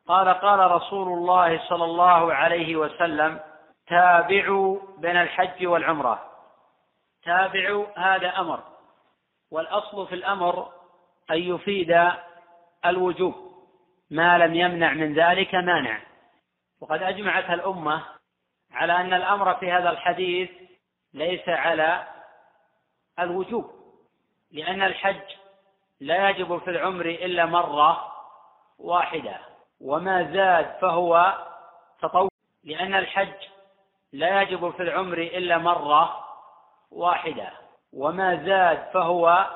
قال 0.08 0.28
قال 0.28 0.70
رسول 0.70 1.08
الله 1.08 1.68
صلى 1.68 1.84
الله 1.84 2.34
عليه 2.34 2.76
وسلم 2.76 3.40
تابعوا 3.86 4.78
بين 4.98 5.16
الحج 5.16 5.66
والعمرة. 5.66 6.33
تابعوا 7.24 7.86
هذا 7.96 8.38
أمر. 8.38 8.62
والأصل 9.50 10.06
في 10.06 10.14
الأمر 10.14 10.72
أن 11.30 11.36
يفيد 11.36 12.10
الوجوب. 12.86 13.34
ما 14.10 14.38
لم 14.38 14.54
يمنع 14.54 14.92
من 14.92 15.14
ذلك 15.14 15.54
مانع. 15.54 16.00
وقد 16.80 17.02
أجمعت 17.02 17.50
الأمة 17.50 18.02
على 18.72 18.96
أن 18.96 19.14
الأمر 19.14 19.54
في 19.54 19.72
هذا 19.72 19.90
الحديث 19.90 20.50
ليس 21.14 21.48
على 21.48 22.06
الوجوب. 23.18 23.70
لأن 24.52 24.82
الحج 24.82 25.36
لا 26.00 26.28
يجب 26.30 26.58
في 26.58 26.70
العمر 26.70 27.06
إلا 27.06 27.46
مرة 27.46 28.12
واحدة. 28.78 29.38
وما 29.80 30.32
زاد 30.32 30.78
فهو 30.80 31.34
تطوع. 32.02 32.28
لأن 32.64 32.94
الحج 32.94 33.48
لا 34.12 34.42
يجب 34.42 34.70
في 34.70 34.82
العمر 34.82 35.18
إلا 35.18 35.58
مرة 35.58 36.23
واحدة 36.94 37.50
وما 37.92 38.44
زاد 38.44 38.84
فهو 38.94 39.46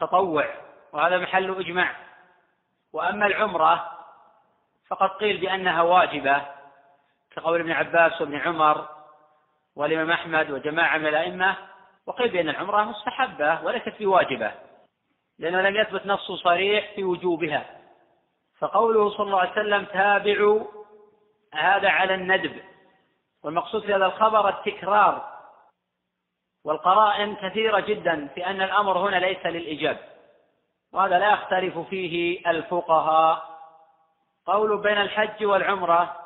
تطوع 0.00 0.48
وهذا 0.92 1.18
محل 1.18 1.60
إجماع. 1.60 1.96
وأما 2.92 3.26
العمرة 3.26 3.90
فقد 4.88 5.08
قيل 5.08 5.40
بأنها 5.40 5.82
واجبة 5.82 6.42
كقول 7.36 7.60
ابن 7.60 7.72
عباس 7.72 8.20
وابن 8.20 8.36
عمر 8.36 8.88
والإمام 9.76 10.10
أحمد 10.10 10.50
وجماعة 10.50 10.98
من 10.98 11.06
الأئمة 11.06 11.56
وقيل 12.06 12.28
بأن 12.28 12.48
العمرة 12.48 12.84
مستحبة 12.84 13.64
وليست 13.64 13.94
بواجبة 14.00 14.52
لأنه 15.38 15.60
لم 15.60 15.76
يثبت 15.76 16.06
نص 16.06 16.32
صريح 16.32 16.94
في 16.94 17.04
وجوبها. 17.04 17.64
فقوله 18.58 19.10
صلى 19.10 19.26
الله 19.26 19.40
عليه 19.40 19.52
وسلم 19.52 19.84
تابعوا 19.84 20.66
هذا 21.54 21.88
على 21.88 22.14
الندب. 22.14 22.62
والمقصود 23.42 23.82
في 23.82 23.94
هذا 23.94 24.06
الخبر 24.06 24.48
التكرار 24.48 25.39
والقرائن 26.64 27.36
كثيرة 27.36 27.80
جدا 27.80 28.28
في 28.34 28.46
أن 28.46 28.62
الأمر 28.62 28.98
هنا 28.98 29.16
ليس 29.16 29.46
للإجاب 29.46 29.98
وهذا 30.92 31.18
لا 31.18 31.32
يختلف 31.32 31.78
فيه 31.78 32.42
الفقهاء. 32.50 33.50
قول 34.46 34.82
بين 34.82 35.00
الحج 35.00 35.44
والعمرة 35.44 36.16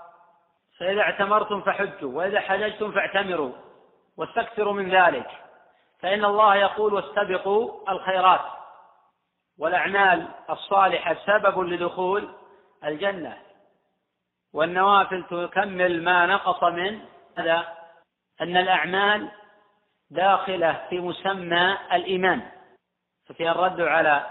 فإذا 0.78 1.00
اعتمرتم 1.00 1.60
فحجوا 1.60 2.18
وإذا 2.18 2.40
حججتم 2.40 2.92
فاعتمروا 2.92 3.52
واستكثروا 4.16 4.72
من 4.72 4.90
ذلك. 4.90 5.30
فإن 6.00 6.24
الله 6.24 6.54
يقول 6.54 6.94
واستبقوا 6.94 7.90
الخيرات 7.90 8.40
والأعمال 9.58 10.28
الصالحة 10.50 11.16
سبب 11.26 11.60
لدخول 11.60 12.28
الجنة. 12.84 13.38
والنوافل 14.54 15.24
تكمل 15.24 16.04
ما 16.04 16.26
نقص 16.26 16.62
من 16.64 17.00
هذا 17.38 17.68
أن 18.40 18.56
الأعمال 18.56 19.30
داخلة 20.10 20.86
في 20.90 21.00
مسمى 21.00 21.78
الإيمان 21.92 22.42
ففيها 23.26 23.52
الرد 23.52 23.80
على 23.80 24.26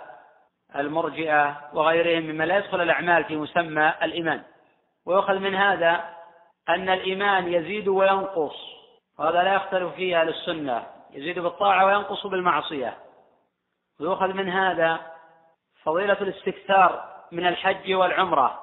المرجئة 0.76 1.70
وغيرهم 1.74 2.24
مما 2.24 2.44
لا 2.44 2.58
يدخل 2.58 2.82
الأعمال 2.82 3.24
في 3.24 3.36
مسمى 3.36 3.94
الإيمان. 4.04 4.44
ويؤخذ 5.06 5.40
من 5.40 5.56
هذا 5.56 6.10
أن 6.70 6.90
الإيمان 6.90 7.54
يزيد 7.54 7.88
وينقص 7.88 8.56
وهذا 9.20 9.44
لا 9.44 9.54
يختلف 9.54 9.94
فيه 9.94 10.22
أهل 10.22 10.30
السنة 10.30 10.84
يزيد 11.12 11.40
بالطاعة 11.40 11.86
وينقص 11.86 12.28
بالمعصية. 12.28 12.98
ويؤخذ 14.00 14.34
من 14.34 14.50
هذا 14.50 15.00
فضيلة 15.84 16.18
الاستكثار 16.22 17.14
من 17.32 17.48
الحج 17.48 17.94
والعمرة. 17.94 18.60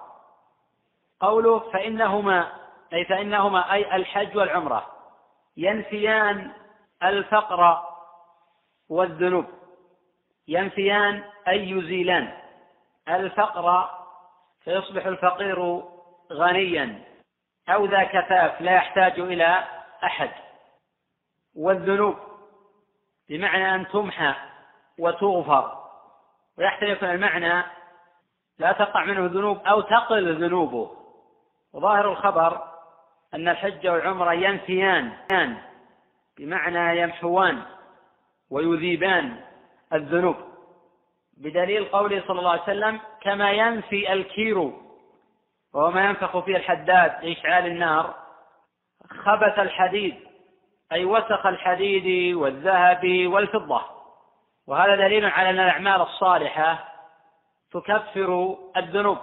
قوله 1.20 1.58
فإنهما 1.58 2.52
أي 2.92 3.04
فإنهما 3.04 3.72
أي 3.72 3.96
الحج 3.96 4.36
والعمرة 4.36 4.86
ينفيان 5.56 6.52
الفقر 7.02 7.82
والذنوب. 8.88 9.46
ينفيان 10.48 11.24
أي 11.48 11.70
يزيلان. 11.70 12.32
الفقر 13.08 13.90
فيصبح 14.64 15.06
الفقير 15.06 15.82
غنيا. 16.32 17.04
أو 17.68 17.84
ذا 17.84 18.04
كفاف 18.04 18.60
لا 18.60 18.72
يحتاج 18.72 19.20
إلى 19.20 19.64
أحد. 20.04 20.30
والذنوب 21.56 22.16
بمعنى 23.28 23.74
أن 23.74 23.88
تمحى 23.88 24.34
وتغفر. 24.98 25.80
ويحتمل 26.58 27.04
المعنى 27.04 27.64
لا 28.58 28.72
تقع 28.72 29.04
منه 29.04 29.26
ذنوب 29.26 29.58
أو 29.66 29.80
تقل 29.80 30.44
ذنوبه. 30.44 30.96
وظاهر 31.72 32.12
الخبر 32.12 32.62
أن 33.34 33.48
الحج 33.48 33.88
والعمرة 33.88 34.32
ينفيان. 34.32 35.69
بمعنى 36.40 37.00
يمحوان 37.00 37.62
ويذيبان 38.50 39.40
الذنوب. 39.92 40.36
بدليل 41.36 41.84
قوله 41.84 42.22
صلى 42.28 42.38
الله 42.38 42.50
عليه 42.50 42.62
وسلم 42.62 43.00
كما 43.20 43.50
ينفي 43.50 44.12
الكير 44.12 44.58
وهو 45.74 45.90
ما 45.90 46.04
ينفخ 46.04 46.38
فيه 46.38 46.56
الحداد 46.56 47.24
لإشعال 47.24 47.66
النار؟ 47.66 48.14
خبث 49.24 49.58
الحديد 49.58 50.14
أي 50.92 51.04
وسخ 51.04 51.46
الحديد 51.46 52.34
والذهب 52.36 53.26
والفضة. 53.26 53.82
وهذا 54.66 54.96
دليل 54.96 55.24
على 55.24 55.50
أن 55.50 55.60
الأعمال 55.60 56.00
الصالحة 56.00 56.88
تكفر 57.72 58.56
الذنوب. 58.76 59.18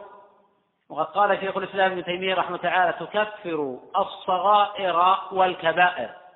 وقد 0.89 1.05
قال 1.05 1.39
شيخ 1.39 1.57
الإسلام 1.57 1.91
ابن 1.91 2.03
تيمية 2.03 2.35
رحمه 2.35 2.57
تعالى 2.57 2.93
تكفر 2.93 3.77
الصغائر 3.97 5.17
والكبائر. 5.31 6.26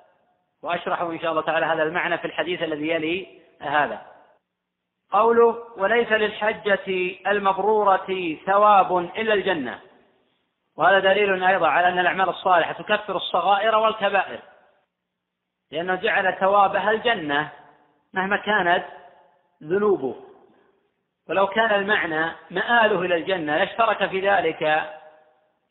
وأشرح 0.62 1.00
إن 1.00 1.20
شاء 1.20 1.30
الله 1.30 1.42
تعالى 1.42 1.66
هذا 1.66 1.82
المعنى 1.82 2.18
في 2.18 2.24
الحديث 2.24 2.62
الذي 2.62 2.88
يلي 2.88 3.40
هذا. 3.60 4.02
قوله 5.12 5.64
وليس 5.76 6.12
للحجة 6.12 7.16
المبرورة 7.26 8.36
ثواب 8.46 8.98
إلا 8.98 9.34
الجنة 9.34 9.80
وهذا 10.76 10.98
دليل 10.98 11.44
أيضا 11.44 11.68
على 11.68 11.88
أن 11.88 11.98
الأعمال 11.98 12.28
الصالحة 12.28 12.72
تكفر 12.72 13.16
الصغائر 13.16 13.76
والكبائر. 13.76 14.40
لأنه 15.70 15.94
جعل 15.94 16.36
ثوابها 16.40 16.90
الجنة 16.90 17.50
مهما 18.14 18.36
كانت 18.36 18.84
ذنوبه. 19.62 20.16
ولو 21.28 21.46
كان 21.46 21.74
المعنى 21.74 22.32
مآله 22.50 23.00
إلى 23.00 23.14
الجنة 23.14 23.56
لاشترك 23.56 24.06
في 24.06 24.28
ذلك 24.30 24.90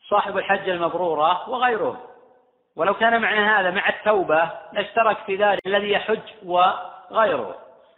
صاحب 0.08 0.38
الحج 0.38 0.68
المبرورة 0.68 1.50
وغيره. 1.50 2.11
ولو 2.76 2.94
كان 2.94 3.22
معنى 3.22 3.40
هذا 3.40 3.70
مع 3.70 3.88
التوبة 3.88 4.50
لاشترك 4.72 5.18
في 5.18 5.36
ذلك 5.36 5.66
الذي 5.66 5.90
يحج 5.92 6.20
وغيره. 6.44 7.56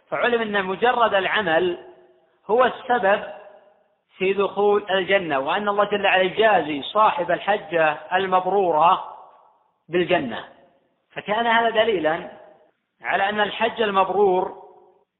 فعلم 0.09 0.41
أن 0.41 0.65
مجرد 0.65 1.13
العمل 1.13 1.77
هو 2.47 2.65
السبب 2.65 3.23
في 4.17 4.33
دخول 4.33 4.85
الجنة 4.89 5.39
وأن 5.39 5.69
الله 5.69 5.83
جل 5.83 6.05
وعلا 6.05 6.21
يجازي 6.21 6.81
صاحب 6.81 7.31
الحجة 7.31 7.97
المبرورة 8.13 9.15
بالجنة. 9.89 10.45
فكان 11.13 11.47
هذا 11.47 11.69
دليلا 11.69 12.31
على 13.01 13.29
أن 13.29 13.39
الحج 13.39 13.81
المبرور 13.81 14.63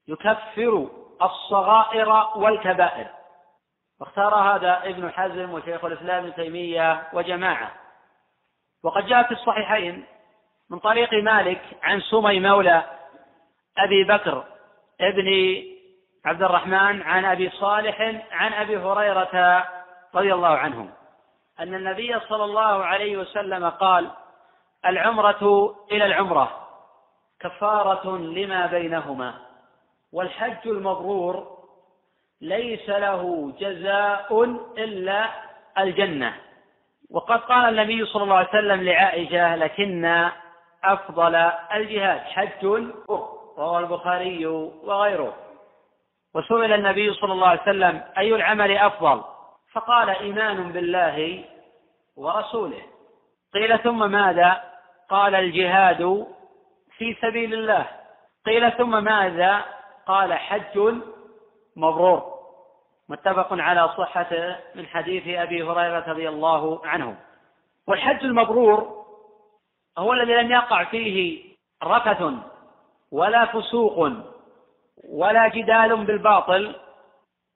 يكفر 0.08 0.88
الصغائر 1.22 2.26
والكبائر. 2.36 3.06
واختار 4.00 4.34
هذا 4.34 4.80
ابن 4.84 5.10
حزم 5.10 5.50
وشيخ 5.50 5.84
الإسلام 5.84 6.24
ابن 6.24 6.34
تيمية 6.34 7.02
وجماعة. 7.12 7.85
وقد 8.84 9.06
جاء 9.06 9.22
في 9.22 9.32
الصحيحين 9.32 10.04
من 10.70 10.78
طريق 10.78 11.14
مالك 11.14 11.60
عن 11.82 12.00
سمي 12.00 12.40
مولى 12.40 12.82
أبي 13.78 14.04
بكر 14.04 14.44
ابن 15.00 15.62
عبد 16.24 16.42
الرحمن 16.42 17.02
عن 17.02 17.24
أبي 17.24 17.50
صالح 17.50 18.00
عن 18.30 18.52
أبي 18.52 18.76
هريرة 18.76 19.64
رضي 20.14 20.34
الله 20.34 20.48
عنه 20.48 20.88
أن 21.60 21.74
النبي 21.74 22.20
صلى 22.20 22.44
الله 22.44 22.84
عليه 22.84 23.16
وسلم 23.16 23.68
قال 23.68 24.10
العمرة 24.86 25.74
إلى 25.92 26.06
العمرة 26.06 26.68
كفارة 27.40 28.16
لما 28.16 28.66
بينهما 28.66 29.34
والحج 30.12 30.68
المبرور 30.68 31.56
ليس 32.40 32.88
له 32.88 33.52
جزاء 33.60 34.42
إلا 34.78 35.28
الجنة. 35.78 36.36
وقد 37.10 37.40
قال 37.40 37.68
النبي 37.68 38.04
صلى 38.04 38.22
الله 38.22 38.36
عليه 38.36 38.48
وسلم 38.48 38.82
لعائشة 38.82 39.56
لكن 39.56 40.30
أفضل 40.84 41.34
الجهاد 41.74 42.20
حج 42.20 42.64
رواه 43.58 43.78
البخاري 43.78 44.46
وغيره. 44.46 45.34
وسئل 46.34 46.72
النبي 46.72 47.12
صلى 47.12 47.32
الله 47.32 47.48
عليه 47.48 47.62
وسلم 47.62 48.02
أي 48.18 48.34
العمل 48.34 48.76
أفضل؟ 48.76 49.22
فقال 49.72 50.10
إيمان 50.10 50.72
بالله 50.72 51.44
ورسوله. 52.16 52.82
قيل 53.54 53.78
ثم 53.78 54.10
ماذا؟ 54.10 54.62
قال 55.10 55.34
الجهاد 55.34 56.26
في 56.98 57.16
سبيل 57.22 57.54
الله. 57.54 57.86
قيل 58.46 58.72
ثم 58.72 59.04
ماذا؟ 59.04 59.64
قال 60.06 60.34
حج 60.34 60.94
مبرور. 61.76 62.35
متفق 63.08 63.48
على 63.50 63.88
صحته 63.88 64.56
من 64.74 64.86
حديث 64.86 65.38
أبي 65.38 65.62
هريرة 65.62 66.04
رضي 66.08 66.28
الله 66.28 66.86
عنه. 66.86 67.16
والحج 67.86 68.24
المبرور 68.24 69.06
هو 69.98 70.12
الذي 70.12 70.34
لم 70.34 70.50
يقع 70.50 70.84
فيه 70.84 71.44
رفث 71.84 72.22
ولا 73.12 73.46
فسوق 73.46 74.12
ولا 75.08 75.48
جدال 75.48 76.04
بالباطل 76.04 76.76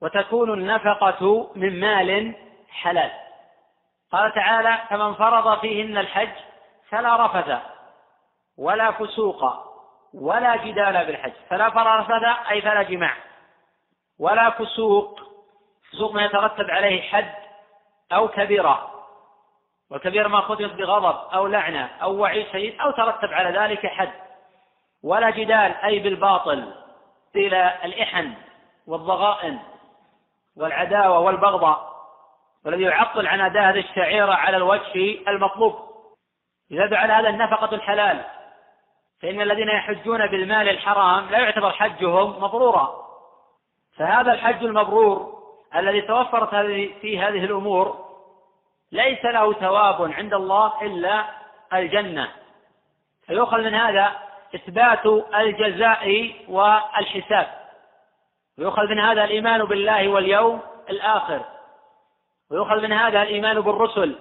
وتكون 0.03 0.53
النفقة 0.55 1.51
من 1.55 1.80
مال 1.80 2.34
حلال. 2.68 3.11
قال 4.12 4.34
تعالى 4.34 4.78
فمن 4.90 5.14
فرض 5.14 5.61
فيهن 5.61 5.98
الحج 5.98 6.32
فلا 6.88 7.26
رفث 7.26 7.59
ولا 8.59 8.90
فسوق 8.90 9.44
ولا 10.14 10.57
جدال 10.57 11.07
بالحج. 11.07 11.32
فلا 11.48 11.70
فرفث 11.70 12.51
أي 12.51 12.62
فلا 12.62 12.82
جماع 12.82 13.14
ولا 14.18 14.51
فسوق 14.51 15.30
فسوق 15.93 16.12
ما 16.12 16.24
يترتب 16.24 16.70
عليه 16.70 17.03
حد 17.03 17.34
أو 18.12 18.28
كبيرة 18.28 18.91
والكبيرة 19.91 20.28
ما 20.28 20.41
ختمت 20.41 20.72
بغضب 20.72 21.34
أو 21.34 21.47
لعنة 21.47 21.91
أو 22.03 22.18
وعيد 22.18 22.47
شديد 22.53 22.80
أو 22.80 22.91
ترتب 22.91 23.32
على 23.32 23.59
ذلك 23.59 23.86
حد 23.86 24.12
ولا 25.03 25.30
جدال 25.30 25.74
أي 25.74 25.99
بالباطل 25.99 26.72
إلى 27.36 27.74
الإحن 27.84 28.34
والضغائن 28.86 29.59
والعداوة 30.57 31.18
والبغضاء 31.18 31.91
والذي 32.64 32.82
يعطل 32.82 33.26
عن 33.26 33.41
أداء 33.41 33.62
هذه 33.62 33.78
الشعيرة 33.78 34.32
على 34.32 34.57
الوجه 34.57 35.28
المطلوب. 35.28 35.91
يزاد 36.70 36.95
على 36.95 37.12
هذا 37.12 37.28
النفقة 37.28 37.74
الحلال 37.74 38.24
فإن 39.22 39.41
الذين 39.41 39.68
يحجون 39.68 40.26
بالمال 40.26 40.68
الحرام 40.68 41.30
لا 41.30 41.38
يعتبر 41.38 41.70
حجهم 41.70 42.43
مبرورا 42.43 43.07
فهذا 43.97 44.32
الحج 44.32 44.64
المبرور 44.64 45.39
الذي 45.76 46.00
توفرت 46.00 46.50
في 47.00 47.18
هذه 47.18 47.44
الأمور 47.44 48.10
ليس 48.92 49.24
له 49.24 49.52
ثواب 49.52 50.12
عند 50.12 50.34
الله 50.34 50.72
إلا 50.82 51.24
الجنة. 51.72 52.28
فيؤخذ 53.26 53.58
من 53.58 53.74
هذا 53.74 54.12
إثبات 54.54 55.06
الجزاء 55.34 56.34
والحساب. 56.48 57.46
ويؤخذ 58.58 58.86
من 58.88 58.98
هذا 58.98 59.24
الإيمان 59.24 59.64
بالله 59.64 60.08
واليوم 60.08 60.60
الآخر. 60.90 61.44
ويؤخذ 62.50 62.80
من 62.80 62.92
هذا 62.92 63.22
الإيمان 63.22 63.60
بالرسل. 63.60 64.18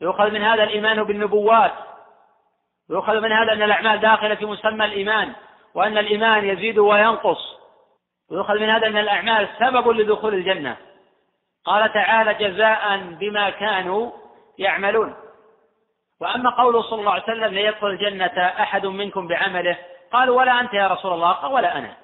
ويؤخذ 0.00 0.30
من 0.30 0.42
هذا 0.42 0.64
الإيمان 0.64 1.04
بالنبوات. 1.04 1.72
ويؤخذ 2.90 3.20
من 3.20 3.32
هذا 3.32 3.52
أن 3.52 3.62
الأعمال 3.62 4.00
داخلة 4.00 4.34
في 4.34 4.46
مسمى 4.46 4.84
الإيمان. 4.84 5.32
وأن 5.74 5.98
الإيمان 5.98 6.44
يزيد 6.44 6.78
وينقص. 6.78 7.56
ويؤخذ 8.30 8.54
من 8.54 8.70
هذا 8.70 8.86
أن 8.86 8.96
الأعمال 8.96 9.48
سبب 9.58 9.88
لدخول 9.88 10.34
الجنة. 10.34 10.76
قال 11.64 11.92
تعالى 11.92 12.34
جزاء 12.34 12.96
بما 12.98 13.50
كانوا 13.50 14.10
يعملون. 14.58 15.14
وأما 16.20 16.50
قوله 16.50 16.82
صلى 16.82 17.00
الله 17.00 17.12
عليه 17.12 17.22
وسلم 17.22 17.54
ليدخل 17.54 17.86
الجنة 17.86 18.46
أحد 18.46 18.86
منكم 18.86 19.28
بعمله 19.28 19.76
قالوا 20.12 20.38
ولا 20.38 20.60
أنت 20.60 20.74
يا 20.74 20.86
رسول 20.86 21.12
الله 21.12 21.32
قال 21.32 21.52
ولا 21.52 21.78
أنا 21.78 21.94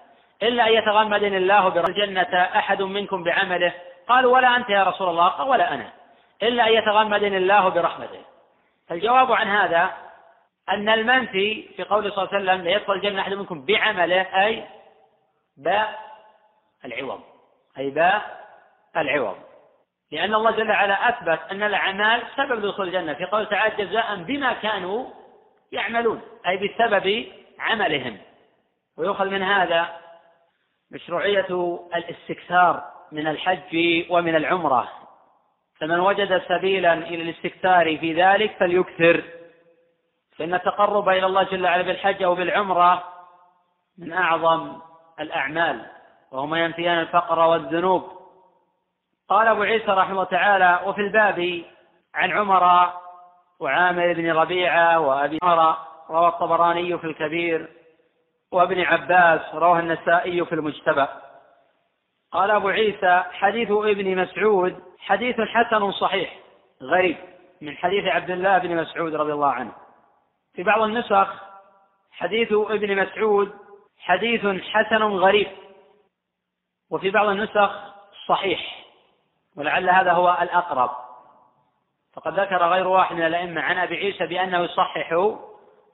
إلا 0.43 0.69
أن 0.69 0.73
يتغمدني 0.73 1.37
الله 1.37 1.69
بالجنة 1.69 2.43
أحد 2.57 2.83
منكم 2.83 3.25
بعمله 3.25 3.73
قالوا 4.09 4.35
ولا 4.35 4.57
أنت 4.57 4.71
يا 4.71 4.83
رسول 4.83 5.09
الله 5.09 5.29
قال 5.29 5.49
ولا 5.49 5.75
أنا 5.75 5.91
إلا 6.43 6.69
أن 6.69 6.73
يتغمدني 6.73 7.37
الله 7.37 7.69
برحمته 7.69 8.21
فالجواب 8.89 9.33
عن 9.33 9.47
هذا 9.47 9.91
أن 10.69 10.89
المنفي 10.89 11.69
في 11.77 11.83
قوله 11.83 12.11
صلى 12.11 12.25
الله 12.25 12.35
عليه 12.35 12.45
وسلم 12.45 12.65
ليدخل 12.65 12.93
الجنة 12.93 13.21
أحد 13.21 13.33
منكم 13.33 13.65
بعمله 13.65 14.45
أي 14.45 14.65
العوض. 16.85 17.21
أي 17.79 17.91
باء 17.91 18.47
العوض. 18.97 19.37
لأن 20.13 20.35
الله 20.35 20.51
جل 20.51 20.71
وعلا 20.71 21.09
أثبت 21.09 21.41
أن 21.51 21.63
الأعمال 21.63 22.23
سبب 22.37 22.65
لدخول 22.65 22.89
الجنة. 22.89 23.15
في 23.15 23.25
قوله 23.25 23.45
تعالى 23.45 23.85
جزاء 23.85 24.17
بما 24.17 24.53
كانوا 24.53 25.07
يعملون. 25.73 26.21
أي 26.47 26.57
بسبب 26.57 27.27
عملهم. 27.59 28.19
ويؤخذ 28.97 29.27
من 29.31 29.43
هذا 29.43 29.97
مشروعية 30.91 31.79
الاستكثار 31.95 32.93
من 33.13 33.27
الحج 33.27 34.05
ومن 34.11 34.37
العمرة. 34.37 34.89
فمن 35.81 36.01
وجد 36.01 36.43
سبيلا 36.49 36.93
إلى 36.93 37.23
الاستكثار 37.23 37.99
في 37.99 38.23
ذلك 38.23 38.57
فليكثر. 38.61 39.23
فإن 40.37 40.55
التقرب 40.55 41.09
إلى 41.09 41.27
الله 41.27 41.43
جل 41.43 41.65
وعلا 41.65 41.83
بالحج 41.83 42.23
أو 42.23 42.35
بالعمرة 42.35 43.05
من 43.99 44.13
أعظم 44.13 44.81
الأعمال. 45.21 45.87
وهما 46.33 46.65
ينفيان 46.65 46.99
الفقر 46.99 47.39
والذنوب. 47.39 48.03
قال 49.29 49.49
أبو 49.49 49.63
عيسى 49.63 49.91
رحمه 49.91 50.25
تعالى 50.25 50.81
وفي 50.85 51.01
الباب 51.01 51.63
عن 52.15 52.33
عمر 52.33 52.93
وعامر 53.61 54.13
بن 54.13 54.33
ربيعة 54.33 55.01
وأبي 55.01 55.39
عمر 55.43 55.77
روى 56.11 56.29
الطبراني 56.29 56.99
في 56.99 57.05
الكبير 57.05 57.69
وابن 58.53 58.81
عباس 58.81 59.55
رواه 59.55 59.79
النسائي 59.79 60.45
في 60.45 60.55
المجتبى. 60.55 61.07
قال 62.33 62.51
أبو 62.51 62.69
عيسى 62.69 63.25
حديث 63.33 63.71
ابن 63.71 64.17
مسعود 64.17 64.83
حديث 64.99 65.41
حسن 65.41 65.93
صحيح 65.93 66.37
غريب 66.83 67.17
من 67.61 67.77
حديث 67.77 68.05
عبد 68.05 68.31
الله 68.31 68.59
بن 68.59 68.77
مسعود 68.77 69.15
رضي 69.15 69.33
الله 69.33 69.53
عنه. 69.53 69.73
في 70.55 70.63
بعض 70.63 70.83
النسخ 70.83 71.29
حديث 72.13 72.53
ابن 72.53 73.03
مسعود 73.03 73.53
حديث 73.99 74.47
حسن 74.71 75.03
غريب. 75.03 75.49
وفي 76.93 77.11
بعض 77.11 77.29
النسخ 77.29 77.71
صحيح 78.29 78.85
ولعل 79.57 79.91
هذا 79.91 80.13
هو 80.13 80.39
الأقرب. 80.43 80.91
فقد 82.13 82.41
ذكر 82.41 82.69
غير 82.69 82.89
واحد 82.89 83.17
من 83.17 83.27
الأئمة 83.27 83.61
عن 83.61 83.79
أبي 83.79 83.97
عيسى 83.97 84.27
بأنه 84.27 84.59
يصحح 84.59 85.13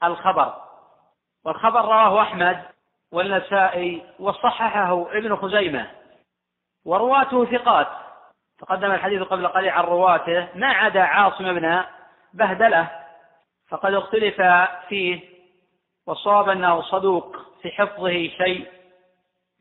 الخبر 0.04 0.54
والخبر 1.44 1.84
رواه 1.84 2.22
أحمد 2.22 2.62
والنسائي 3.12 4.02
وصححه 4.18 5.06
ابن 5.12 5.36
خزيمة 5.36 5.90
ورواته 6.84 7.44
ثقات. 7.44 7.88
تقدم 8.58 8.90
الحديث 8.90 9.22
قبل 9.22 9.48
قليل 9.48 9.70
عن 9.70 9.84
رواته 9.84 10.48
ما 10.54 10.66
عدا 10.66 11.02
عاصم 11.02 11.52
بن 11.52 11.84
بهدلة 12.34 12.88
فقد 13.68 13.94
اختلف 13.94 14.42
فيه 14.88 15.20
وصاب 16.06 16.48
أنه 16.48 16.82
صدوق 16.82 17.36
في 17.62 17.70
حفظه 17.70 18.28
شيء 18.28 18.77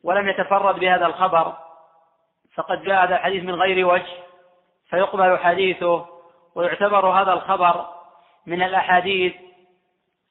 ولم 0.08 0.30
يتفرد 0.30 0.80
بهذا 0.80 1.06
الخبر 1.06 1.54
فقد 2.56 2.84
جاء 2.84 3.04
هذا 3.04 3.16
الحديث 3.16 3.44
من 3.44 3.56
غير 3.56 3.88
وجه 3.88 4.14
فيقبل 4.90 5.38
حديثه 5.38 6.06
ويعتبر 6.56 7.08
هذا 7.08 7.34
الخبر 7.34 7.86
من 8.46 8.64
الأحاديث 8.64 9.36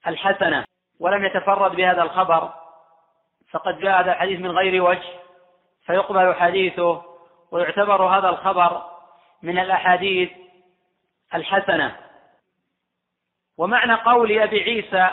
الحسنة 0.07 0.65
ولم 1.01 1.25
يتفرد 1.25 1.77
بهذا 1.77 2.03
الخبر 2.03 2.53
فقد 3.51 3.79
جاء 3.79 4.01
هذا 4.01 4.13
الحديث 4.13 4.41
من 4.41 4.51
غير 4.51 4.83
وجه 4.83 5.09
فيقبل 5.87 6.35
حديثه 6.35 7.03
ويعتبر 7.51 8.03
هذا 8.03 8.29
الخبر 8.29 8.83
من 9.43 9.59
الأحاديث 9.59 10.31
الحسنة. 11.35 11.97
ومعنى 13.59 13.95
قول 13.95 14.39
أبي 14.39 14.63
عيسى 14.63 15.11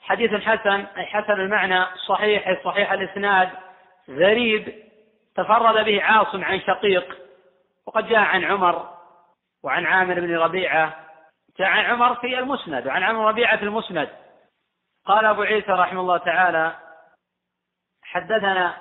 حديث 0.00 0.34
حسن 0.34 0.86
أي 0.96 1.06
حسن 1.06 1.32
المعنى 1.32 1.84
صحيح 2.06 2.64
صحيح 2.64 2.92
الإسناد 2.92 3.50
غريب 4.08 4.74
تفرد 5.36 5.84
به 5.84 6.02
عاصم 6.02 6.44
عن 6.44 6.60
شقيق 6.60 7.18
وقد 7.86 8.08
جاء 8.08 8.18
عن 8.18 8.44
عمر 8.44 8.88
وعن 9.64 9.86
عامر 9.86 10.20
بن 10.20 10.36
ربيعة 10.36 10.96
جاء 11.58 11.68
عن 11.68 11.84
عمر 11.84 12.14
في 12.14 12.38
المسند 12.38 12.86
وعن 12.86 13.02
عمر 13.02 13.28
ربيعة 13.28 13.56
في 13.56 13.62
المسند. 13.62 14.08
قال 15.06 15.26
أبو 15.26 15.42
عيسى 15.42 15.72
رحمه 15.72 16.00
الله 16.00 16.16
تعالى 16.16 16.72
حدثنا 18.02 18.76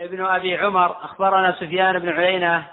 ابن 0.00 0.26
أبي 0.26 0.56
عمر 0.56 1.04
أخبرنا 1.04 1.52
سفيان 1.52 1.98
بن 1.98 2.08
عيينة 2.08 2.68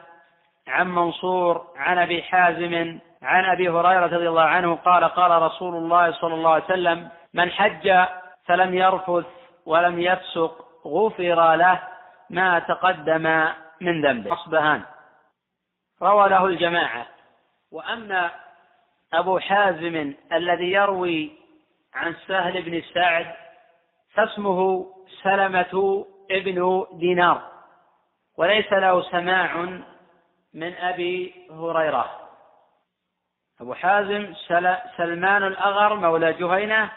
عن 0.67 0.95
منصور 0.95 1.67
عن 1.75 1.97
أبي 1.97 2.23
حازم 2.23 2.99
عن 3.21 3.45
أبي 3.45 3.69
هريرة 3.69 4.05
رضي 4.05 4.29
الله 4.29 4.43
عنه 4.43 4.75
قال 4.75 5.03
قال 5.03 5.41
رسول 5.41 5.75
الله 5.75 6.11
صلى 6.11 6.33
الله 6.33 6.53
عليه 6.53 6.63
وسلم 6.63 7.09
من 7.33 7.51
حج 7.51 8.05
فلم 8.45 8.73
يرفث 8.73 9.25
ولم 9.65 9.99
يفسق 9.99 10.65
غفر 10.85 11.55
له 11.55 11.79
ما 12.29 12.59
تقدم 12.59 13.53
من 13.81 14.01
ذنبه. 14.05 14.33
أصبهان. 14.33 14.83
روى 16.01 16.29
له 16.29 16.45
الجماعة. 16.45 17.05
وأما 17.71 18.31
أبو 19.13 19.39
حازم 19.39 20.13
الذي 20.31 20.71
يروي 20.71 21.31
عن 21.93 22.15
سهل 22.27 22.61
بن 22.61 22.83
سعد 22.93 23.35
فاسمه 24.13 24.87
سلمة 25.23 26.05
ابن 26.31 26.85
دينار. 26.93 27.41
وليس 28.37 28.73
له 28.73 29.01
سماع 29.01 29.55
من 30.53 30.73
أبي 30.75 31.47
هريرة. 31.51 32.19
أبو 33.61 33.73
حازم 33.73 34.33
سلمان 34.97 35.43
الأغر 35.43 35.95
مولى 35.95 36.33
جهينة 36.33 36.91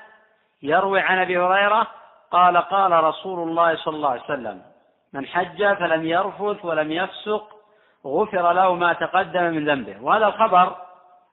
يروي 0.62 1.00
عن 1.00 1.18
أبي 1.18 1.38
هريرة 1.38 1.86
قال 2.30 2.56
قال 2.56 2.92
رسول 3.04 3.48
الله 3.48 3.76
صلى 3.76 3.96
الله 3.96 4.10
عليه 4.10 4.22
وسلم 4.22 4.62
من 5.12 5.26
حج 5.26 5.74
فلم 5.74 6.06
يرفث 6.06 6.64
ولم 6.64 6.92
يفسق 6.92 7.56
غفر 8.06 8.52
له 8.52 8.74
ما 8.74 8.92
تقدم 8.92 9.42
من 9.42 9.68
ذنبه. 9.68 10.02
وهذا 10.02 10.26
الخبر 10.26 10.76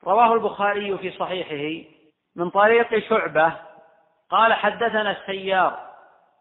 رواه 0.03 0.33
البخاري 0.33 0.97
في 0.97 1.11
صحيحه 1.11 1.89
من 2.35 2.49
طريق 2.49 3.09
شعبة. 3.09 3.53
قال 4.29 4.53
حدثنا 4.53 5.11
السيار 5.11 5.79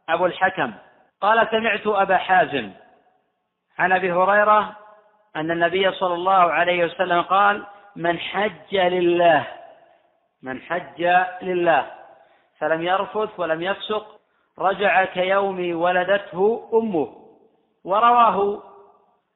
أبو 0.08 0.26
الحكم. 0.26 0.72
قال 1.20 1.48
سمعت 1.50 1.86
أبا 1.86 2.16
حازم 2.16 2.70
عن 3.78 3.92
أبي 3.92 4.12
هريرة 4.12 4.76
أن 5.36 5.50
النبي 5.50 5.92
صلى 5.92 6.14
الله 6.14 6.32
عليه 6.52 6.84
وسلم 6.84 7.22
قال 7.22 7.66
من 7.96 8.18
حج 8.18 8.76
لله 8.76 9.46
من 10.42 10.60
حج 10.60 11.24
لله 11.42 11.90
فلم 12.58 12.82
يرفث 12.82 13.40
ولم 13.40 13.62
يفسق 13.62 14.20
رجع 14.62 15.04
كيوم 15.04 15.80
ولدته 15.80 16.70
أمه. 16.74 17.08
ورواه 17.84 18.62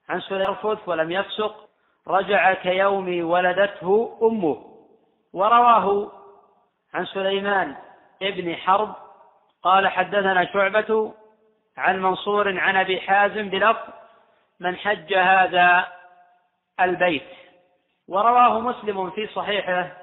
عن 0.09 0.23
يرفث 0.31 0.89
ولم 0.89 1.11
يفسق 1.13 1.69
رجع 2.09 2.55
كيوم 2.55 3.25
ولدته 3.31 4.19
أمه. 4.23 4.65
ورواه 5.33 6.13
عن 6.95 7.07
سليمان 7.07 7.77
ابن 8.23 8.57
حرب 8.57 8.95
قال 9.63 9.89
حدثنا 9.89 10.53
شعبة 10.53 11.15
عن 11.77 12.03
منصور 12.03 12.59
عن 12.59 12.77
أبي 12.77 13.01
حازم 13.01 13.49
بلفظ 13.49 13.93
من 14.61 14.77
حج 14.77 15.15
هذا 15.15 15.87
البيت 16.81 17.23
ورواه 18.09 18.61
مسلم 18.61 19.11
في 19.11 19.27
صحيحه 19.27 19.97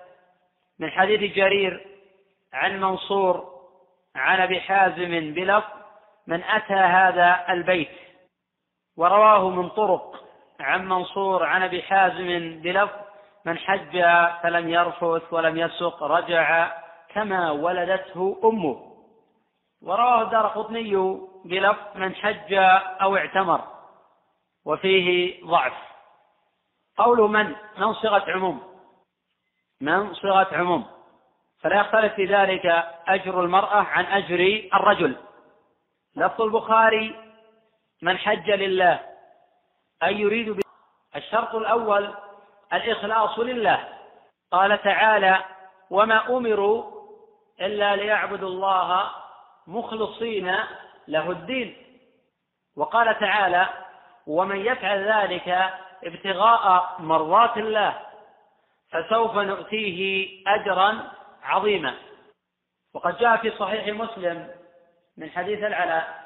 من 0.80 0.92
حديث 0.92 1.36
جرير 1.36 1.88
عن 2.54 2.82
منصور 2.82 3.53
عن 4.16 4.42
أبي 4.42 4.62
حازم 4.62 5.34
بلفظ 5.34 5.70
من 6.28 6.44
أتى 6.44 6.74
هذا 6.74 7.46
البيت 7.50 7.92
ورواه 8.98 9.50
من 9.50 9.70
طرق 9.70 10.24
عن 10.60 10.88
منصور 10.88 11.44
عن 11.44 11.64
أبي 11.64 11.82
حازم 11.82 12.62
بلفظ 12.62 13.00
من 13.46 13.58
حج 13.58 14.02
فلم 14.44 14.70
يرفث 14.70 15.34
ولم 15.34 15.58
يسق 15.58 16.04
رجع 16.04 16.72
كما 17.10 17.52
ولدته 17.52 18.40
أمه. 18.44 18.94
ورواه 19.82 20.22
الدار 20.22 20.48
قطني 20.48 21.20
بلفظ 21.46 21.98
من 21.98 22.16
حج 22.16 22.54
أو 23.02 23.18
اعتمر 23.18 23.62
وفيه 24.66 25.40
ضعف. 25.46 25.74
قول 26.98 27.32
من؟ 27.32 27.56
من 27.78 27.94
صيغة 27.94 28.32
عموم. 28.32 28.64
من 29.82 30.14
صيغة 30.14 30.48
عموم. 30.52 30.86
فلا 31.64 31.80
يختلف 31.80 32.14
في 32.14 32.26
ذلك 32.26 32.66
أجر 33.08 33.42
المرأة 33.42 33.82
عن 33.82 34.06
أجر 34.06 34.70
الرجل. 34.74 35.16
لفظ 36.16 36.42
البخاري 36.42 37.16
من 38.02 38.18
حج 38.18 38.52
لله 38.52 39.00
أي 40.04 40.20
يريد 40.20 40.60
الشرط 41.16 41.56
الأول 41.56 42.14
الإخلاص 42.74 43.40
لله. 43.40 43.90
قال 44.52 44.82
تعالى 44.82 45.44
وما 45.90 46.38
أمروا 46.38 46.94
إلا 47.62 47.96
ليعبدوا 47.96 48.50
الله 48.50 49.12
مخلصين 49.68 50.56
له 51.08 51.32
الدين 51.32 51.76
وقال 52.78 53.20
تعالى 53.20 53.70
ومن 54.28 54.66
يفعل 54.66 55.12
ذلك 55.12 55.74
ابتغاء 56.04 56.96
مرضات 57.00 57.58
الله 57.58 58.00
فسوف 58.92 59.38
نؤتيه 59.38 60.30
أجرا 60.48 61.12
عظيما 61.44 61.94
وقد 62.94 63.18
جاء 63.18 63.38
في 63.38 63.52
صحيح 63.52 63.88
مسلم 63.88 64.48
من 65.18 65.30
حديث 65.30 65.64
العلاء 65.64 66.24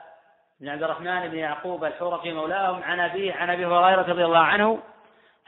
بن 0.59 0.69
عبد 0.69 0.83
الرحمن 0.83 1.27
بن 1.27 1.37
يعقوب 1.37 1.85
الحرقي 1.85 2.31
مولاهم 2.31 2.83
عن 2.83 2.99
ابيه 2.99 3.33
عن 3.33 3.49
أبي 3.49 3.65
هريرة 3.65 4.01
رضي 4.01 4.25
الله 4.25 4.39
عنه 4.39 4.79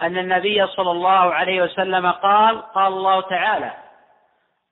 أن 0.02 0.18
النبي 0.18 0.68
صلى 0.68 0.92
الله 0.92 1.34
عليه 1.34 1.62
وسلم 1.62 2.12
قال 2.12 2.62
قال 2.62 2.94
الله 2.94 3.22
تعالى 3.22 3.74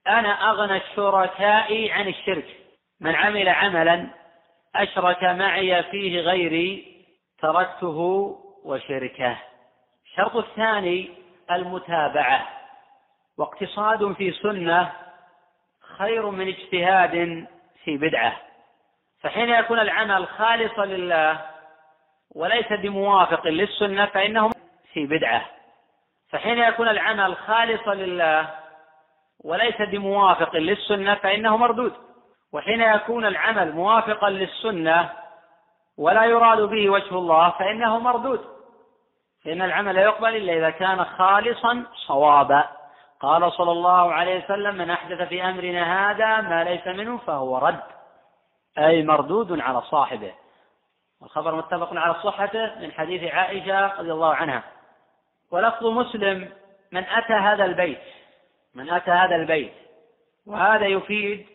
أنا 0.07 0.49
أغنى 0.49 0.77
الشركاء 0.77 1.91
عن 1.91 2.07
الشرك. 2.07 2.45
من 3.01 3.15
عمل 3.15 3.49
عملا 3.49 4.07
أشرك 4.75 5.23
معي 5.23 5.83
فيه 5.83 6.19
غيري 6.19 6.97
تركته 7.39 7.99
وشركه. 8.65 9.37
الشرط 10.05 10.35
الثاني 10.35 11.09
المتابعة. 11.51 12.56
واقتصاد 13.37 14.11
في 14.13 14.31
سنة 14.31 14.91
خير 15.97 16.29
من 16.29 16.47
اجتهاد 16.47 17.47
في 17.83 17.97
بدعة. 17.97 18.37
فحين 19.21 19.49
يكون 19.49 19.79
العمل 19.79 20.27
خالصا 20.27 20.85
لله 20.85 21.41
وليس 22.35 22.73
بموافق 22.73 23.47
للسنة 23.47 24.05
فإنه 24.05 24.49
في 24.93 25.05
بدعة. 25.05 25.45
فحين 26.29 26.57
يكون 26.57 26.87
العمل 26.87 27.35
خالصا 27.35 27.93
لله 27.93 28.49
وليس 29.43 29.81
بموافق 29.81 30.55
للسنة 30.55 31.15
فإنه 31.15 31.57
مردود. 31.57 31.93
وحين 32.53 32.81
يكون 32.81 33.25
العمل 33.25 33.71
موافقا 33.71 34.29
للسنة 34.29 35.09
ولا 35.97 36.25
يراد 36.25 36.61
به 36.61 36.89
وجه 36.89 37.15
الله 37.17 37.49
فإنه 37.49 37.99
مردود. 37.99 38.45
فإن 39.45 39.61
العمل 39.61 39.95
لا 39.95 40.01
يقبل 40.01 40.35
إلا 40.35 40.53
إذا 40.53 40.69
كان 40.69 41.05
خالصا 41.05 41.83
صوابا. 42.07 42.76
قال 43.19 43.51
صلى 43.51 43.71
الله 43.71 44.13
عليه 44.13 44.43
وسلم 44.43 44.75
من 44.75 44.89
أحدث 44.89 45.21
في 45.21 45.43
أمرنا 45.43 46.11
هذا 46.11 46.41
ما 46.41 46.63
ليس 46.63 46.87
منه 46.87 47.17
فهو 47.17 47.57
رد 47.57 47.83
أي 48.77 49.03
مردود 49.03 49.59
على 49.59 49.81
صاحبه. 49.81 50.33
والخبر 51.21 51.55
متفق 51.55 51.93
على 51.93 52.13
صحته 52.13 52.79
من 52.79 52.91
حديث 52.91 53.33
عائشة 53.33 53.99
رضي 53.99 54.11
الله 54.11 54.35
عنها. 54.35 54.63
ولفظ 55.51 55.85
مسلم 55.85 56.51
من 56.91 57.03
أتى 57.03 57.33
هذا 57.33 57.65
البيت 57.65 58.01
من 58.75 58.89
أتى 58.89 59.11
هذا 59.11 59.35
البيت. 59.35 59.73
وهذا 60.47 60.85
يفيد 60.85 61.47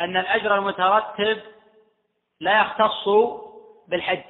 أن 0.00 0.16
الأجر 0.16 0.54
المترتب 0.54 1.40
لا 2.40 2.60
يختص 2.60 3.08
بالحج. 3.88 4.24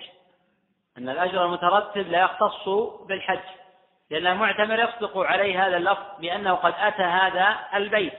أن 0.99 1.09
الأجر 1.09 1.45
المترتب 1.45 2.09
لا 2.09 2.21
يختص 2.21 2.69
بالحج. 3.09 3.66
لأن 4.11 4.27
المعتمر 4.27 4.79
يصدق 4.79 5.19
عليه 5.19 5.67
هذا 5.67 5.77
اللفظ 5.77 6.21
بأنه 6.21 6.55
قد 6.55 6.75
أتى 6.79 7.03
هذا 7.03 7.59
البيت. 7.75 8.19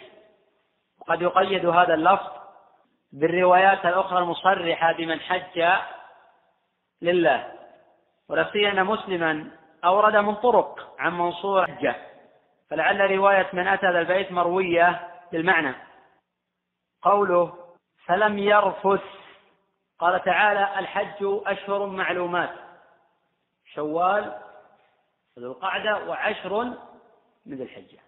وقد 1.00 1.22
يقيد 1.22 1.66
هذا 1.66 1.94
اللفظ 1.94 2.32
بالروايات 3.14 3.86
الأخرى 3.86 4.20
المصرحة 4.20 4.94
بمن 4.94 5.20
حج 5.20 5.66
لله. 7.02 7.54
ولا 8.30 8.52
أن 8.56 8.86
مسلما 8.86 9.52
أورد 9.86 10.16
من 10.16 10.36
طرق 10.36 10.96
عن 11.00 11.18
منصور 11.18 11.68
حجة. 11.68 11.96
فلعل 12.70 13.12
رواية 13.12 13.48
من 13.54 13.68
أتى 13.68 13.86
هذا 13.86 14.00
البيت 14.00 14.32
مروية 14.32 15.08
بالمعنى. 15.32 15.76
قوله 17.02 17.54
فلم 18.06 18.38
يرفث. 18.38 19.04
قال 20.00 20.24
تعالى 20.24 20.80
الحج 20.80 21.18
أشهر 21.22 21.86
معلومات. 21.86 22.54
شوال 23.74 24.47
ذو 25.38 25.52
القعدة 25.52 26.10
وعشر 26.10 26.64
من 27.46 27.62
الحجة. 27.62 28.00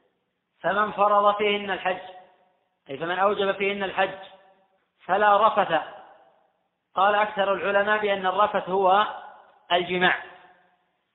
فمن 0.61 0.91
فرض 0.91 1.36
فيهن 1.36 1.71
الحج 1.71 2.01
أي 2.89 2.97
فمن 2.97 3.19
أوجب 3.19 3.51
فيهن 3.51 3.84
الحج 3.84 4.17
فلا 5.05 5.47
رفث. 5.47 5.82
قال 6.95 7.15
أكثر 7.15 7.53
العلماء 7.53 8.01
بأن 8.01 8.25
الرفث 8.25 8.69
هو 8.69 9.07
الجماع. 9.71 10.23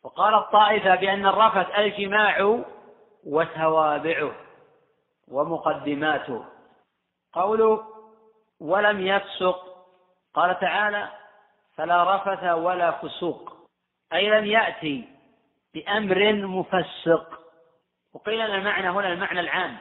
وقال 0.04 0.34
الطائفة 0.34 0.94
بأن 0.94 1.26
الرفث 1.26 1.78
الجماع 1.78 2.62
وتوابعه 3.26 4.34
ومقدماته. 5.28 6.44
قوله 7.32 7.84
ولم 8.60 9.06
يفسق. 9.06 9.86
قال 10.34 10.60
تعالى 10.60 11.08
فلا 11.76 12.16
رفث 12.16 12.44
ولا 12.44 12.90
فسوق. 12.90 13.52
أي 14.12 14.30
لم 14.30 14.44
يأتي 14.44 15.13
بأمر 15.74 16.32
مفسق. 16.32 17.40
وقيل 18.14 18.40
أن 18.40 18.54
المعنى 18.54 18.88
هنا 18.88 19.12
المعنى 19.12 19.40
العام. 19.40 19.76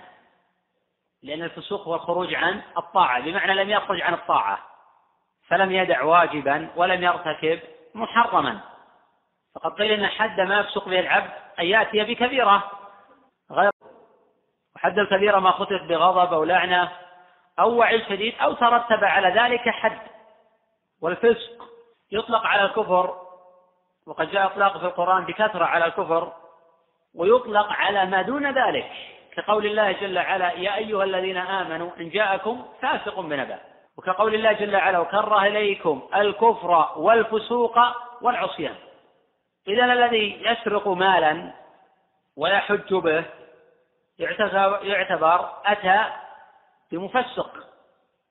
لأن 1.23 1.43
الفسوق 1.43 1.81
هو 1.81 1.95
الخروج 1.95 2.33
عن 2.33 2.61
الطاعة. 2.77 3.19
بمعنى 3.19 3.53
لم 3.53 3.69
يخرج 3.69 4.01
عن 4.01 4.13
الطاعة. 4.13 4.59
فلم 5.47 5.71
يدع 5.71 6.03
واجبا 6.03 6.69
ولم 6.75 7.03
يرتكب 7.03 7.59
محرما. 7.93 8.59
فقد 9.55 9.71
قيل 9.71 9.91
إن 9.91 10.07
حد 10.07 10.39
ما 10.39 10.59
يفسق 10.59 10.89
به 10.89 10.99
العبد 10.99 11.31
أن 11.59 11.65
يأتي 11.65 12.03
بكبيرة. 12.03 12.71
غير 13.51 13.71
وحد 14.75 14.99
الكبيرة 14.99 15.39
ما 15.39 15.51
خطف 15.51 15.81
بغضب 15.81 16.33
أو 16.33 16.43
لعنة 16.43 16.91
أو 17.59 17.75
وعي 17.75 18.05
شديد 18.05 18.35
أو 18.41 18.53
ترتب 18.53 19.03
على 19.03 19.41
ذلك 19.41 19.69
حد. 19.69 19.99
والفسق 21.01 21.63
يطلق 22.11 22.45
على 22.45 22.65
الكفر 22.65 23.22
وقد 24.07 24.31
جاء 24.31 24.45
اطلاق 24.45 24.77
في 24.77 24.85
القرآن 24.85 25.25
بكثرة 25.25 25.65
على 25.65 25.85
الكفر 25.85 26.33
ويطلق 27.15 27.67
على 27.69 28.05
ما 28.05 28.21
دون 28.21 28.51
ذلك 28.51 28.91
كقول 29.35 29.65
الله 29.65 29.91
جل 29.91 30.17
وعلا 30.17 30.51
يا 30.51 30.75
أيها 30.75 31.03
الذين 31.03 31.37
آمنوا 31.37 31.89
إن 31.99 32.09
جاءكم 32.09 32.65
فاسق 32.81 33.19
بنبأ. 33.19 33.59
وكقول 33.97 34.35
الله 34.35 34.51
جل 34.51 34.75
وعلا 34.75 34.99
وكره 34.99 35.47
إليكم 35.47 36.01
الكفر 36.15 36.89
والفسوق 36.95 37.79
والعصيان. 38.21 38.75
إذا 39.67 39.85
الذي 39.93 40.41
يسرق 40.41 40.87
مالا 40.87 41.53
ويحج 42.37 42.93
به 42.93 43.25
يعتبر 44.83 45.49
أتى 45.65 46.05
بمفسق 46.91 47.51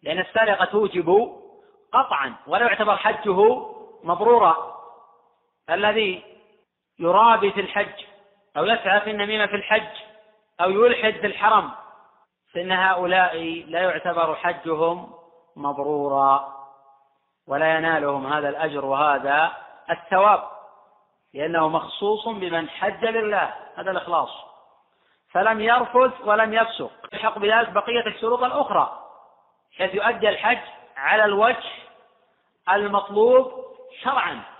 لأن 0.03 0.19
السرقة 0.19 0.65
توجب 0.65 1.33
قطعا 1.93 2.35
ولا 2.47 2.67
يعتبر 2.67 2.97
حجه 2.97 3.67
مبرورا. 4.05 4.72
الذي 5.71 6.25
يرابي 6.99 7.53
في 7.53 7.61
الحج 7.61 8.05
أو 8.57 8.65
يسعى 8.65 9.01
في 9.01 9.11
النميمة 9.11 9.47
في 9.47 9.57
الحج 9.57 9.97
أو 10.61 10.71
يلحد 10.71 11.21
في 11.21 11.27
الحرم. 11.27 11.71
فإن 12.55 12.73
هؤلاء 12.73 13.65
لا 13.69 13.81
يعتبر 13.81 14.35
حجهم 14.35 15.13
مبرورا 15.57 16.53
ولا 17.49 17.77
ينالهم 17.77 18.33
هذا 18.33 18.49
الأجر 18.49 18.85
وهذا 18.85 19.53
الثواب 19.91 20.49
لأنه 21.35 21.69
مخصوص 21.69 22.29
بمن 22.29 22.69
حج 22.69 23.05
لله 23.05 23.55
هذا 23.77 23.91
الإخلاص. 23.91 24.31
فلم 25.31 25.61
يرفث 25.61 26.13
ولم 26.25 26.55
يفسق. 26.55 26.91
يلحق 27.13 27.39
بذلك 27.39 27.69
بقية 27.69 28.07
الشروط 28.07 28.43
الأخرى 28.43 28.99
حيث 29.79 29.95
يؤدي 29.95 30.29
الحج 30.29 30.59
على 30.97 31.25
الوجه 31.25 31.71
المطلوب 32.69 33.65
شرعا. 34.03 34.52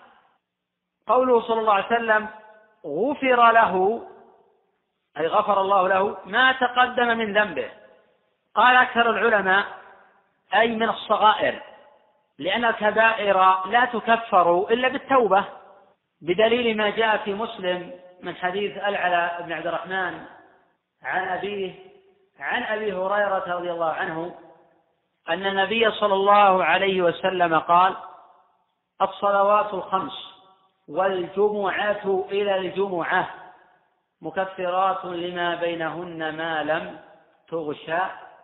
قوله 1.07 1.41
صلى 1.41 1.61
الله 1.61 1.73
عليه 1.73 1.87
وسلم 1.87 2.29
غفر 2.87 3.53
له 3.53 4.03
أي 5.19 5.27
غفر 5.27 5.61
الله 5.61 5.89
له 5.89 6.17
ما 6.25 6.53
تقدم 6.53 7.19
من 7.19 7.39
ذنبه. 7.39 7.71
قال 8.55 8.77
أكثر 8.77 9.11
العلماء 9.11 9.67
أي 10.55 10.69
من 10.69 10.89
الصغائر 10.89 11.63
لأن 12.39 12.65
الكبائر 12.65 13.67
لا 13.67 13.85
تكفر 13.85 14.67
إلا 14.71 14.89
بالتوبة. 14.89 15.45
بدليل 16.23 16.77
ما 16.77 16.91
جاء 16.91 17.17
في 17.17 17.35
مسلم 17.35 17.93
من 18.23 18.37
حديث 18.37 18.77
العلاء 18.77 19.43
بن 19.43 19.53
عبد 19.53 19.67
الرحمن 19.67 20.25
عن 21.03 21.29
أبيه 21.29 21.75
عن 22.41 22.63
أبي 22.63 22.93
هريرة 22.93 23.57
رضي 23.57 23.71
الله 23.71 23.93
عنه 23.93 24.35
أن 25.29 25.47
النبي 25.47 25.91
صلى 25.91 26.15
الله 26.15 26.65
عليه 26.65 27.03
وسلم 27.03 27.59
قال 27.59 27.97
الصلوات 29.03 29.75
الخمس 29.75 30.32
والجمعة 30.93 32.25
إلى 32.31 32.57
الجمعة 32.57 33.29
مكفرات 34.23 35.05
لما 35.05 35.55
بينهن 35.55 36.37
ما 36.37 36.63
لم 36.63 36.99
تغشى 37.49 37.99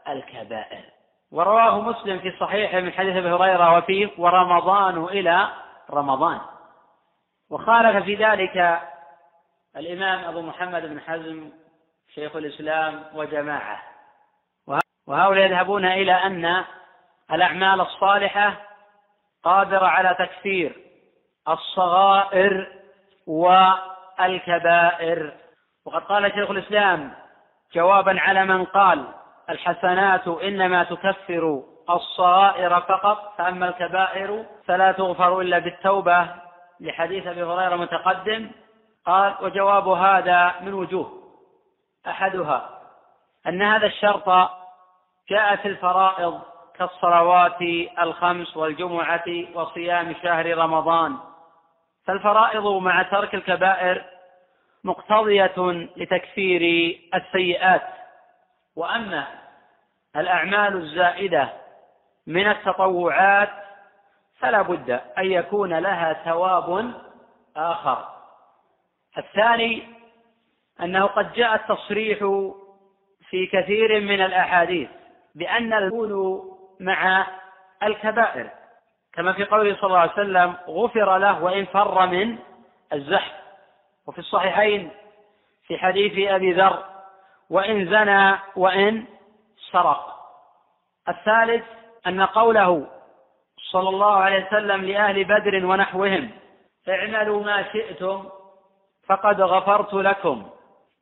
الكبائر. 0.08 0.84
ورواه 1.32 1.80
مسلم 1.80 2.18
في 2.18 2.36
صحيحه 2.40 2.80
من 2.80 2.92
حديث 2.92 3.16
أبي 3.16 3.30
هريرة 3.30 3.78
وفيه 3.78 4.10
ورمضان 4.18 5.04
إلى 5.04 5.48
رمضان. 5.90 6.40
وخالف 7.50 8.04
في 8.04 8.14
ذلك 8.14 8.80
الإمام 9.76 10.24
أبو 10.24 10.42
محمد 10.42 10.82
بن 10.82 11.00
حزم 11.00 11.50
شيخ 12.14 12.36
الإسلام 12.36 13.04
وجماعة. 13.14 13.82
وهؤلاء 15.06 15.46
يذهبون 15.46 15.84
إلى 15.84 16.12
أن 16.12 16.64
الأعمال 17.32 17.80
الصالحة 17.80 18.54
قادرة 19.44 19.86
على 19.86 20.16
تكفير 20.18 20.87
الصغائر 21.48 22.66
والكبائر. 23.26 25.32
وقد 25.86 26.02
قال 26.02 26.32
شيخ 26.32 26.50
الإسلام 26.50 27.12
جوابا 27.74 28.20
على 28.20 28.44
من 28.44 28.64
قال 28.64 29.04
الحسنات 29.50 30.28
إنما 30.28 30.84
تكفر 30.84 31.62
الصغائر 31.90 32.80
فقط 32.80 33.34
فأما 33.38 33.68
الكبائر 33.68 34.44
فلا 34.66 34.92
تغفر 34.92 35.40
إلا 35.40 35.58
بالتوبة. 35.58 36.28
لحديث 36.80 37.26
أبي 37.26 37.42
هريرة 37.42 37.76
متقدم 37.76 38.50
قال 39.06 39.34
وجواب 39.40 39.88
هذا 39.88 40.54
من 40.60 40.74
وجوه 40.74 41.12
أحدها 42.06 42.70
أن 43.46 43.62
هذا 43.62 43.86
الشرط 43.86 44.50
جاء 45.30 45.56
في 45.56 45.68
الفرائض 45.68 46.40
كالصلوات 46.78 47.62
الخمس 47.98 48.56
والجمعة 48.56 49.24
وصيام 49.54 50.14
شهر 50.22 50.58
رمضان. 50.58 51.16
فالفرائض 52.08 52.66
مع 52.66 53.02
ترك 53.02 53.34
الكبائر 53.34 54.04
مقتضية 54.84 55.88
لتكفير 55.96 56.62
السيئات 57.14 57.82
واما 58.76 59.26
الأعمال 60.16 60.76
الزائدة 60.76 61.48
من 62.26 62.48
التطوعات 62.48 63.50
فلا 64.38 64.62
بد 64.62 64.90
أن 65.18 65.32
يكون 65.32 65.74
لها 65.74 66.12
ثواب 66.12 66.94
آخر. 67.56 68.08
الثاني 69.18 69.82
أنه 70.80 71.06
قد 71.06 71.32
جاء 71.32 71.54
التصريح 71.54 72.18
في 73.30 73.46
كثير 73.46 74.00
من 74.00 74.20
الأحاديث 74.20 74.88
بأن 75.34 75.74
يكون 75.74 76.44
مع 76.80 77.26
الكبائر. 77.82 78.50
كما 79.14 79.32
في 79.32 79.44
قوله 79.44 79.76
صلى 79.76 79.86
الله 79.86 79.98
عليه 79.98 80.12
وسلم 80.12 80.54
غفر 80.68 81.18
له 81.18 81.42
وإن 81.44 81.64
فر 81.64 82.06
من 82.06 82.38
الزحف. 82.92 83.32
وفي 84.06 84.18
الصحيحين 84.18 84.90
في 85.66 85.78
حديث 85.78 86.30
أبي 86.30 86.52
ذر 86.52 86.84
وإن 87.50 87.90
زنى 87.90 88.38
وإن 88.56 89.04
سرق. 89.72 90.14
الثالث 91.08 91.64
أن 92.06 92.22
قوله 92.22 92.86
صلى 93.70 93.88
الله 93.88 94.16
عليه 94.16 94.46
وسلم 94.46 94.84
لأهل 94.84 95.24
بدر 95.24 95.66
ونحوهم 95.66 96.30
اعملوا 96.88 97.44
ما 97.44 97.72
شئتم 97.72 98.28
فقد 99.06 99.40
غفرت 99.40 99.94
لكم. 99.94 100.50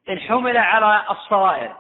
إن 0.09 0.19
حمل 0.19 0.57
على 0.57 1.03
الصغائر 1.11 1.77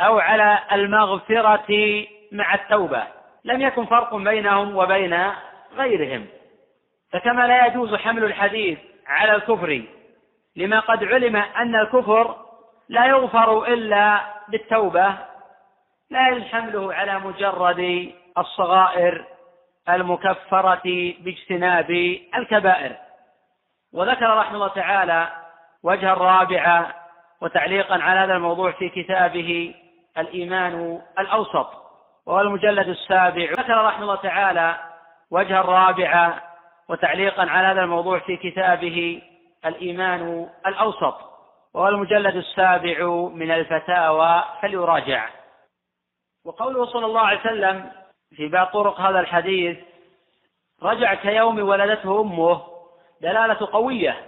أو 0.00 0.18
على 0.18 0.58
المغفرة 0.72 2.06
مع 2.32 2.54
التوبة. 2.54 3.19
لم 3.44 3.60
يكن 3.60 3.86
فرق 3.86 4.16
بينهم 4.16 4.76
وبين 4.76 5.32
غيرهم. 5.76 6.26
فكما 7.12 7.46
لا 7.46 7.66
يجوز 7.66 7.94
حمل 7.94 8.24
الحديث 8.24 8.78
على 9.06 9.34
الكفر 9.34 9.82
لما 10.56 10.80
قد 10.80 11.04
علم 11.04 11.36
أن 11.36 11.74
الكفر 11.74 12.36
لا 12.88 13.06
يغفر 13.06 13.64
إلا 13.64 14.20
بالتوبة 14.48 15.14
لا 16.10 16.28
يجوز 16.28 16.42
حمله 16.42 16.94
على 16.94 17.18
مجرد 17.18 18.12
الصغائر 18.38 19.24
المكفرة 19.88 21.14
باجتناب 21.20 21.90
الكبائر. 22.36 22.96
وذكر 23.92 24.36
رحمه 24.36 24.54
الله 24.54 24.68
تعالى 24.68 25.28
وجها 25.82 26.14
رابعا 26.14 26.92
وتعليقا 27.40 27.94
على 28.02 28.20
هذا 28.20 28.34
الموضوع 28.34 28.70
في 28.70 28.88
كتابه 28.88 29.74
الإيمان 30.18 31.00
الأوسط. 31.18 31.79
وهو 32.26 32.40
المجلد 32.40 32.88
السابع. 32.88 33.50
ذكر 33.50 33.84
رحمه 33.84 34.02
الله 34.02 34.16
تعالى 34.16 34.76
وجها 35.30 35.60
رابعا 35.60 36.40
وتعليقا 36.88 37.42
على 37.50 37.66
هذا 37.66 37.82
الموضوع 37.82 38.18
في 38.18 38.36
كتابه 38.36 39.22
الإيمان 39.66 40.48
الأوسط. 40.66 41.16
وهو 41.74 41.88
المجلد 41.88 42.36
السابع 42.36 43.04
من 43.34 43.50
الفتاوى 43.50 44.44
فليراجع. 44.62 45.28
وقوله 46.44 46.86
صلى 46.86 47.06
الله 47.06 47.20
عليه 47.20 47.40
وسلم 47.40 47.90
في 48.36 48.48
بعض 48.48 48.66
طرق 48.66 49.00
هذا 49.00 49.20
الحديث 49.20 49.78
رجع 50.82 51.14
كيوم 51.14 51.68
ولدته 51.68 52.20
أمه 52.20 52.62
دلالة 53.20 53.68
قوية 53.72 54.26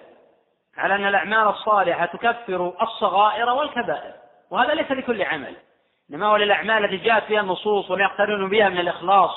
على 0.76 0.94
أن 0.94 1.06
الأعمال 1.06 1.48
الصالحة 1.48 2.06
تكفر 2.06 2.72
الصغائر 2.82 3.50
والكبائر. 3.50 4.14
وهذا 4.50 4.74
ليس 4.74 4.90
لكل 4.90 5.22
عمل. 5.22 5.56
إنما 6.10 6.26
هو 6.26 6.36
للأعمال 6.36 6.84
التي 6.84 6.96
جاءت 6.96 7.24
فيها 7.24 7.40
النصوص 7.40 7.90
ويقترن 7.90 8.48
بها 8.48 8.68
من 8.68 8.78
الإخلاص 8.78 9.34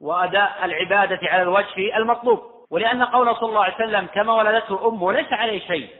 وأداء 0.00 0.64
العبادة 0.64 1.20
على 1.22 1.42
الوجه 1.42 1.96
المطلوب. 1.96 2.40
ولأن 2.70 3.04
قول 3.04 3.36
صلى 3.36 3.48
الله 3.48 3.64
عليه 3.64 3.74
وسلم 3.74 4.06
كما 4.06 4.34
ولدته 4.34 4.88
أمه 4.88 5.12
ليس 5.12 5.32
عليه 5.32 5.60
شيء. 5.60 5.90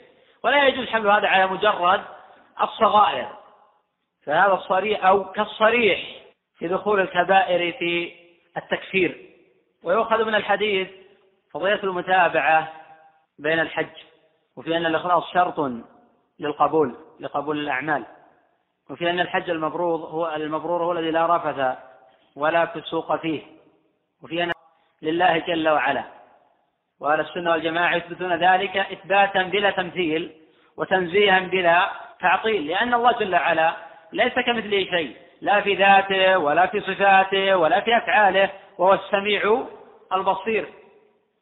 ولا 0.45 0.67
يجوز 0.67 0.89
حمل 0.89 1.11
هذا 1.11 1.29
على 1.29 1.47
مجرد 1.47 2.01
الصغائر. 2.63 3.29
فهذا 4.27 4.53
الصريح 4.53 5.07
أو 5.07 5.25
كالصريح 5.25 6.01
في 6.59 6.69
دخول 6.69 7.01
الكبائر 7.01 7.73
في 7.73 8.13
التكفير. 8.57 9.31
ويؤخذ 9.85 10.25
من 10.25 10.35
الحديث 10.35 10.89
فضيلة 11.53 11.83
المتابعة 11.85 12.73
بين 13.39 13.61
الحج. 13.61 13.97
وفي 14.57 14.77
أن 14.77 14.87
الإخلاص 14.87 15.33
شرط 15.33 15.71
للقبول 16.39 16.97
لقبول 17.21 17.59
الأعمال. 17.59 18.05
وفي 18.91 19.11
أن 19.11 19.21
الحج 19.21 19.51
المبرور 19.51 19.99
هو 20.01 20.35
المبرور 20.37 20.85
هو 20.85 20.93
الذي 20.93 21.11
لا 21.11 21.37
رفث 21.37 21.79
ولا 22.37 22.67
فسوق 22.67 23.17
فيه. 23.17 23.43
وفي 24.23 24.43
أن 24.43 24.53
لله 25.03 25.39
جل 25.39 25.69
وعلا. 25.69 26.05
وأهل 27.01 27.21
السنة 27.21 27.51
والجماعة 27.51 27.97
يثبتون 27.97 28.33
ذلك 28.33 28.77
إثباتا 28.77 29.43
بلا 29.43 29.71
تمثيل 29.71 30.33
وتنزيها 30.77 31.39
بلا 31.39 31.91
تعطيل 32.21 32.67
لأن 32.67 32.95
الله 32.95 33.13
جل 33.13 33.35
وعلا 33.35 33.77
ليس 34.13 34.35
كمثله 34.35 34.85
شيء 34.85 35.17
لا 35.41 35.61
في 35.61 35.75
ذاته 35.75 36.39
ولا 36.39 36.67
في 36.67 36.81
صفاته 36.81 37.57
ولا 37.57 37.81
في 37.81 37.97
أفعاله 37.97 38.51
وهو 38.79 38.95
السميع 38.95 39.67
البصير. 40.13 40.69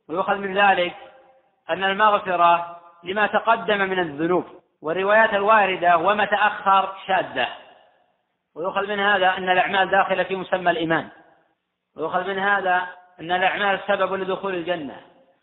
ويؤخذ 0.08 0.36
من 0.36 0.58
ذلك 0.58 0.94
أن 1.70 1.84
المغفرة 1.84 2.80
لما 3.04 3.26
تقدم 3.26 3.78
من 3.78 3.98
الذنوب. 3.98 4.44
والروايات 4.82 5.34
الواردة 5.34 5.96
وما 5.96 6.24
تأخر 6.24 6.94
شاذة 7.06 7.48
ويؤخذ 8.56 8.86
من 8.86 9.00
هذا 9.00 9.36
أن 9.38 9.48
الأعمال 9.48 9.90
داخلة 9.90 10.22
في 10.22 10.36
مسمى 10.36 10.70
الإيمان. 10.70 11.08
ويؤخذ 11.96 12.28
من 12.28 12.38
هذا 12.38 12.86
أن 13.20 13.32
الأعمال 13.32 13.80
سبب 13.86 14.12
لدخول 14.12 14.54
الجنة. 14.54 15.00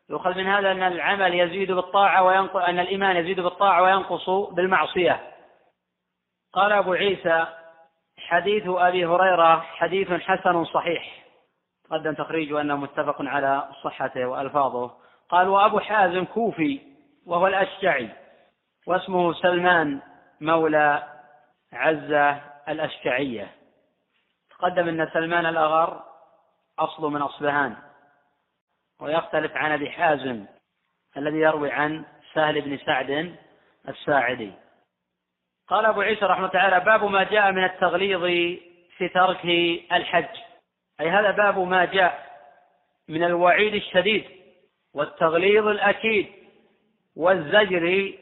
يؤخذ 0.09 0.33
من 0.37 0.47
هذا 0.47 0.71
أن 0.71 0.83
العمل 0.83 1.33
يزيد 1.39 1.71
بالطاعة 1.71 2.23
وينقص 2.23 2.55
أن 2.55 2.79
الإيمان 2.79 3.17
يزيد 3.17 3.39
بالطاعة 3.39 3.81
وينقص 3.83 4.29
بالمعصية. 4.29 5.21
قال 6.53 6.71
أبو 6.71 6.93
عيسى 6.93 7.45
حديث 8.17 8.63
أبي 8.67 9.05
هريرة 9.05 9.59
حديث 9.59 10.11
حسن 10.11 10.65
صحيح. 10.65 11.25
قدم 11.91 12.13
تخريجه 12.13 12.61
أنه 12.61 12.75
متفق 12.75 13.15
على 13.19 13.69
صحته 13.83 14.25
وألفاظه. 14.25 14.91
قال 15.29 15.47
وأبو 15.47 15.79
حازم 15.79 16.25
كوفي 16.25 16.81
وهو 17.25 17.47
الأشجعي. 17.47 18.09
واسمه 18.85 19.33
سلمان 19.33 20.01
مولى 20.41 21.03
عزة 21.73 22.41
الأشجعية. 22.69 23.51
تقدم 24.49 24.87
أن 24.87 25.09
سلمان 25.13 25.45
الأغر 25.45 26.03
أصل 26.79 27.11
من 27.11 27.21
أصبهان 27.21 27.75
ويختلف 28.99 29.51
عن 29.55 29.71
أبي 29.71 29.89
حازم 29.89 30.45
الذي 31.17 31.37
يروي 31.37 31.71
عن 31.71 32.05
سهل 32.33 32.61
بن 32.61 32.77
سعد 32.77 33.35
الساعدي. 33.89 34.51
قال 35.67 35.85
أبو 35.85 36.01
عيسى 36.01 36.25
رحمه 36.25 36.37
الله 36.37 36.59
تعالى 36.59 36.79
باب 36.79 37.03
ما 37.03 37.23
جاء 37.23 37.51
من 37.51 37.63
التغليظ 37.63 38.21
في 38.97 39.09
ترك 39.13 39.45
الحج. 39.91 40.37
أي 41.01 41.09
هذا 41.09 41.31
باب 41.31 41.59
ما 41.59 41.85
جاء 41.85 42.25
من 43.07 43.23
الوعيد 43.23 43.75
الشديد 43.75 44.25
والتغليظ 44.93 45.67
الأكيد 45.67 46.31
والزجر 47.15 48.13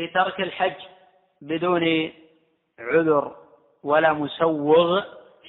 في 0.00 0.06
ترك 0.06 0.40
الحج 0.40 0.74
بدون 1.42 2.12
عذر 2.78 3.36
ولا 3.84 4.12
مسوغ 4.12 5.02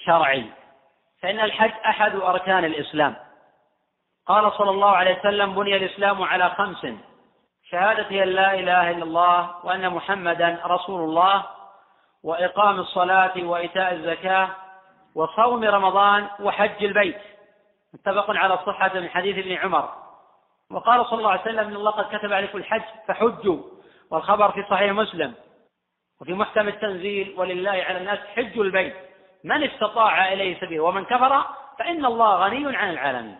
شرعي. 0.05 0.45
فإن 1.21 1.39
الحج 1.39 1.71
أحد 1.85 2.15
أركان 2.15 2.65
الإسلام. 2.65 3.15
قال 4.27 4.51
صلى 4.51 4.69
الله 4.69 4.89
عليه 4.89 5.19
وسلم 5.19 5.55
بني 5.55 5.75
الإسلام 5.75 6.23
على 6.23 6.49
خمس 6.49 6.87
شهادة 7.69 8.23
أن 8.23 8.27
لا 8.27 8.53
إله 8.53 8.91
إلا 8.91 9.03
الله 9.03 9.65
وأن 9.65 9.89
محمدا 9.89 10.61
رسول 10.65 11.01
الله 11.03 11.45
وإقام 12.23 12.79
الصلاة 12.79 13.33
وإيتاء 13.43 13.93
الزكاة 13.93 14.49
وصوم 15.15 15.63
رمضان 15.63 16.27
وحج 16.39 16.83
البيت. 16.83 17.21
متفق 17.93 18.29
على 18.29 18.53
الصحة 18.53 18.99
من 18.99 19.09
حديث 19.09 19.37
ابن 19.37 19.53
عمر. 19.53 19.89
وقال 20.71 21.05
صلى 21.05 21.17
الله 21.17 21.31
عليه 21.31 21.41
وسلم 21.41 21.67
إن 21.67 21.75
الله 21.75 21.91
قد 21.91 22.17
كتب 22.17 22.33
عليكم 22.33 22.57
الحج 22.57 22.83
فحجوا. 23.07 23.80
والخبر 24.11 24.51
في 24.51 24.63
صحيح 24.69 24.91
مسلم 24.91 25.33
وفي 26.21 26.33
محكم 26.33 26.67
التنزيل 26.67 27.33
ولله 27.37 27.71
على 27.71 27.97
الناس 27.97 28.19
حج 28.19 28.59
البيت. 28.59 28.95
من 29.43 29.63
استطاع 29.63 30.33
إليه 30.33 30.59
سبيلا 30.59 30.83
ومن 30.83 31.05
كفر 31.05 31.45
فإن 31.79 32.05
الله 32.05 32.35
غني 32.35 32.77
عن 32.77 32.89
العالمين. 32.89 33.39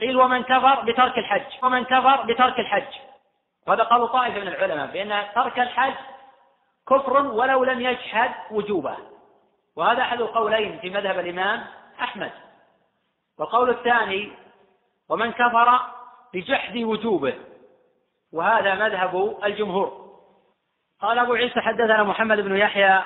قيل 0.00 0.16
ومن 0.16 0.42
كفر 0.42 0.80
بترك 0.80 1.18
الحج 1.18 1.64
ومن 1.64 1.84
كفر 1.84 2.22
بترك 2.22 2.60
الحج. 2.60 2.94
وهذا 3.66 3.82
قالوا 3.82 4.06
طائفة 4.06 4.40
من 4.40 4.48
العلماء 4.48 4.86
بأن 4.86 5.26
ترك 5.34 5.58
الحج 5.58 5.94
كفر 6.88 7.26
ولو 7.26 7.64
لم 7.64 7.80
يجحد 7.80 8.34
وجوبه. 8.50 8.96
وهذا 9.76 10.02
أحد 10.02 10.20
القولين 10.20 10.78
في 10.78 10.90
مذهب 10.90 11.18
الإمام 11.18 11.66
أحمد. 12.00 12.32
والقول 13.38 13.70
الثاني 13.70 14.32
ومن 15.08 15.32
كفر 15.32 15.80
بجحد 16.34 16.76
وجوبه. 16.76 17.34
وهذا 18.32 18.74
مذهب 18.74 19.38
الجمهور. 19.44 20.07
قال 21.02 21.18
أبو 21.18 21.34
عيسى 21.34 21.60
حدثنا 21.60 22.02
محمد 22.02 22.40
بن 22.40 22.56
يحيى 22.56 23.02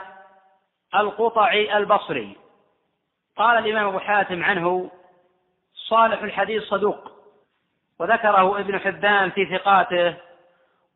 القطعي 0.95 1.77
البصري. 1.77 2.37
قال 3.37 3.59
الإمام 3.59 3.89
أبو 3.89 3.99
حاتم 3.99 4.45
عنه 4.45 4.91
صالح 5.75 6.23
الحديث 6.23 6.63
صدوق 6.63 7.13
وذكره 7.99 8.61
ابن 8.61 8.79
حبان 8.79 9.31
في 9.31 9.59
ثقاته 9.59 10.15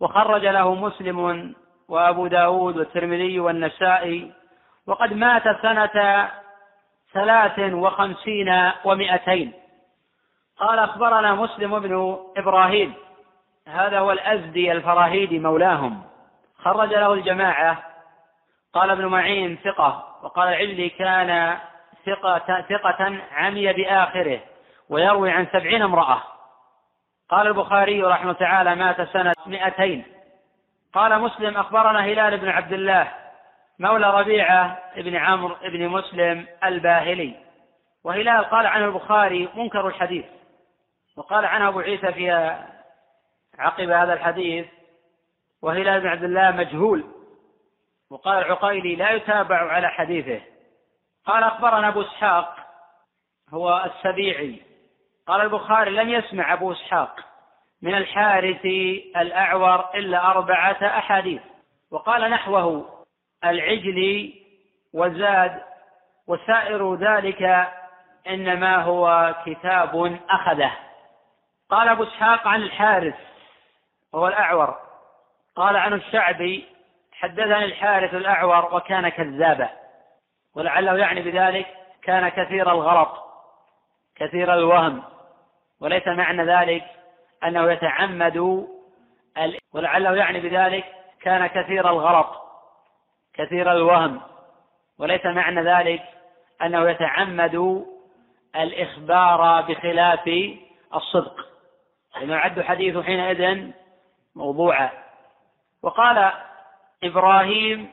وخرج 0.00 0.46
له 0.46 0.74
مسلم 0.74 1.54
وأبو 1.88 2.26
داود 2.26 2.76
والترمذي 2.76 3.40
والنسائي 3.40 4.32
وقد 4.86 5.12
مات 5.12 5.42
سنة 5.62 6.28
ثلاث 7.12 7.58
وخمسين 7.58 8.72
ومائتين 8.84 9.52
قال 10.58 10.78
أخبرنا 10.78 11.34
مسلم 11.34 11.78
بن 11.78 12.18
إبراهيم 12.36 12.94
هذا 13.68 13.98
هو 13.98 14.12
الأزدي 14.12 14.72
الفراهيدي 14.72 15.38
مولاهم. 15.38 16.02
خرج 16.66 16.94
له 16.94 17.12
الجماعة. 17.12 17.78
قال 18.74 18.90
ابن 18.90 19.06
معين 19.06 19.58
ثقة 19.64 20.18
وقال 20.22 20.48
العلي 20.48 20.88
كان 20.88 21.58
ثقة, 22.06 22.64
ثقة 22.68 23.18
عمي 23.32 23.72
بآخره 23.72 24.40
ويروي 24.88 25.30
عن 25.30 25.46
سبعين 25.52 25.82
امرأة. 25.82 26.22
قال 27.28 27.46
البخاري 27.46 28.02
رحمه 28.02 28.32
تعالى 28.32 28.74
مات 28.74 29.00
سنة 29.00 29.32
مئتين. 29.46 30.04
قال 30.94 31.20
مسلم 31.20 31.56
أخبرنا 31.56 32.00
هلال 32.00 32.38
بن 32.38 32.48
عبد 32.48 32.72
الله 32.72 33.12
مولى 33.78 34.20
ربيعة 34.20 34.78
بن 34.96 35.16
عمرو 35.16 35.56
بن 35.62 35.88
مسلم 35.88 36.46
الباهلي. 36.64 37.34
وهلال 38.04 38.44
قال 38.44 38.66
عنه 38.66 38.84
البخاري 38.84 39.48
منكر 39.54 39.88
الحديث 39.88 40.24
وقال 41.16 41.44
عنه 41.44 41.68
أبو 41.68 41.80
عيسى 41.80 42.12
في 42.12 42.30
عقب 43.58 43.90
هذا 43.90 44.12
الحديث 44.12 44.66
وهلال 45.62 46.00
بن 46.00 46.08
عبد 46.08 46.24
الله 46.24 46.50
مجهول. 46.50 47.04
وقال 48.10 48.38
العقيلي 48.38 48.96
لا 48.96 49.10
يتابع 49.10 49.72
على 49.72 49.88
حديثه. 49.88 50.40
قال 51.26 51.44
أخبرنا 51.44 51.88
أبو 51.88 52.00
إسحاق 52.02 52.56
هو 53.50 53.84
السبيعي. 53.84 54.62
قال 55.26 55.40
البخاري 55.40 55.90
لم 55.90 56.08
يسمع 56.08 56.52
أبو 56.52 56.72
إسحاق. 56.72 57.20
من 57.82 57.94
الحارث 57.94 58.64
الأعور 59.16 59.94
إلا 59.94 60.30
أربعة 60.30 60.98
أحاديث. 60.98 61.42
وقال 61.90 62.30
نحوه 62.30 62.88
العجلي 63.44 64.46
وزاد 64.94 65.62
وسائر 66.26 66.94
ذلك 66.94 67.68
إنما 68.28 68.76
هو 68.76 69.34
كتاب 69.46 70.20
أخذه. 70.30 70.72
قال 71.70 71.88
أبو 71.88 72.02
إسحاق 72.02 72.48
عن 72.48 72.62
الحارث 72.62 73.14
وهو 74.12 74.28
الأعور. 74.28 74.85
قال 75.56 75.76
عن 75.76 75.92
الشعبي 75.92 76.66
حدثني 77.12 77.64
الحارث 77.64 78.14
الأعور 78.14 78.74
وكان 78.74 79.08
كذابا 79.08 79.70
ولعله 80.54 80.96
يعني 80.96 81.22
بذلك 81.22 81.66
كان 82.02 82.28
كثير 82.28 82.72
الغلط 82.72 83.08
كثير 84.16 84.54
الوهم 84.54 85.02
وليس 85.80 86.06
معنى 86.06 86.44
ذلك 86.44 86.84
أنه 87.44 87.72
يتعمد 87.72 88.66
ولعله 89.72 90.16
يعني 90.16 90.40
بذلك 90.40 90.84
كان 91.20 91.46
كثير 91.46 91.90
الغلط 91.90 92.42
كثير 93.34 93.72
الوهم 93.72 94.20
وليس 94.98 95.26
معنى 95.26 95.62
ذلك 95.62 96.02
أنه 96.62 96.90
يتعمد 96.90 97.84
الإخبار 98.56 99.60
بخلاف 99.60 100.30
الصدق 100.94 101.46
لأنه 102.16 102.34
يعد 102.34 102.60
حديث 102.60 102.98
حينئذ 102.98 103.72
موضوعا. 104.34 105.05
وقال 105.86 106.32
إبراهيم 107.04 107.90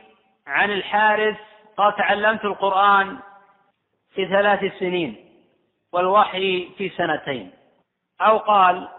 عن 0.48 0.72
الحارث 0.72 1.38
قال 1.78 1.96
تعلمت 1.96 2.46
القرآن 2.46 3.20
في 4.16 4.28
ثلاث 4.28 4.80
سنين 4.80 5.30
والوحي 5.92 6.70
في 6.78 6.90
سنتين. 6.90 7.52
أو 8.22 8.38
قال 8.38 8.90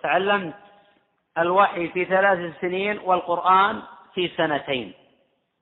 تعلمت 0.00 0.54
الوحي 1.38 1.88
في 1.88 2.04
ثلاث 2.04 2.60
سنين 2.60 2.98
والقرآن 2.98 3.82
في 4.14 4.28
سنتين. 4.28 4.92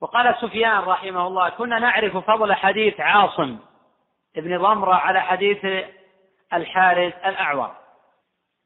وقال 0.01 0.35
سفيان 0.41 0.79
رحمه 0.79 1.27
الله 1.27 1.49
كنا 1.49 1.79
نعرف 1.79 2.17
فضل 2.17 2.53
حديث 2.53 2.99
عاصم 2.99 3.59
ابن 4.37 4.57
ضمرة 4.57 4.95
على 4.95 5.21
حديث 5.21 5.85
الحارث 6.53 7.13
الأعور. 7.25 7.75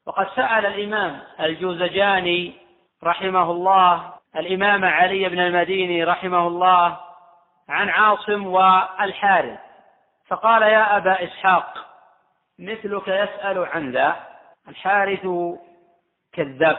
وقد 0.08 0.28
سأل 0.36 0.66
الإمام 0.66 1.22
الجوزجاني 1.40 2.65
رحمه 3.06 3.52
الله 3.52 4.14
الإمام 4.36 4.86
علي 4.86 5.30
بن 5.30 5.40
المديني 5.40 6.04
رحمه 6.04 6.48
الله 6.48 7.00
عن 7.70 7.90
عاصم 7.90 8.48
والحارث. 8.48 9.60
فقال 10.28 10.62
يا 10.62 10.98
أبا 10.98 11.24
إسحاق 11.24 11.86
مثلك 12.60 13.08
يسأل 13.08 13.66
عن 13.66 13.92
ذا 13.92 14.16
الحارث 14.68 15.28
كذاب 16.34 16.78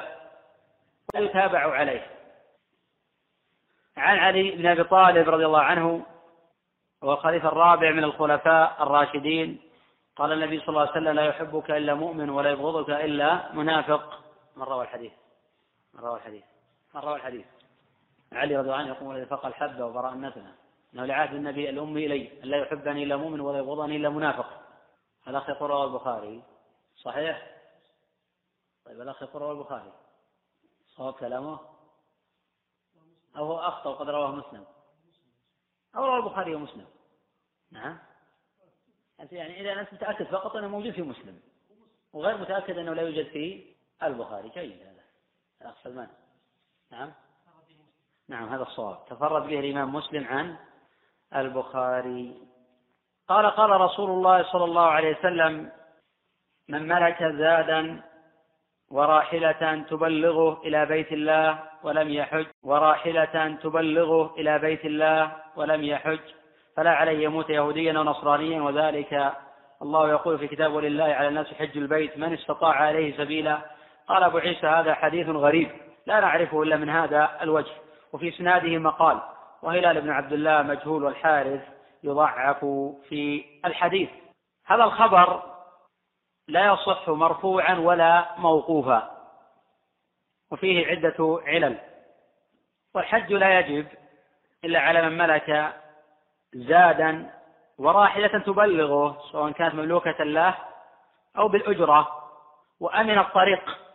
ويتابع 1.14 1.72
عليه. 1.72 2.06
عن 3.96 4.18
علي 4.18 4.50
بن 4.50 4.66
أبي 4.66 4.84
طالب 4.84 5.28
رضي 5.28 5.46
الله 5.46 5.62
عنه 5.62 6.06
هو 7.04 7.12
الخليفة 7.12 7.48
الرابع 7.48 7.90
من 7.90 8.04
الخلفاء 8.04 8.76
الراشدين 8.80 9.60
قال 10.16 10.32
النبي 10.32 10.60
صلى 10.60 10.68
الله 10.68 10.80
عليه 10.80 10.90
وسلم 10.90 11.08
لا 11.08 11.24
يحبك 11.24 11.70
إلا 11.70 11.94
مؤمن 11.94 12.30
ولا 12.30 12.50
يبغضك 12.50 12.90
إلا 12.90 13.52
منافق. 13.52 14.20
من 14.56 14.62
روى 14.62 14.84
الحديث. 14.84 15.12
من 15.96 16.02
روى 16.04 16.16
الحديث. 16.16 16.44
من 16.94 17.00
روى 17.00 17.16
الحديث؟ 17.16 17.46
علي 18.32 18.56
رضي 18.56 18.66
الله 18.66 18.78
عنه 18.78 18.88
يقول 18.88 19.16
الذي 19.16 19.26
فقى 19.26 19.48
الحبه 19.48 19.86
وبراء 19.86 20.12
النتنه 20.12 20.56
إنه 20.94 21.04
لعهد 21.04 21.34
النبي 21.34 21.70
الأمي 21.70 22.06
إلي 22.06 22.42
أن 22.42 22.48
لا 22.48 22.56
يحبني 22.56 23.02
إلا 23.02 23.16
مؤمن 23.16 23.40
ولا 23.40 23.58
يبغضني 23.58 23.96
إلا 23.96 24.08
منافق. 24.08 24.62
الاخ 25.28 25.48
يقول 25.48 25.70
رواه 25.70 25.84
البخاري. 25.84 26.42
صحيح؟ 26.96 27.56
طيب 28.84 29.00
الاخ 29.00 29.22
يقول 29.22 29.42
رواه 29.42 29.52
البخاري. 29.52 29.92
صواب 30.86 31.14
كلامه؟ 31.14 31.60
أو 33.36 33.44
هو 33.44 33.58
أخطأ 33.58 33.90
وقد 33.90 34.08
رواه 34.08 34.32
مسلم. 34.32 34.64
أو 35.96 36.04
رواه 36.04 36.18
البخاري 36.18 36.54
ومسلم. 36.54 36.86
نعم. 37.70 37.98
يعني 39.32 39.60
إذا 39.60 39.80
أنت 39.80 39.94
متأكد 39.94 40.26
فقط 40.26 40.56
أنه 40.56 40.68
موجود 40.68 40.92
في 40.92 41.02
مسلم. 41.02 41.40
وغير 42.12 42.36
متأكد 42.36 42.78
أنه 42.78 42.92
لا 42.92 43.02
يوجد 43.02 43.26
في 43.26 43.74
البخاري. 44.02 44.48
جيد 44.48 44.95
الأخ 45.62 45.74
سلمان. 45.84 46.08
نعم. 46.92 47.12
نعم 48.28 48.48
هذا 48.48 48.62
الصواب. 48.62 48.98
تفرد 49.10 49.42
به 49.42 49.60
الإمام 49.60 49.94
مسلم 49.94 50.26
عن 50.26 50.56
البخاري. 51.36 52.34
قال 53.28 53.46
قال 53.46 53.70
رسول 53.70 54.10
الله 54.10 54.42
صلى 54.42 54.64
الله 54.64 54.86
عليه 54.86 55.18
وسلم 55.18 55.72
من 56.68 56.88
ملك 56.88 57.22
زادا 57.22 58.02
وراحلة 58.90 59.84
تبلغه 59.90 60.62
إلى 60.62 60.86
بيت 60.86 61.12
الله 61.12 61.62
ولم 61.82 62.08
يحج 62.08 62.46
وراحلة 62.62 63.58
تبلغه 63.62 64.34
إلى 64.38 64.58
بيت 64.58 64.84
الله 64.84 65.36
ولم 65.56 65.84
يحج 65.84 66.20
فلا 66.76 66.90
عليه 66.90 67.24
يموت 67.24 67.50
يهوديا 67.50 67.98
أو 67.98 68.02
نصرانيا 68.02 68.62
وذلك. 68.62 69.32
الله 69.82 70.10
يقول 70.10 70.38
في 70.38 70.48
كتابه 70.48 70.80
لله 70.80 71.04
على 71.04 71.28
الناس 71.28 71.54
حج 71.54 71.78
البيت 71.78 72.18
من 72.18 72.32
استطاع 72.32 72.74
عليه 72.74 73.16
سبيلا 73.16 73.75
قال 74.08 74.22
أبو 74.22 74.38
عيسى 74.38 74.66
هذا 74.66 74.94
حديث 74.94 75.28
غريب 75.28 75.70
لا 76.06 76.20
نعرفه 76.20 76.62
إلا 76.62 76.76
من 76.76 76.90
هذا 76.90 77.38
الوجه 77.42 77.72
وفي 78.12 78.28
إسناده 78.28 78.78
مقال 78.78 79.20
وهلال 79.62 80.00
بن 80.00 80.10
عبد 80.10 80.32
الله 80.32 80.62
مجهول 80.62 81.04
والحارث 81.04 81.62
يضعف 82.02 82.64
في 83.08 83.44
الحديث. 83.64 84.10
هذا 84.66 84.84
الخبر 84.84 85.42
لا 86.48 86.72
يصح 86.72 87.08
مرفوعا 87.08 87.74
ولا 87.74 88.28
موقوفا 88.38 89.10
وفيه 90.50 90.86
عدة 90.86 91.40
علل. 91.46 91.78
والحج 92.94 93.32
لا 93.32 93.58
يجب 93.58 93.86
إلا 94.64 94.80
على 94.80 95.02
من 95.02 95.18
ملك 95.18 95.74
زادا 96.54 97.30
وراحلة 97.78 98.38
تبلغه 98.38 99.18
سواء 99.32 99.52
كانت 99.52 99.74
مملوكة 99.74 100.24
له 100.24 100.54
أو 101.38 101.48
بالأجرة. 101.48 102.08
وأمن 102.80 103.18
الطريق 103.18 103.85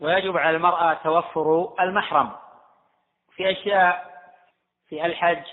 ويجب 0.00 0.36
على 0.36 0.56
المرأة 0.56 0.94
توفر 0.94 1.74
المحرم 1.80 2.36
في 3.30 3.50
أشياء 3.50 4.18
في 4.88 5.06
الحج 5.06 5.44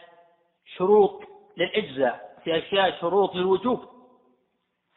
شروط 0.65 1.23
للإجزاء 1.57 2.41
في 2.43 2.57
أشياء 2.57 3.01
شروط 3.01 3.35
للوجوب. 3.35 3.89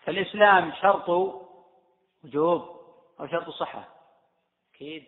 فالإسلام 0.04 0.72
شرط 0.82 1.08
وجوب 2.24 2.80
أو 3.20 3.26
شرط 3.26 3.50
صحة. 3.50 3.88
أكيد؟ 4.74 5.04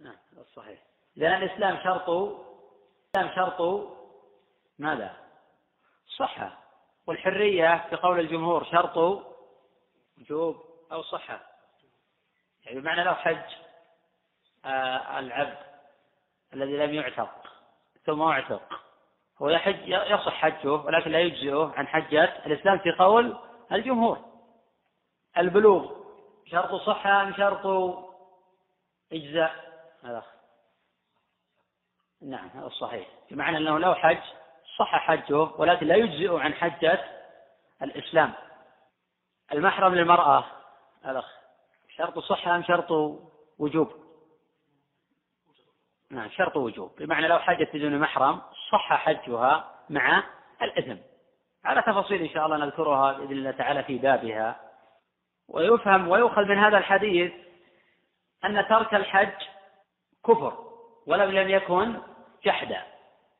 نعم 0.00 0.16
الصحيح 0.38 0.78
لأن 1.16 1.42
الإسلام 1.42 1.78
شرط 1.84 2.08
الإسلام 3.16 3.34
شرط 3.34 3.88
ماذا؟ 4.78 5.16
صحة. 6.16 6.58
والحرية 7.06 7.86
في 7.90 7.96
قول 7.96 8.20
الجمهور 8.20 8.64
شرط 8.64 9.24
وجوب 10.18 10.56
أو 10.92 11.02
صحة. 11.02 11.49
يعني 12.64 12.80
بمعنى 12.80 13.04
لو 13.04 13.14
حج 13.14 13.54
آه 14.64 15.18
العبد 15.18 15.58
الذي 16.54 16.76
لم 16.76 16.94
يعتق 16.94 17.30
ثم 18.06 18.22
اعتق. 18.22 18.80
هو 19.42 19.48
يحج 19.50 19.88
يصح 19.88 20.34
حجه 20.34 20.72
ولكن 20.72 21.10
لا 21.10 21.18
يجزئه 21.20 21.72
عن 21.76 21.86
حجة 21.86 22.24
الإسلام 22.46 22.78
في 22.78 22.92
قول 22.92 23.38
الجمهور. 23.72 24.18
البلوغ 25.38 26.00
شرط 26.46 26.74
صحة 26.74 27.22
أم 27.22 27.34
شرط 27.34 27.66
إجزاء؟ 29.12 29.54
هذا 30.04 30.24
نعم 32.22 32.48
هذا 32.54 32.66
الصحيح 32.66 33.08
بمعنى 33.30 33.56
أنه 33.56 33.78
لو 33.78 33.94
حج 33.94 34.22
صح 34.78 34.96
حجه 34.96 35.36
ولكن 35.36 35.86
لا 35.86 35.94
يجزئ 35.96 36.36
عن 36.36 36.54
حجة 36.54 37.04
الإسلام. 37.82 38.32
المحرم 39.52 39.94
للمرأة 39.94 40.44
الأخ 41.06 41.39
شرط 42.00 42.18
صحة 42.18 42.56
أم 42.56 42.62
شرط 42.62 42.90
وجوب؟ 43.58 43.92
نعم 46.10 46.28
شرط 46.30 46.56
وجوب. 46.56 46.92
بمعنى 46.98 47.28
لو 47.28 47.38
حجت 47.38 47.76
بدون 47.76 47.98
محرم 47.98 48.40
صح 48.72 48.92
حجها 48.92 49.70
مع 49.90 50.24
الإثم. 50.62 50.96
على 51.64 51.82
تفاصيل 51.82 52.22
إن 52.22 52.28
شاء 52.28 52.46
الله 52.46 52.56
نذكرها 52.56 53.12
بإذن 53.12 53.32
الله 53.32 53.50
تعالى 53.50 53.82
في 53.82 53.98
بابها. 53.98 54.60
ويفهم 55.48 56.08
ويؤخذ 56.08 56.44
من 56.44 56.58
هذا 56.58 56.78
الحديث 56.78 57.32
أن 58.44 58.66
ترك 58.68 58.94
الحج 58.94 59.42
كفر 60.26 60.58
ولو 61.06 61.30
لم 61.30 61.48
يكن 61.48 61.98
جحدا. 62.44 62.82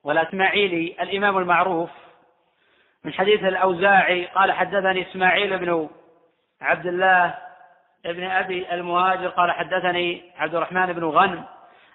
ولا 0.05 0.29
إسماعيلي 0.29 1.03
الإمام 1.03 1.39
المعروف 1.39 1.91
من 3.05 3.13
حديث 3.13 3.45
الأوزاعي 3.45 4.27
قال 4.27 4.53
حدثني 4.53 5.11
إسماعيل 5.11 5.59
بن 5.59 5.89
عبد 6.61 6.87
الله 6.87 7.50
ابن 8.07 8.25
أبي 8.25 8.75
المهاجر 8.75 9.29
قال 9.29 9.51
حدثني 9.51 10.23
عبد 10.39 10.55
الرحمن 10.55 10.93
بن 10.93 11.05
غنم 11.05 11.45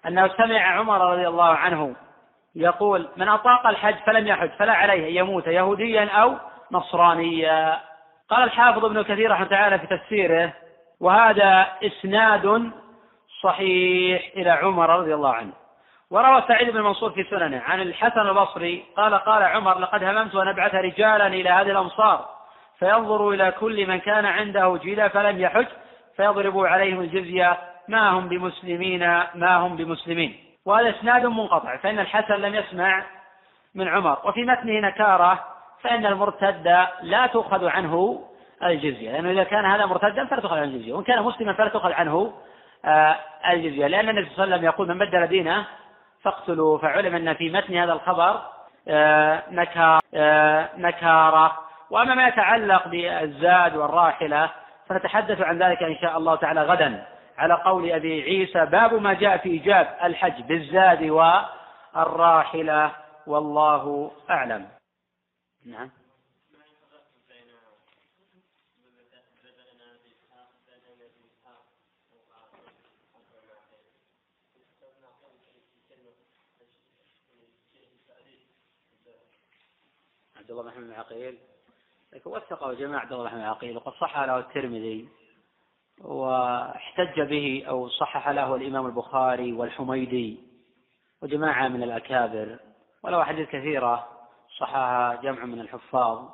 أنه 0.07 0.27
سمع 0.27 0.60
عمر 0.60 1.11
رضي 1.11 1.27
الله 1.27 1.49
عنه 1.49 1.95
يقول 2.56 3.07
من 3.18 3.30
أطاق 3.30 3.68
الحج 3.68 3.95
فلم 4.06 4.27
يحج 4.27 4.49
فلا 4.49 4.73
عليه 4.73 5.10
أن 5.10 5.15
يموت 5.15 5.48
يهوديا 5.48 6.10
أو 6.10 6.36
نصرانيا. 6.72 7.80
قال 8.30 8.44
الحافظ 8.44 8.86
ابن 8.86 9.02
كثير 9.02 9.32
رحمه 9.32 9.48
تعالى 9.48 9.80
في 9.80 9.88
تفسيره 9.88 10.53
وهذا 10.99 11.68
إسناد 11.84 12.72
صحيح 13.44 14.32
إلى 14.36 14.49
عمر 14.49 14.90
رضي 14.90 15.14
الله 15.14 15.34
عنه. 15.34 15.52
وروى 16.11 16.44
سعيد 16.48 16.69
بن 16.69 16.82
منصور 16.82 17.10
في 17.10 17.23
سننه 17.23 17.61
عن 17.65 17.82
الحسن 17.82 18.19
البصري 18.19 18.86
قال 18.98 19.14
قال 19.15 19.44
عمر 19.44 19.80
لقد 19.80 20.03
هممت 20.03 20.36
أن 20.36 20.48
أبعث 20.48 20.76
رجالا 20.76 21.27
إلى 21.27 21.49
هذه 21.49 21.72
الأمصار 21.72 22.26
فينظروا 22.80 23.34
إلى 23.34 23.52
كل 23.52 23.88
من 23.88 23.99
كان 23.99 24.26
عنده 24.26 24.80
جيدا 24.84 25.07
فلم 25.07 25.41
يحج 25.41 25.65
فيضربوا 26.17 26.67
عليهم 26.67 26.99
الجزية 26.99 27.57
ما 27.87 28.09
هم 28.09 28.27
بمسلمين 28.27 28.99
ما 29.35 29.55
هم 29.55 29.75
بمسلمين. 29.75 30.35
وهذا 30.65 30.89
إسناد 30.89 31.25
منقطع 31.25 31.77
فإن 31.77 31.99
الحسن 31.99 32.33
لم 32.33 32.55
يسمع 32.55 33.03
من 33.75 33.87
عمر. 33.87 34.17
وفي 34.25 34.43
متنه 34.43 34.79
نكارة 34.79 35.43
فإن 35.81 36.05
المرتد 36.05 36.87
لا 37.01 37.27
تؤخذ 37.27 37.67
عنه 37.67 38.23
الجزية. 38.63 39.11
لأنه 39.11 39.31
إذا 39.31 39.43
كان 39.43 39.65
هذا 39.65 39.85
مرتدا 39.85 40.25
فلا 40.25 40.41
تؤخذ 40.41 40.55
عنه 40.55 40.63
الجزية. 40.63 40.93
وإن 40.93 41.03
كان 41.03 41.23
مسلما 41.23 41.53
فلا 41.53 41.69
تؤخذ 41.69 41.91
عنه 41.91 42.33
آه، 42.85 43.15
الجزية. 43.49 43.87
لأن 43.87 44.09
النبي 44.09 44.25
صلى 44.25 44.43
الله 44.43 44.43
عليه 44.43 44.55
وسلم 44.55 44.65
يقول 44.65 44.87
من 44.87 44.97
بدل 44.97 45.27
دينه 45.27 45.65
فاقتلوا 46.23 46.77
فعلم 46.77 47.15
أن 47.15 47.33
في 47.33 47.49
متن 47.49 47.77
هذا 47.77 47.93
الخبر 47.93 48.41
آه، 48.87 49.43
آه، 50.15 50.69
نكارة. 50.77 51.57
وأما 51.89 52.15
ما 52.15 52.27
يتعلق 52.27 52.87
بالزاد 52.87 53.75
والراحلة 53.75 54.49
فنتحدث 54.87 55.41
عن 55.41 55.63
ذلك 55.63 55.83
إن 55.83 55.97
شاء 55.97 56.17
الله 56.17 56.35
تعالى 56.35 56.61
غدا 56.61 57.05
على 57.37 57.53
قول 57.53 57.91
أبي 57.91 58.21
عيسى 58.21 58.65
باب 58.65 58.93
ما 58.93 59.13
جاء 59.13 59.37
في 59.37 59.49
إيجاب 59.49 59.97
الحج 60.03 60.41
بالزاد 60.41 61.03
والراحلة 61.03 62.91
والله 63.27 64.11
أعلم. 64.29 64.67
نعم. 65.65 65.89
عبد 80.35 80.51
الله 80.51 80.71
بن 80.71 80.93
عقيل. 80.93 81.55
لكن 82.15 82.29
وثقه 82.29 82.73
جماعة 82.73 83.01
عبد 83.01 83.13
الله 83.13 83.29
بن 83.29 83.41
عقيل 83.41 83.77
وقد 83.77 83.93
صح 83.93 84.19
له 84.19 84.37
الترمذي 84.37 85.09
واحتج 86.01 87.21
به 87.21 87.65
أو 87.69 87.89
صحح 87.89 88.29
له 88.29 88.55
الإمام 88.55 88.85
البخاري 88.85 89.53
والحميدي 89.53 90.39
وجماعة 91.21 91.67
من 91.67 91.83
الأكابر. 91.83 92.59
وله 93.03 93.21
أحاديث 93.21 93.49
كثيرة 93.49 94.07
صححها 94.59 95.15
جمع 95.15 95.45
من 95.45 95.59
الحفاظ. 95.59 96.29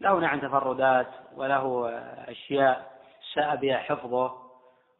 له 0.00 0.18
نعم 0.18 0.40
تفردات 0.40 1.10
وله 1.36 1.88
أشياء 2.28 2.92
ساء 3.34 3.56
بها 3.56 3.78
حفظه. 3.78 4.34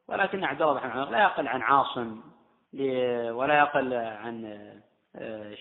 ولكن 0.09 0.44
عبد 0.44 0.62
الله 0.62 0.81
بن 0.81 1.12
لا 1.12 1.23
يقل 1.23 1.48
عن 1.48 1.62
عاصم 1.62 2.20
ولا 3.31 3.59
يقل 3.59 3.94
عن 3.94 4.44
آه، 5.16 5.56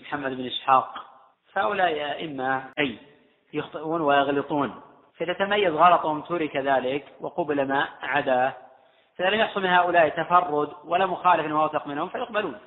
محمد 0.00 0.36
بن 0.36 0.46
إسحاق. 0.46 0.94
فهؤلاء 1.52 2.12
أئمة 2.12 2.64
أي 2.78 3.11
يخطئون 3.52 4.00
ويغلطون. 4.00 4.80
فإذا 5.18 5.32
تميز 5.32 5.72
غلطهم 5.72 6.20
ترك 6.20 6.56
ذلك 6.56 7.04
وقبل 7.20 7.68
ما 7.68 7.88
عداه 8.02 8.52
فإذا 9.18 9.30
لم 9.30 9.40
يحصل 9.40 9.62
من 9.62 9.68
هؤلاء 9.68 10.08
تفرد 10.08 10.68
ولا 10.84 11.06
مخالف 11.06 11.52
واثق 11.52 11.86
منهم 11.86 12.08
فيقبلون. 12.08 12.58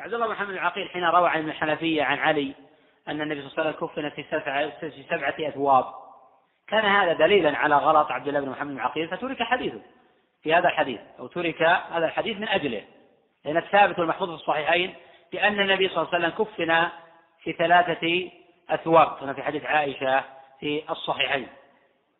عبد 0.00 0.14
الله 0.14 0.26
بن 0.26 0.32
محمد 0.32 0.50
العقيل 0.50 0.88
حين 0.88 1.04
روى 1.04 1.28
عن 1.28 1.48
الحنفية 1.48 2.02
عن 2.02 2.18
علي 2.18 2.54
أن 3.08 3.20
النبي 3.20 3.40
صلى 3.40 3.50
الله 3.50 3.60
عليه 3.60 3.76
وسلم 3.76 3.88
كفن 3.88 4.08
في 4.08 4.24
سبعة 4.30 4.70
في 4.80 5.02
سبعة 5.10 5.34
أثواب 5.48 5.84
كان 6.68 6.84
هذا 6.84 7.12
دليلا 7.12 7.58
على 7.58 7.76
غلط 7.76 8.10
عبد 8.10 8.28
الله 8.28 8.40
بن 8.40 8.48
محمد 8.48 8.70
العقيل 8.70 9.08
فترك 9.08 9.42
حديثه 9.42 9.80
في 10.42 10.54
هذا 10.54 10.68
الحديث 10.68 11.00
أو 11.18 11.26
ترك 11.26 11.62
هذا 11.62 12.06
الحديث 12.06 12.36
من 12.36 12.48
أجله. 12.48 12.84
لأن 13.44 13.56
الثابت 13.56 13.98
والمحفوظ 13.98 14.28
في 14.28 14.34
الصحيحين 14.34 14.94
بأن 15.32 15.60
النبي 15.60 15.88
صلى 15.88 15.96
الله 15.96 16.14
عليه 16.14 16.26
وسلم 16.26 16.44
كفن 16.44 16.88
في 17.42 17.52
ثلاثة 17.52 18.30
أثواب 18.70 19.16
كما 19.20 19.32
في 19.32 19.42
حديث 19.42 19.64
عائشة 19.64 20.24
في 20.64 20.82
الصحيحين. 20.90 21.48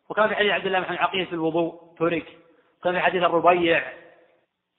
وكان 0.09 0.27
في 0.27 0.35
حديث 0.35 0.51
عبد 0.51 0.65
الله 0.65 0.79
بن 0.79 0.95
عقيل 0.95 1.25
في 1.25 1.33
الوضوء 1.33 1.81
ترك. 1.99 2.37
وكان 2.79 2.93
في 2.93 2.99
حديث 2.99 3.23
الربيع 3.23 3.83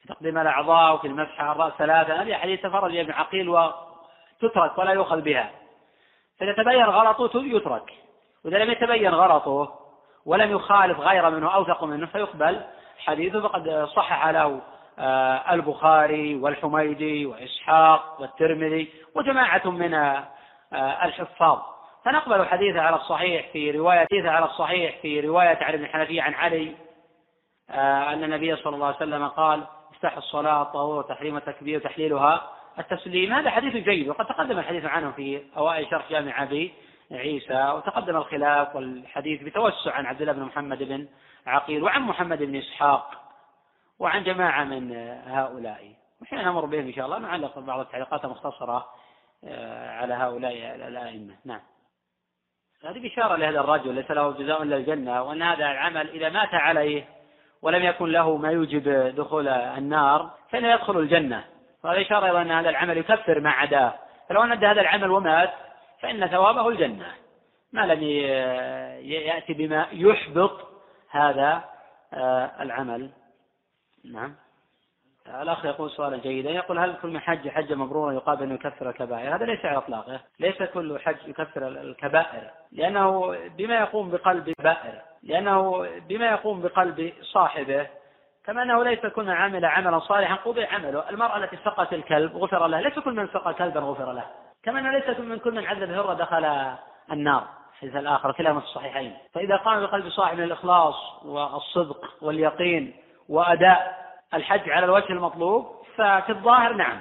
في 0.03 0.09
تقديم 0.09 0.39
الأعضاء 0.39 0.95
وفي 0.95 1.07
المسح 1.07 1.41
على 1.41 1.53
الرأس 1.53 1.73
ثلاثة. 1.79 2.23
هذه 2.23 2.35
حديث 2.35 2.61
تفرد 2.61 2.95
ابن 2.95 3.13
عقيل 3.13 3.49
وتترك 3.49 4.79
ولا 4.79 4.93
يؤخذ 4.93 5.21
بها. 5.21 5.51
فإذا 6.39 6.53
تبين 6.53 6.85
غلطه 6.85 7.45
يترك. 7.45 7.93
وإذا 8.45 8.59
لم 8.59 8.71
يتبين 8.71 9.15
غلطه 9.15 9.79
ولم 10.27 10.51
يخالف 10.51 11.01
غير 11.01 11.31
منه 11.31 11.55
أوثق 11.55 11.85
منه 11.85 12.07
فيقبل 12.07 12.61
حديثه. 12.99 13.41
فقد 13.41 13.89
صحح 13.97 14.29
له 14.29 14.61
آه، 14.99 15.55
البخاري 15.55 16.35
والحميدي 16.35 17.27
وإسحاق 17.27 18.21
والترمذي 18.21 18.93
وجماعة 19.15 19.71
من 19.71 19.95
آه، 19.95 20.25
الحفاظ. 21.05 21.76
فنقبل 22.07 22.47
حديثه 22.47 22.81
على 22.81 22.97
الصحيح 22.97 23.49
في 23.53 23.71
رواية 23.71 23.99
حديثه 23.99 24.31
على 24.31 24.45
الصحيح 24.45 24.99
في 25.03 25.21
رواية 25.21 25.59
علي 25.63 25.77
بن 25.77 25.85
الحنفية 25.85 26.23
عن 26.23 26.35
علي. 26.35 26.75
آه، 27.71 28.13
أن 28.13 28.25
النبي 28.25 28.57
صلى 28.57 28.75
الله 28.75 28.87
عليه 28.87 28.97
وسلم 28.97 29.29
قال 29.29 29.67
افتح 29.93 30.17
الصلاة 30.17 30.63
طهور 30.63 31.03
تحريم 31.03 31.37
التكبير 31.37 31.79
وتحليلها. 31.79 32.51
التسليم 32.79 33.33
هذا 33.33 33.51
حديث 33.51 33.73
جيد 33.73 34.09
وقد 34.09 34.27
تقدم 34.27 34.59
الحديث 34.59 34.85
عنه 34.85 35.11
في 35.11 35.43
أوائل 35.57 35.91
شرح 35.91 36.11
جامع 36.11 36.43
أبي 36.43 36.73
عيسى 37.11 37.71
وتقدم 37.71 38.17
الخلاف 38.17 38.77
والحديث 38.77 39.43
بتوسع 39.43 39.95
عن 39.95 40.07
عبد 40.07 40.21
الله 40.21 40.33
بن 40.33 40.43
محمد 40.43 40.83
بن 40.83 41.09
عقيل 41.47 41.83
وعن 41.83 42.03
محمد 42.03 42.43
بن 42.43 42.57
إسحاق 42.57 43.11
وعن 43.99 44.25
جماعة 44.25 44.65
من 44.65 44.93
هؤلاء. 45.27 45.93
وحين 46.23 46.39
نمر 46.39 46.65
بهم 46.65 46.87
إن 46.87 46.93
شاء 46.93 47.07
الله 47.07 47.19
نعلق 47.19 47.59
بعض 47.59 47.81
التعليقات 47.81 48.25
المختصرة 48.25 48.87
آه، 49.45 49.91
على 49.91 50.15
هؤلاء 50.15 50.53
الأئمة. 50.75 51.35
نعم. 51.45 51.61
هذه 52.85 52.99
بشارة 52.99 53.37
لهذا 53.37 53.61
الرجل 53.61 53.95
ليس 53.95 54.11
له 54.11 54.31
جزاء 54.31 54.63
إلا 54.63 54.77
الجنة 54.77 55.23
وأن 55.23 55.43
هذا 55.43 55.71
العمل 55.71 56.09
إذا 56.09 56.29
مات 56.29 56.55
عليه 56.55 57.05
ولم 57.63 57.83
يكن 57.83 58.07
له 58.07 58.37
ما 58.37 58.51
يوجب 58.51 58.89
دخول 59.17 59.49
النار 59.49 60.31
فإنه 60.51 60.73
يدخل 60.73 60.99
الجنة. 60.99 61.45
وهذا 61.85 62.01
إشارة 62.01 62.31
إلى 62.31 62.43
أن 62.43 62.51
هذا 62.51 62.71
العمل 62.71 62.99
يكفر 62.99 63.41
ما 63.41 63.51
عداه 63.51 63.95
فلو 64.29 64.43
أن 64.43 64.65
هذا 64.65 64.81
العمل 64.81 65.11
ومات 65.11 65.53
فإن 66.03 66.27
ثوابه 66.27 66.69
الجنة. 66.69 67.07
ما 67.73 67.87
لم 67.87 68.03
يأتي 69.03 69.55
بما 69.55 69.87
يحبط 69.93 70.69
هذا 71.11 71.65
آه، 72.13 72.51
العمل. 72.61 73.11
نعم. 74.05 74.35
الأخ 75.43 75.65
يقول 75.65 75.91
سؤالا 75.91 76.17
جيدا 76.17 76.51
يقول 76.51 76.79
هل 76.79 76.95
كل 77.03 77.09
من 77.09 77.21
حج 77.21 77.49
حج 77.49 77.73
مبرورا 77.73 78.13
يقابل 78.13 78.43
أنه 78.43 78.55
يكفر 78.55 78.91
الكبائر؟ 78.91 79.35
هذا 79.35 79.45
ليس 79.45 79.65
على 79.65 79.77
إطلاقه 79.77 80.21
ليس 80.41 80.63
كل 80.63 80.99
حج 80.99 81.17
يكفر 81.27 81.69
الكبائر 81.69 82.51
لأنه 82.73 83.37
بما 83.59 83.75
يقوم 83.75 84.11
بقلب 84.11 84.55
بائر 84.59 85.03
لأنه 85.23 85.89
بما 86.09 86.27
يقوم 86.27 86.63
بقلب 86.63 87.13
صاحبه 87.23 87.87
كما 88.45 88.63
أنه 88.63 88.85
ليس 88.85 89.07
كل 89.07 89.25
من 89.25 89.31
عمل 89.31 89.65
عملا 89.65 89.99
صالحا 89.99 90.35
قضي 90.35 90.65
عمله 90.65 91.11
المرأة 91.11 91.37
التي 91.37 91.57
سقت 91.65 91.93
الكلب 91.93 92.37
غفر 92.37 92.67
لها 92.67 92.81
ليس 92.81 92.99
كل 92.99 93.15
من 93.15 93.29
سقى 93.29 93.55
كلبا 93.55 93.81
غفر 93.81 94.13
له 94.13 94.25
كما 94.63 94.79
أنه 94.79 94.91
ليس 94.91 95.21
من 95.21 95.39
كل 95.39 95.55
من 95.55 95.67
عذب 95.67 95.91
هرة 95.91 96.15
دخل 96.15 96.75
النار 97.13 97.45
الحديث 97.77 97.97
الآخر 97.97 98.33
كلاهما 98.33 98.61
في 98.61 98.67
الصحيحين. 98.67 99.17
فإذا 99.35 99.57
قام 99.57 99.81
بقلب 99.81 100.09
صاحب 100.09 100.41
الإخلاص 100.41 101.25
والصدق 101.25 102.05
واليقين 102.23 102.97
وأداء 103.29 104.06
الحج 104.37 104.71
على 104.71 104.85
الوجه 104.85 105.13
المطلوب 105.13 105.83
ففي 105.97 106.29
الظاهر 106.29 106.73
نعم. 106.73 107.01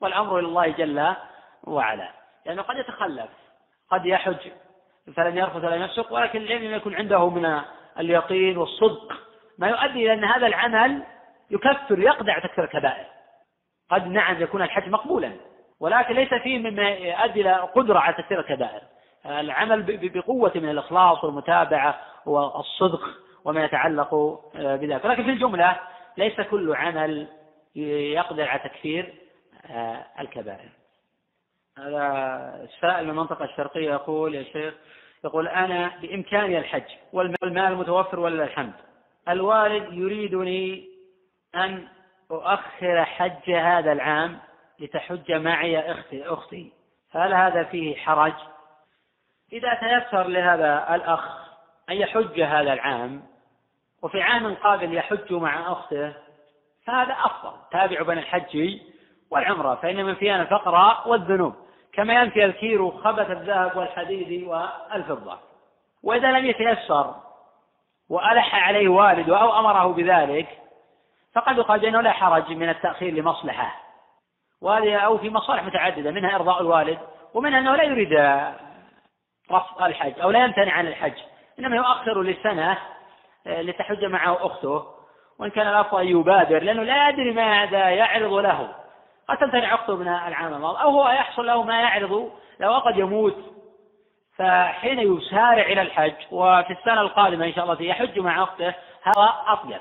والأمر 0.00 0.38
إلى 0.38 0.46
الله 0.46 0.68
جل 0.68 1.14
وعلا. 1.64 2.10
لأنه 2.46 2.62
قد 2.62 2.76
يتخلف 2.76 3.30
قد 3.90 4.06
يحج 4.06 4.50
فلن 5.16 5.38
يرفث 5.38 5.64
ولا 5.64 5.76
يفسق 5.76 6.12
ولكن 6.12 6.40
لم 6.40 6.74
يكن 6.74 6.94
عنده 6.94 7.28
من 7.30 7.60
اليقين 7.98 8.58
والصدق. 8.58 9.12
ما 9.58 9.68
يؤدي 9.68 10.04
إلى 10.04 10.12
أن 10.12 10.24
هذا 10.24 10.46
العمل 10.46 11.02
يكفر 11.50 11.98
يقدع 11.98 12.38
تكفير 12.38 12.64
الكبائر. 12.64 13.06
قد 13.90 14.06
نعم 14.06 14.42
يكون 14.42 14.62
الحج 14.62 14.88
مقبولا 14.88 15.32
ولكن 15.80 16.14
ليس 16.14 16.34
فيه 16.34 16.58
مما 16.58 16.88
يؤدي 16.88 17.40
إلى 17.40 17.52
قدرة 17.52 17.98
على 17.98 18.14
تكفير 18.14 18.40
الكبائر. 18.40 18.82
العمل 19.26 19.82
بقوة 20.14 20.52
من 20.54 20.70
الإخلاص 20.70 21.24
والمتابعة 21.24 22.00
والصدق 22.26 23.02
وما 23.44 23.64
يتعلق 23.64 24.40
بذلك. 24.54 25.04
ولكن 25.04 25.24
في 25.24 25.30
الجملة 25.30 25.76
ليس 26.16 26.40
كل 26.40 26.74
عمل 26.74 27.26
يقدر 27.74 28.48
على 28.48 28.58
تكفير 28.58 29.14
آه، 29.70 30.06
الكبائر. 30.20 30.68
هذا 31.78 32.68
سائل 32.80 33.04
من 33.04 33.10
المنطقة 33.10 33.44
الشرقية 33.44 33.90
يقول 33.90 34.34
يا 34.34 34.42
شيخ 34.42 34.74
يقول 35.24 35.48
أنا 35.48 35.92
بإمكاني 36.02 36.58
الحج 36.58 36.84
والمال 37.12 37.76
متوفر 37.76 38.20
ولله 38.20 38.44
الحمد؟ 38.44 38.72
الوالد 39.28 39.92
يريدني 39.92 40.88
أن 41.54 41.88
أؤخر 42.30 43.04
حج 43.04 43.50
هذا 43.50 43.92
العام 43.92 44.38
لتحج 44.78 45.32
معي 45.32 45.92
أختي 45.92 46.24
أختي. 46.26 46.72
هل 47.10 47.34
هذا 47.34 47.64
فيه 47.64 47.96
حرج؟ 47.96 48.34
إذا 49.52 49.74
تيسر 49.74 50.26
لهذا 50.26 50.94
الأخ 50.94 51.50
أن 51.90 51.96
يحج 51.96 52.40
هذا 52.40 52.72
العام 52.72 53.22
وفي 54.02 54.22
عام 54.22 54.54
قابل 54.54 54.94
يحج 54.94 55.32
مع 55.32 55.72
أخته 55.72 56.12
فهذا 56.86 57.16
أفضل. 57.24 57.52
تابع 57.70 58.02
بين 58.02 58.18
الحج 58.18 58.78
والعمرة 59.30 59.74
فإن 59.74 60.04
من 60.04 60.14
فيها 60.14 60.42
الفقر 60.42 61.02
والذنوب. 61.10 61.54
كما 61.92 62.14
ينفي 62.14 62.44
الكير 62.44 62.90
خبث 62.90 63.30
الذهب 63.30 63.76
والحديد 63.76 64.48
والفضة. 64.48 65.38
وإذا 66.02 66.32
لم 66.32 66.46
يتيسر 66.46 67.14
وألح 68.10 68.54
عليه 68.54 68.88
والده 68.88 69.40
أو 69.40 69.58
أمره 69.58 69.92
بذلك 69.92 70.58
فقد 71.34 71.58
يقال 71.58 71.84
أنه 71.84 72.00
لا 72.00 72.12
حرج 72.12 72.50
من 72.50 72.68
التأخير 72.68 73.14
لمصلحة. 73.14 73.80
وهذه 74.60 74.96
أو 74.96 75.18
في 75.18 75.30
مصالح 75.30 75.64
متعددة 75.64 76.10
منها 76.10 76.34
إرضاء 76.34 76.60
الوالد 76.60 76.98
ومنها 77.34 77.58
أنه 77.58 77.76
لا 77.76 77.84
يريد 77.84 78.12
رفض 79.52 79.82
الحج 79.82 80.20
أو 80.20 80.30
لا 80.30 80.44
يمتنع 80.44 80.72
عن 80.72 80.86
الحج. 80.86 81.18
إنما 81.58 81.76
يؤخر 81.76 82.22
لسنة 82.22 82.78
لتحج 83.46 84.04
معه 84.04 84.46
أخته 84.46 84.84
وإن 85.38 85.50
كان 85.50 85.68
الأفضل 85.68 86.08
يبادر 86.08 86.62
لأنه 86.62 86.82
لا 86.82 87.08
يدري 87.08 87.32
ماذا 87.32 87.88
يعرض 87.88 88.32
له. 88.32 88.68
قد 89.28 89.38
تمتنع 89.38 89.72
عقده 89.72 89.96
من 89.96 90.08
العام 90.08 90.54
الماضي 90.54 90.82
أو 90.82 90.90
هو 90.90 91.08
يحصل 91.08 91.46
له 91.46 91.62
ما 91.62 91.80
يعرض 91.80 92.30
له 92.60 92.78
قد 92.78 92.98
يموت. 92.98 93.36
فحين 94.38 94.98
يسارع 94.98 95.62
إلى 95.62 95.82
الحج 95.82 96.14
وفي 96.30 96.72
السنة 96.72 97.00
القادمة 97.00 97.46
إن 97.46 97.52
شاء 97.52 97.64
الله 97.64 97.82
يحج 97.82 98.18
مع 98.18 98.42
أخته 98.42 98.74
هذا 99.02 99.34
أطيب. 99.46 99.80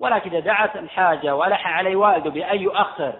ولكن 0.00 0.30
إذا 0.30 0.40
دعت 0.40 0.76
الحاجة 0.76 1.34
وألح 1.34 1.66
عليه 1.66 1.96
والده 1.96 2.30
بأن 2.30 2.60
يؤخر 2.60 3.12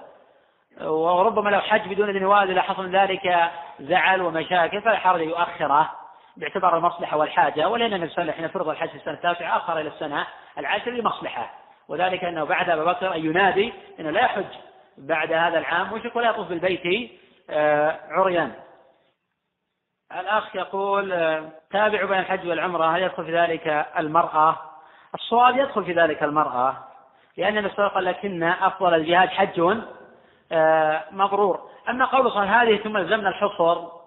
وربما 0.80 1.50
لو 1.50 1.60
حج 1.60 1.88
بدون 1.88 2.08
إذن 2.08 2.24
والده 2.24 2.54
لحصل 2.54 2.90
ذلك 2.90 3.50
زعل 3.80 4.22
ومشاكل 4.22 4.82
فلا 4.82 4.96
حرج 4.96 5.20
يؤخره. 5.20 5.99
باعتبار 6.40 6.76
المصلحة 6.76 7.16
والحاجة 7.16 7.68
ولأن 7.68 7.92
النبي 7.92 8.10
صلى 8.10 8.22
الله 8.22 8.32
عليه 8.32 8.32
وسلم 8.32 8.44
حين 8.44 8.48
فرض 8.48 8.68
الحج 8.68 8.88
في 8.88 8.96
السنة 8.96 9.14
التاسعة 9.14 9.56
أخر 9.56 9.80
إلى 9.80 9.88
السنة 9.88 10.26
العاشرة 10.58 10.90
لمصلحة. 10.90 11.50
وذلك 11.88 12.24
أنه 12.24 12.44
بعد 12.44 12.70
أبا 12.70 12.84
بكر 12.84 13.14
أن 13.14 13.24
ينادي 13.24 13.72
أنه 14.00 14.10
لا 14.10 14.20
يحج 14.20 14.44
بعد 14.98 15.32
هذا 15.32 15.58
العام 15.58 15.94
مشرك 15.94 16.16
ولا 16.16 16.30
يطوف 16.30 16.48
بالبيت 16.48 17.10
آه، 17.50 18.00
عريان. 18.10 18.52
الأخ 20.12 20.56
يقول 20.56 21.12
آه، 21.12 21.48
تابع 21.70 22.04
بين 22.04 22.18
الحج 22.18 22.48
والعمرة 22.48 22.96
هل 22.96 23.02
يدخل 23.02 23.24
في 23.24 23.38
ذلك 23.38 23.86
المرأة؟ 23.98 24.56
الصواب 25.14 25.56
يدخل 25.56 25.84
في 25.84 25.92
ذلك 25.92 26.22
المرأة 26.22 26.76
لأن 27.36 27.58
النبي 27.58 27.74
صلى 27.74 27.86
الله 27.86 27.96
عليه 27.96 28.10
وسلم 28.10 28.18
لكن 28.18 28.42
أفضل 28.42 28.94
الجهاد 28.94 29.28
حج 29.28 29.80
آه، 30.52 31.04
مبرور 31.10 31.70
أما 31.88 32.04
قول 32.04 32.48
هذه 32.48 32.76
ثم 32.76 32.98
لزمنا 32.98 33.28
الحصر 33.28 33.99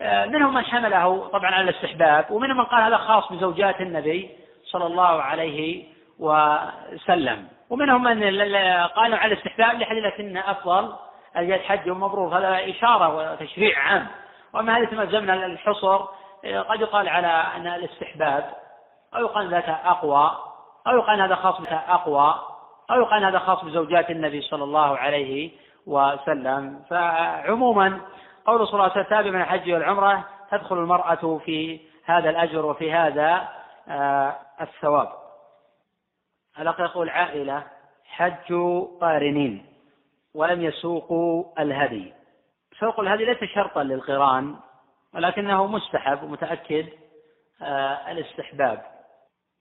منهم 0.00 0.54
من 0.54 0.64
حمله 0.64 1.28
طبعا 1.28 1.50
على 1.50 1.70
الاستحباب 1.70 2.30
ومنهم 2.30 2.56
من 2.56 2.64
قال 2.64 2.82
هذا 2.82 2.96
خاص 2.96 3.32
بزوجات 3.32 3.80
النبي 3.80 4.30
صلى 4.64 4.86
الله 4.86 5.22
عليه 5.22 5.84
وسلم. 6.18 7.48
ومنهم 7.70 8.02
من 8.02 8.22
قالوا 8.86 9.18
على 9.18 9.32
الاستحباب 9.32 9.80
لحديث 9.80 10.04
أفضل 10.36 10.94
الجهاد 11.36 11.60
حج 11.60 11.88
مبرور. 11.88 12.38
هذا 12.38 12.70
إشارة 12.70 13.14
وتشريع 13.16 13.78
عام. 13.78 14.06
وأما 14.52 14.78
هذه 14.78 14.84
تمزمنا 14.84 15.46
الحصر 15.46 15.98
قد 16.68 16.80
يقال 16.80 17.08
على 17.08 17.44
أن 17.56 17.66
الاستحباب 17.66 18.50
أو 19.16 19.20
يقال 19.20 19.48
ذاك 19.48 19.68
أقوى 19.68 20.30
أو 20.86 20.96
يقال 20.96 21.20
هذا 21.20 21.34
خاص 21.34 21.54
أقوى 21.88 22.34
أو 22.90 23.00
يقال 23.00 23.24
هذا 23.24 23.38
خاص 23.38 23.64
بزوجات 23.64 24.10
النبي 24.10 24.40
صلى 24.40 24.64
الله 24.64 24.98
عليه 24.98 25.50
وسلم. 25.86 26.82
فعموما 26.90 28.00
قول 28.46 28.66
صلى 28.66 28.74
الله 28.74 28.92
عليه 28.96 29.06
وسلم 29.06 29.32
من 29.34 29.40
الحج 29.40 29.72
والعمرة 29.72 30.24
تدخل 30.50 30.78
المرأة 30.78 31.40
في 31.44 31.80
هذا 32.04 32.30
الأجر 32.30 32.66
وفي 32.66 32.92
هذا 32.92 33.48
آه، 33.88 34.36
الثواب. 34.60 35.08
الأخ 36.58 36.80
يقول 36.80 37.08
عائلة 37.08 37.62
حج 38.04 38.52
قارنين 39.00 39.66
ولم 40.34 40.62
يسوقوا 40.62 41.44
الهدي. 41.58 42.12
سوق 42.80 43.00
الهدي 43.00 43.24
ليس 43.24 43.44
شرطا 43.54 43.82
للقران 43.82 44.56
ولكنه 45.14 45.66
مستحب 45.66 46.22
ومتأكد 46.22 46.88
آه 47.62 48.10
الاستحباب. 48.10 48.82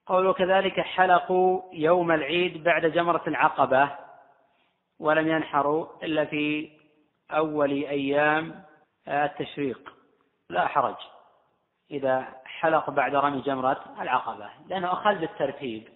قوله 0.06 0.34
كذلك 0.34 0.80
حلقوا 0.80 1.62
يوم 1.74 2.12
العيد 2.12 2.64
بعد 2.64 2.86
جمرة 2.86 3.22
العقبة 3.28 3.90
ولم 5.00 5.28
ينحروا 5.28 5.86
إلا 6.04 6.26
في 6.26 6.70
أول 7.32 7.72
أيام 7.72 8.64
التشريق 9.08 9.94
لا 10.50 10.68
حرج. 10.68 10.96
إذا 11.92 12.26
حلق 12.46 12.90
بعد 12.90 13.16
رمي 13.16 13.42
جمرة 13.42 13.84
العقبة 14.02 14.50
لأنه 14.68 14.94
أخذ 14.94 15.16
بالترتيب. 15.16 15.88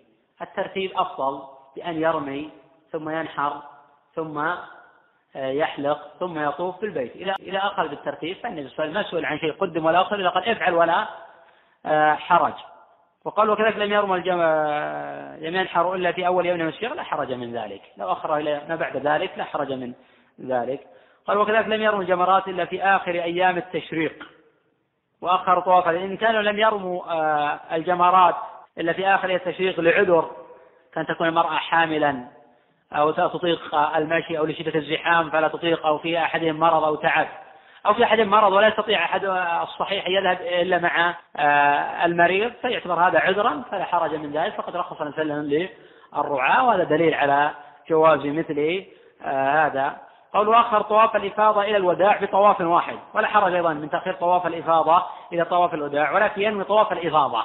الترتيب 0.42 0.92
أفضل 0.96 1.42
بأن 1.76 2.02
يرمي 2.02 2.50
ثم 2.92 3.10
ينحر 3.10 3.62
ثم 4.16 4.38
آه، 5.36 5.50
يحلق 5.50 6.12
ثم 6.20 6.40
يطوف 6.40 6.82
بالبيت 6.82 7.16
إلى 7.16 7.36
إلى 7.40 7.58
آخر 7.58 7.88
بالترتيب 7.88 8.38
فالنبي 8.38 8.70
صلى 8.70 8.86
الله 8.86 8.98
عليه 8.98 9.08
وسلم 9.08 9.26
عن 9.26 9.40
شيء 9.40 9.54
قدم 9.54 9.86
ولا 9.86 10.02
أخر 10.02 10.16
إلا 10.16 10.30
قال 10.30 10.50
افعل 10.50 10.74
ولا 10.74 11.08
آه، 11.86 12.14
حرج. 12.14 12.54
وقال 13.26 13.50
وكذلك 13.50 13.76
لم 13.76 13.92
يرمى 13.92 14.16
الجمع 14.16 14.44
آه، 14.46 15.38
لم 15.40 15.56
ينحر 15.56 15.96
إلا 15.96 16.12
في 16.12 16.28
أول 16.28 16.46
يوم 16.46 16.60
من 16.60 16.74
لا 16.96 17.04
حرج 17.04 17.32
من 17.32 17.54
ذلك. 17.54 17.82
لو 17.98 18.12
أخر 18.12 18.38
إلى 18.38 18.62
ما 18.70 18.76
بعد 18.76 18.98
ذلك 18.98 19.32
لا 19.38 19.44
حرج 19.44 19.72
من 19.72 19.94
ذلك. 20.42 20.88
قال 21.28 21.38
وكذلك 21.38 21.68
لم 21.68 21.82
يرموا 21.82 22.02
الجمرات 22.02 22.48
إلا 22.48 22.66
في 22.66 22.84
آخر 22.84 23.12
أيام 23.12 23.58
التشريق. 23.58 24.28
وأخر 25.22 25.60
طواف 25.60 25.88
إن 25.88 26.18
كانوا 26.18 26.42
لم 26.42 26.60
يرموا 26.60 27.04
الجمرات 27.76 28.36
إلا 28.78 28.94
في 28.94 29.08
آخر 29.08 29.30
التشريق 29.30 29.80
لعذر 29.80 30.32
كان 30.94 31.06
تكون 31.06 31.28
المرأة 31.28 31.56
حاملا 31.56 32.24
أو 32.94 33.12
تطيق 33.12 33.76
المشي 33.76 34.38
أو 34.38 34.46
لشدة 34.46 34.80
الزحام 34.80 35.30
فلا 35.30 35.48
تطيق 35.48 35.86
أو 35.86 35.98
في 35.98 36.18
أحدهم 36.18 36.60
مرض 36.60 36.84
أو 36.84 36.96
تعب. 36.96 37.28
أو 37.86 37.94
في 37.94 38.04
أحدهم 38.04 38.28
مرض 38.28 38.54
ولا 38.54 38.68
يستطيع 38.68 39.06
أحد 39.06 39.26
الصحيح 39.64 40.08
يذهب 40.08 40.42
إلا 40.42 40.78
مع 40.78 41.16
آه، 41.36 42.06
المريض 42.06 42.52
فيعتبر 42.62 43.08
هذا 43.08 43.20
عذرا 43.20 43.64
فلا 43.72 43.84
حرج 43.84 44.16
من 44.16 44.32
ذلك. 44.32 44.54
فقد 44.54 44.76
رخص 44.76 44.98
صلى 44.98 45.22
الله 45.22 45.70
للرعاة 46.14 46.68
وهذا 46.68 46.84
دليل 46.84 47.14
على 47.14 47.52
جواز 47.90 48.26
مثل 48.26 48.86
آه، 49.26 49.66
هذا. 49.66 50.07
قول 50.34 50.56
آخر 50.56 50.82
طواف 50.82 51.16
الإفاضة 51.16 51.62
إلى 51.62 51.78
الوداع 51.78 52.18
بطواف 52.22 52.62
واحد. 52.62 53.00
ولا 53.14 53.28
حرج 53.28 53.54
أيضا 53.54 53.74
من 53.74 53.90
تأخير 53.90 54.14
طواف 54.14 54.48
الإفاضة 54.48 55.04
إلى 55.34 55.46
طواف 55.46 55.74
الوداع 55.74 56.12
ولكن 56.12 56.42
ينوي 56.42 56.64
طواف 56.64 56.92
الإفاضة. 56.92 57.44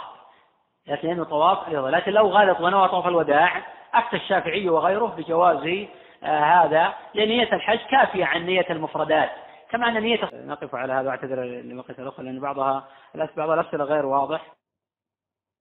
لكن 0.87 1.09
ينوي 1.09 1.25
طواف 1.25 1.69
الإفاضة. 1.69 1.91
لكن 1.91 2.13
لو 2.13 2.29
غلط 2.29 2.61
ونوى 2.61 2.89
طواف 2.89 3.07
الوداع 3.07 3.63
أفتى 3.95 4.17
الشافعي 4.17 4.69
وغيره 4.69 5.15
بجواز 5.17 5.87
آه، 6.25 6.41
هذا 6.41 6.95
لأن 7.15 7.29
نية 7.29 7.53
الحج 7.53 7.79
كافية 7.91 8.25
عن 8.25 8.47
نية 8.47 8.67
المفردات. 8.71 9.31
كما 9.71 9.89
أن 9.89 10.03
نية 10.03 10.31
نقف 10.33 10.75
على 10.75 10.93
هذا 10.93 11.09
واعتذر 11.09 11.43
لمقيت 11.45 11.99
الأخرى 11.99 12.25
لأن 12.25 12.41
بعضها 12.41 12.85
بعض 13.37 13.51
الأسئلة 13.51 13.85
غير 13.85 14.07
واضح. 14.07 14.41